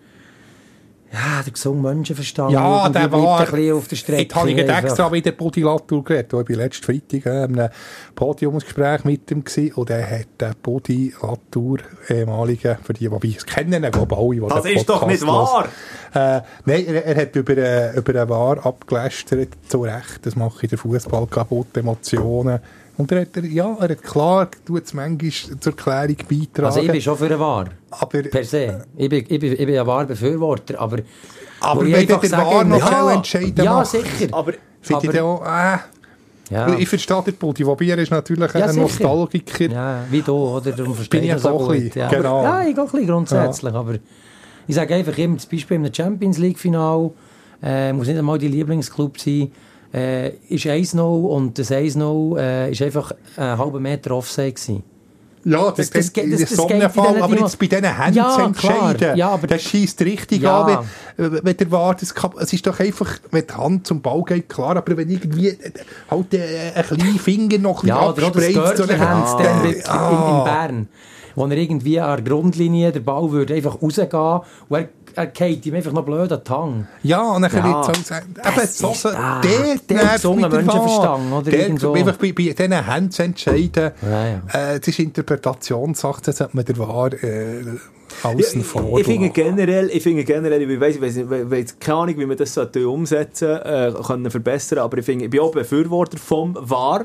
[1.12, 2.52] ja, der gesunde Menschenverstand.
[2.52, 3.40] Ja, der war...
[3.40, 4.22] Ein bisschen auf der Strecke.
[4.22, 6.32] Jetzt habe ich extra wieder Budi Latour geredet.
[6.32, 7.70] Ich war letzten Freitag äh, in einem
[8.14, 13.44] Podiumsgespräch mit ihm gewesen, und er hat den Budi Latour, ehemaligen, für die, die es
[13.44, 15.68] kennen, glaube alle, die Das ist doch nicht wahr!
[16.14, 20.20] Äh, nein, er, er, hat über, äh, über eine Wahr abgelästert, zu Recht.
[20.22, 22.60] Das mache ich den Fußball kaputt, Emotionen.
[23.00, 26.66] Und er hat, ja, er hat klar, tut es manchmal zur Klärung beitragen.
[26.66, 27.66] Also ich bin schon für eine Wahr.
[27.90, 28.84] Aber, per se.
[28.96, 30.98] Ich bin, ich bin, ich bin ein Wahr-Befürworter, aber...
[31.60, 34.28] Aber wenn der Wahr noch ja, entscheiden Ja, macht, sicher.
[34.32, 35.78] Aber, finde ich auch, äh,
[36.50, 36.76] ja.
[36.76, 38.82] Ich verstehe den Budi, wobei er ist natürlich ja, ein sicher.
[38.82, 39.70] Nostalgiker.
[39.70, 40.72] Ja, wie du, oder?
[40.72, 41.94] Darum verstehe ich so gut.
[41.94, 42.08] Ja.
[42.08, 42.42] Genau.
[42.42, 43.78] ja, ich auch ein bisschen grundsätzlich, ja.
[43.78, 43.94] aber
[44.66, 47.10] ich sage einfach immer, zum Beispiel im Champions League-Final
[47.62, 49.52] äh, muss nicht einmal die Lieblingsclub sein,
[49.92, 54.82] äh, ist 1-0 und das 1-0 äh, ist einfach einen halben Meter Offside gewesen.
[55.42, 59.16] Ja, das, das, das, das, das Sonnenfall, aber jetzt bei diesen Händen ja, zu entscheiden,
[59.16, 60.62] ja, aber das schießt richtig ja.
[60.64, 60.86] an,
[61.16, 64.22] wenn, wenn der war, das kann, es ist doch einfach, wenn die Hand zum Ball
[64.24, 65.72] geht, klar, aber wenn irgendwie äh,
[66.10, 68.54] halt äh, ein kleiner Finger noch ja, abspreizt.
[68.54, 69.64] Ja, oder das Görtchen ja.
[69.64, 70.44] in, in ah.
[70.44, 70.88] Bern
[71.34, 74.08] wo er irgendwie an der Grundlinie, der Ball würde einfach rausgehen
[74.68, 76.88] und er, er geht ihm einfach noch blöd an die Hang.
[77.02, 77.86] Ja, und dann ja.
[77.86, 81.92] jetzt so sagen, eben so, so, der, der gesunde Menschenverstand, oder der, irgendwo.
[81.92, 84.42] Einfach bei, bei diesen Händen zu entscheiden, ja, ja.
[84.52, 87.12] Äh, das ist Interpretationssache, das hat man der Wahr...
[87.12, 87.64] Äh,
[88.22, 88.98] außen vor.
[88.98, 92.26] Ich, ich finde generell, ich finde generell, ich weiss, ich weiss, weiss, keine Ahnung, wie
[92.26, 97.04] man das umsetzen äh, können verbessern, aber ich finde, ich bin auch Befürworter vom VAR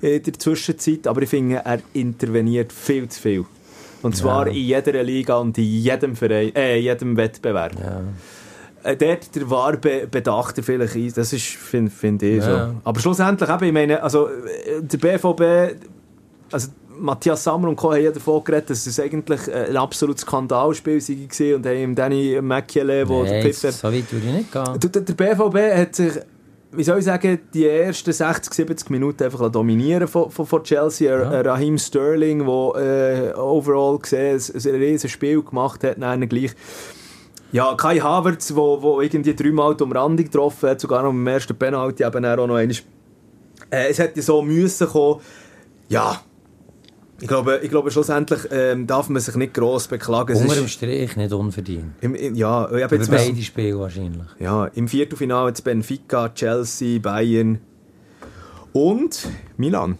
[0.00, 3.44] in der Zwischenzeit, aber ich finde, er interveniert viel zu viel.
[4.02, 4.52] Und zwar ja.
[4.52, 7.72] in jeder Liga und in jedem, Verein, äh, jedem Wettbewerb.
[7.78, 8.02] Ja.
[8.90, 12.68] Äh, dort der Wahr bedacht er vielleicht ein, das ist, finde find ich ja.
[12.68, 12.74] so.
[12.84, 15.76] Aber schlussendlich eben, ich meine, also äh, der BVB,
[16.50, 17.92] also Matthias Sammer und Co.
[17.92, 23.08] haben ja davon geredet, dass es eigentlich ein absolutes Skandalspiel war und haben Danny Mäkiele,
[23.08, 23.74] wo nee, der Pfiff...
[23.74, 24.78] so weit würde ich nicht gehen.
[24.78, 26.12] Der, der BVB hat sich
[26.72, 31.10] wie soll ich sagen, die ersten 60, 70 Minuten einfach dominieren von, von, von Chelsea.
[31.10, 31.40] Ja.
[31.42, 36.52] Raheem Sterling, der äh, overall gesehen ein, ein riesiges Spiel gemacht hat, dann gleich.
[37.52, 41.54] Ja, Kai Havertz, wo, wo irgendwie dreimal die Umrandung getroffen hat, sogar noch im ersten
[41.54, 42.76] Penalty, eben auch noch einmal.
[43.70, 45.20] Äh, es hätte so müssen kommen.
[45.88, 46.22] Ja,
[47.22, 50.36] ich glaube, ich glaube schlussendlich ähm, darf man sich nicht gross beklagen.
[50.36, 51.92] Unter dem Strich nicht unverdient.
[52.00, 54.26] Im, im, ja, ich jetzt beide Spiele wahrscheinlich.
[54.40, 57.60] Ja, im Viertelfinale jetzt Benfica, Chelsea, Bayern
[58.72, 59.98] und Milan.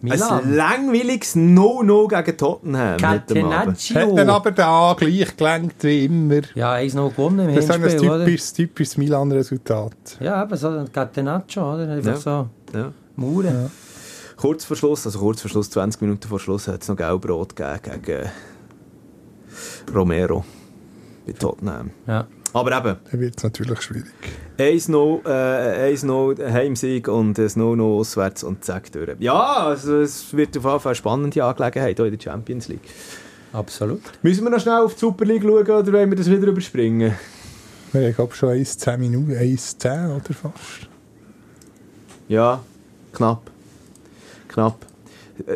[0.00, 0.44] Milan.
[0.44, 2.96] Ein langweiliges No-No gegen Tottenham.
[2.96, 3.96] Catenaccio.
[3.96, 6.40] Hat dann aber da gleich gelenkt wie immer.
[6.54, 9.92] Ja, eins noch gewonnen im Das ist ein typisches, typisches Milan-Resultat.
[10.20, 11.90] Ja, aber so ein Catenaccio, oder?
[11.90, 12.16] Einfach ja.
[12.16, 12.48] so.
[12.72, 12.92] Ja.
[13.16, 13.44] Mauern.
[13.64, 13.70] Ja
[14.36, 17.56] kurz vor Schluss, also kurz vor Schluss, 20 Minuten vor Schluss, hat es noch Gelbrot
[17.56, 18.30] gegeben gegen
[19.94, 20.44] Romero
[21.26, 21.90] bei Tottenham.
[22.06, 22.26] Ja.
[22.52, 22.96] Aber eben.
[23.10, 24.12] Dann wird es natürlich schwierig.
[24.58, 29.16] 1-0 äh, Heimsieg und ein 0-0 auswärts und zack durch.
[29.18, 32.88] Ja, also es wird auf jeden Fall eine spannende Angelegenheit in der Champions League.
[33.52, 34.00] Absolut.
[34.22, 37.14] Müssen wir noch schnell auf die Super League schauen oder wollen wir das wieder überspringen?
[37.92, 40.88] Ich glaube schon 1-10 Minuten, 1-10 oder fast.
[42.28, 42.60] Ja,
[43.12, 43.50] knapp
[44.56, 44.86] knapp.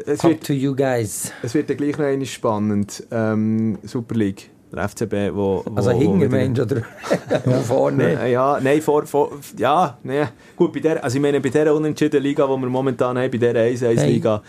[0.07, 1.33] Es Up wird, to you guys.
[1.43, 3.03] Es wird ja gleich noch einmal spannend.
[3.11, 4.51] Ähm, Super League.
[4.73, 5.65] Der FCB, wo...
[5.67, 6.83] wo also hinter Mensch oder
[7.47, 7.59] ja.
[7.61, 8.31] vorne?
[8.31, 10.27] Ja, nein, vor, vor, ja, nee.
[10.55, 13.39] Gut, bei der, also ich meine, bei dieser unentschiedenen Liga, die wir momentan haben, bei
[13.39, 14.43] dieser 1-1-Liga,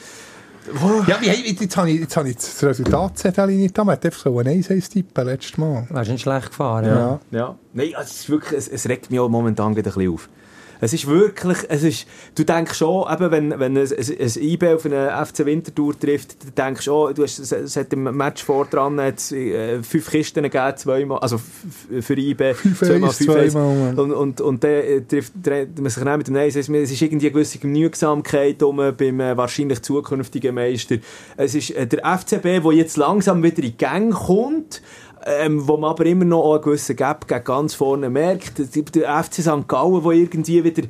[1.07, 3.83] Ja, wie, jetzt habe ich, jetzt habe ich das Resultatzettel nicht da.
[3.83, 5.87] Man hat einfach so ein 1 tippen letztes Mal.
[5.89, 6.95] Wärst nicht schlecht gefahren, ja.
[6.95, 7.19] ja.
[7.31, 7.55] ja.
[7.73, 10.29] Nein, also es, ist wirklich, es, es regt mich auch momentan wieder ein bisschen auf.
[10.81, 14.85] Es ist wirklich, es ist, du denkst schon, eben, wenn, wenn ein, ein, IB auf
[14.85, 18.65] eine FC Winterthur trifft, dann denkst du schon, du hast, es hat im Match vor
[18.65, 19.13] dran äh,
[19.83, 21.39] fünf Kisten gegeben, zweimal, also
[22.01, 25.33] für IB, zweimal, fünf zweimal, und, und, und dann äh, trifft
[25.79, 29.37] man sich dann mit dem Nein, es ist irgendwie eine gewisse Genügsamkeit um, beim äh,
[29.37, 30.97] wahrscheinlich zukünftigen Meister.
[31.37, 34.81] Es ist äh, der FCB, der jetzt langsam wieder in die Gang kommt,
[35.25, 38.53] ähm, wo man aber immer noch einen gewissen Gap gegen ganz vorne merkt.
[38.95, 39.67] Der FC St.
[39.67, 40.83] Gallen, der irgendwie wieder,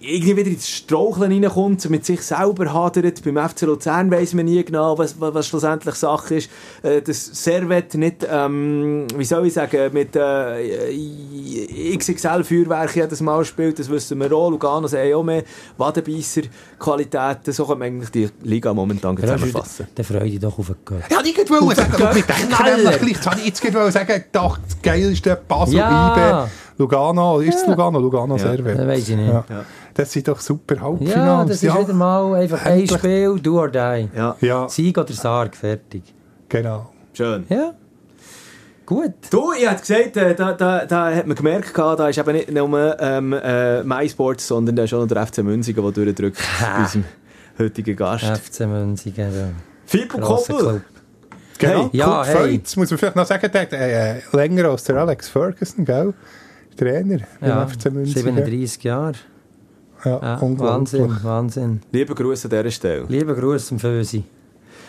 [0.00, 3.22] irgendwie wieder ins Straucheln reinkommt, mit sich selber hadert.
[3.24, 6.50] Beim FC Luzern weiss man nie genau, was, was schlussendlich Sache ist.
[6.82, 13.78] Äh, das Servet nicht, ähm, wie soll ich sagen, mit äh, XXL-Feuerwerk jedes Mal spielt,
[13.78, 14.50] das wissen wir auch.
[14.50, 15.44] Lugano haben auch mehr
[15.78, 17.52] Wadenbeisser-Qualitäten.
[17.52, 19.86] So kann man eigentlich die Liga momentan zusammenfassen.
[19.94, 21.02] Dann freue ich doch auf den Gott.
[21.10, 26.44] Ja, ich wollte sagen, mit dem jetzt gerade sagen, doch, das geilste Basel, ja.
[26.44, 27.98] IB, Lugano, ist es Lugano?
[27.98, 28.42] Lugano ja.
[28.42, 28.78] Servet.
[28.78, 29.28] Das weiß ich nicht.
[29.28, 29.44] Ja.
[29.94, 31.14] Das sind doch super Halbfinals.
[31.14, 31.80] Ja, das ist ja.
[31.80, 32.92] wieder mal einfach Endlich.
[32.92, 34.08] ein Spiel, do or die.
[34.16, 34.36] Ja.
[34.40, 34.68] ja.
[34.68, 36.02] Sieg oder Sarg, fertig.
[36.48, 36.90] Genau.
[37.12, 37.44] Schön.
[37.48, 37.74] Ja.
[38.86, 39.12] Gut.
[39.30, 42.50] Du, ich habe gesagt, äh, da, da, da hat man gemerkt, da ist eben nicht
[42.50, 46.80] nur ähm, äh, MySports, sondern da ist auch noch der FC Münzigen, der durchdrückt bei
[46.80, 47.04] unserem
[47.58, 48.24] heutigen Gast.
[48.24, 49.48] FC Münzigen, ja.
[49.86, 50.82] Fippo Koppel.
[51.62, 51.90] Genau.
[51.92, 52.50] Hey, ja, hey.
[52.54, 56.12] Jetzt muss man vielleicht noch sagen, der, äh, länger als der Alex Ferguson, gell?
[56.76, 59.14] Trainer ja, 37 Jahre.
[60.04, 61.80] Ja, ja Wahnsinn, Wahnsinn.
[61.92, 63.04] Liebe Grüße an dieser Stelle.
[63.08, 64.24] Liebe Grüße am Fösi.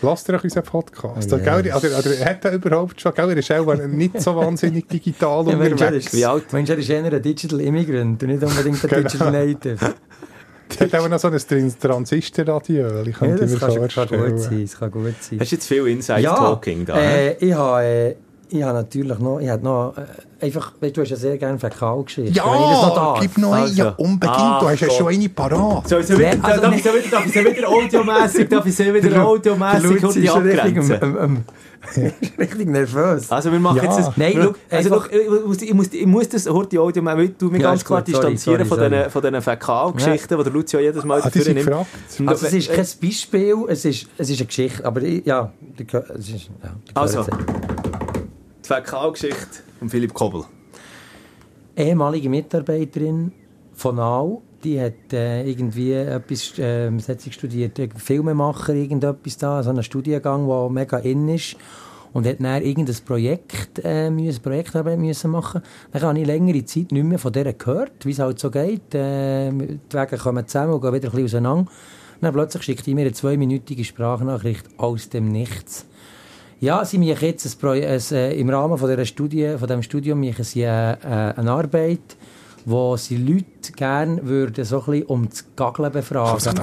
[0.02, 1.32] Lasst ihr euch unseren Podcast.
[1.32, 1.48] Oh, yes.
[1.48, 3.30] oder, oder, oder hat er überhaupt schon, gell?
[3.30, 6.12] Er ist auch nicht so wahnsinnig digital ja, unterwegs.
[6.12, 6.52] Wie alt?
[6.52, 9.02] Mensch, er ist eher ein Digital Immigrant und nicht unbedingt ein genau.
[9.02, 9.94] Digital Native.
[10.74, 13.02] Es hat auch noch so ein Transistorradio.
[13.02, 15.40] Ich kann ja, das kann, kann, gut sein, das kann gut sein.
[15.40, 17.00] Hast du jetzt viel Inside-Talking ja, da?
[17.00, 17.84] Äh, ich habe...
[17.84, 18.16] Äh,
[18.50, 21.58] ich habe natürlich noch, ich habe noch äh, einfach, weißt, du hast ja sehr gerne
[21.58, 22.32] Fäkalgeschichte.
[22.32, 25.88] Ja, noch gib noch eine, ja, unbedingt, ah, du hast ja schon eine parat.
[25.88, 28.76] So, so wieder, also, darf, ich so wieder, darf ich so wieder audiomässig, darf ich
[28.76, 31.44] so wieder audiomässig und die abgrenzen?
[32.38, 33.30] richtig nervös.
[33.30, 33.84] Also wir machen ja.
[33.84, 34.16] jetzt das...
[34.16, 37.70] Nein, look, also look, ich, muss, ich muss das heute Audio mal du mich ja,
[37.70, 40.36] ganz klar gut, distanzieren sorry, sorry, von diesen Fäkalgeschichten, ja.
[40.36, 41.70] die der Lucio jedes Mal ah, dafür nimmt.
[42.26, 46.50] Also es ist kein Beispiel, es ist, es ist eine Geschichte, aber ja, es ist...
[46.62, 47.73] Ja, also, die
[48.64, 50.44] Fäkalgeschichte von Philipp Kobel.
[51.76, 53.30] Ehemalige Mitarbeiterin
[53.74, 59.62] von AU, die hat äh, irgendwie etwas, äh, was hat sie studiert, Filmemacher, irgendetwas da,
[59.62, 61.56] so einen Studiengang, der mega in ist
[62.14, 65.60] und hat dann irgendein Projekt, äh, müssen, Projektarbeit müssen machen.
[65.92, 68.94] Dann habe ich längere Zeit nicht mehr von der gehört, wie es halt so geht.
[68.94, 71.70] Äh, die Wege kommen zusammen und gehen wieder ein bisschen auseinander.
[72.22, 75.84] dann plötzlich schickt die mir eine zweiminütige Sprachnachricht aus dem Nichts.
[76.64, 79.82] Ja, sie machen jetzt ein Projekt, ein, äh, im Rahmen von dieser Studie, von diesem
[79.82, 82.16] Studium machen sie äh, äh, eine Arbeit,
[82.64, 86.54] wo sie Leute gerne würden so ein bisschen um das Gaggeln befragen.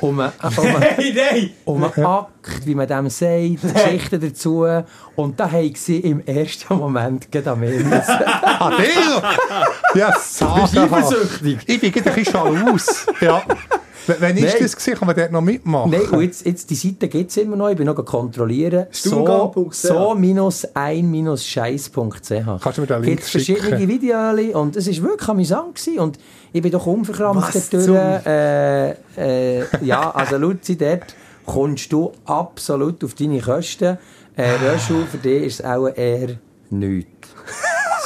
[0.00, 1.50] Um einen, um, einen, nein, nein.
[1.64, 4.64] um einen Akt, wie man dem sagt, Geschichten dazu.
[5.16, 7.84] Und da haben sie im ersten Moment gerade an mir
[8.60, 10.00] Ah, der?
[10.00, 11.16] Ja, sagenhaft.
[11.66, 13.06] Ich bin gerade ein bisschen aus.
[13.20, 13.42] Ja.
[14.08, 15.90] Wenn ist das gesehen, kann man dort noch mitmachen?
[15.90, 18.86] Nein, und jetzt, jetzt die Seite gibt es immer noch, ich bin noch kontrollieren.
[18.90, 21.92] So, so minus ein minus scheiß.ch.
[21.92, 25.98] Kannst du mir den Link Gibt's verschiedene Videos und es war wirklich amüsant gewesen.
[25.98, 26.18] und
[26.52, 28.26] ich bin doch unverkrampft dort.
[28.26, 31.14] Äh, äh, ja, also Luzi, dort
[31.44, 33.98] kommst du absolut auf deine Kosten.
[34.36, 36.38] Äh, Röschel, für dich ist es auch eher
[36.70, 37.28] nichts.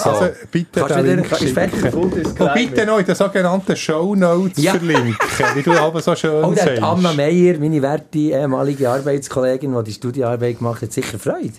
[0.03, 0.11] So.
[0.11, 1.95] Also bitte Kannst den Link schicken.
[1.95, 4.73] Und bitte noch in den sogenannten Show Notes ja.
[4.73, 5.17] verlinken,
[5.55, 6.83] wie du aber so schön oh, sagst.
[6.83, 11.53] Anna Meyer, meine werte ehemalige Arbeitskollegin, die die Studiearbeit gemacht hat, sicher Freude.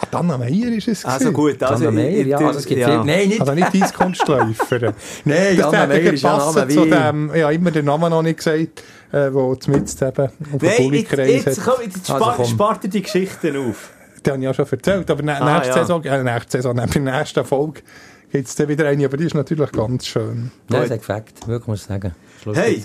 [0.00, 1.88] Ah, Anna Meyer ist es Also gut, also...
[1.88, 2.88] Anna Meyer, ja, also es gibt ja.
[2.88, 3.40] Viel, nein, nicht...
[3.40, 4.80] Also nicht dein Kunstläufer.
[5.24, 6.74] nein, das Anna Meyer ist ein Name wie...
[6.74, 10.30] Zu dem, ja, immer den Namen noch nicht gesagt, äh, wo zumindest eben auf
[10.62, 13.90] Nein, jetzt, jetzt, komm, jetzt spart, also, spart die Geschichten auf.
[14.22, 15.10] Das habe ich ja schon erzählt.
[15.10, 15.84] Aber ah, nächste, ja.
[15.84, 17.82] Saison, äh, nächste Saison, bei der nächsten Folge
[18.30, 20.50] gibt es dann wieder eine, aber die ist natürlich ganz schön.
[20.70, 22.14] Ja, das ist Fakt, wirklich muss ich sagen.
[22.42, 22.82] Schluss hey,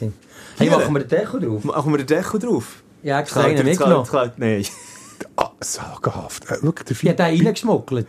[0.58, 1.64] hey, machen wir den Deko drauf?
[1.64, 2.84] Machen wir den Deko drauf?
[3.04, 4.08] Ja, extra einen mitgenommen.
[4.38, 4.66] Nein.
[5.38, 6.46] Ah, sagenhaft.
[6.50, 8.08] Äh, wirklich, der Ich habe den reingeschmuggelt.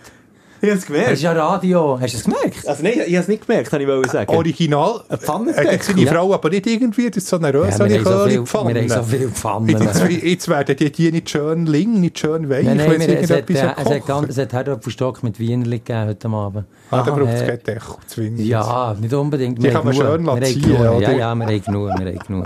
[0.60, 1.06] Ich habe es gemerkt.
[1.06, 1.98] Das ist ja Radio.
[2.00, 2.66] Hast du es gemerkt?
[2.66, 4.34] Also nein, ich habe es nicht gemerkt, kann ich wollen sagen.
[4.34, 5.00] Original.
[5.08, 5.72] Ein Pfannendeckel.
[5.72, 8.74] Hat seine Frau aber nicht irgendwie, das ist so eine rösere ja, Pfanne.
[8.74, 9.68] Wir haben so viele Pfannen.
[9.68, 12.64] Jetzt, jetzt werden die, die nicht schön ling, nicht schön weich.
[12.64, 16.28] Nein, nein, es, hat, äh, es, hat ganz, es hat Herdöpfelstock mit Wienerli gegeben heute
[16.28, 16.64] Abend.
[16.90, 18.40] Ah, da braucht es äh, keinen Deckel zwingend.
[18.40, 19.62] Ja, nicht unbedingt.
[19.62, 20.72] Die kann man schön lassen.
[20.72, 22.44] Ja, ja, ja, wir haben genug, wir haben genug.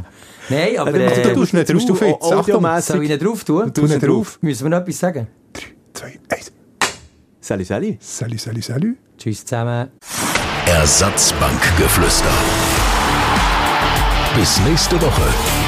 [0.48, 0.94] Nein, aber...
[0.94, 2.32] Äh, du tust nicht drauf, du fitz.
[2.32, 3.70] Achtung, soll ich nicht drauf tun?
[3.72, 4.38] Du nicht drauf.
[4.40, 5.28] Müssen wir noch etwas sagen?
[5.52, 5.62] 3,
[5.94, 6.52] 2, 1.
[7.50, 7.96] Salut, salut.
[8.00, 8.96] Salut, salut, salut.
[9.18, 9.90] Tschüss zusammen.
[10.66, 12.30] Ersatzbankgeflüster.
[14.36, 15.59] Bis nächste Woche.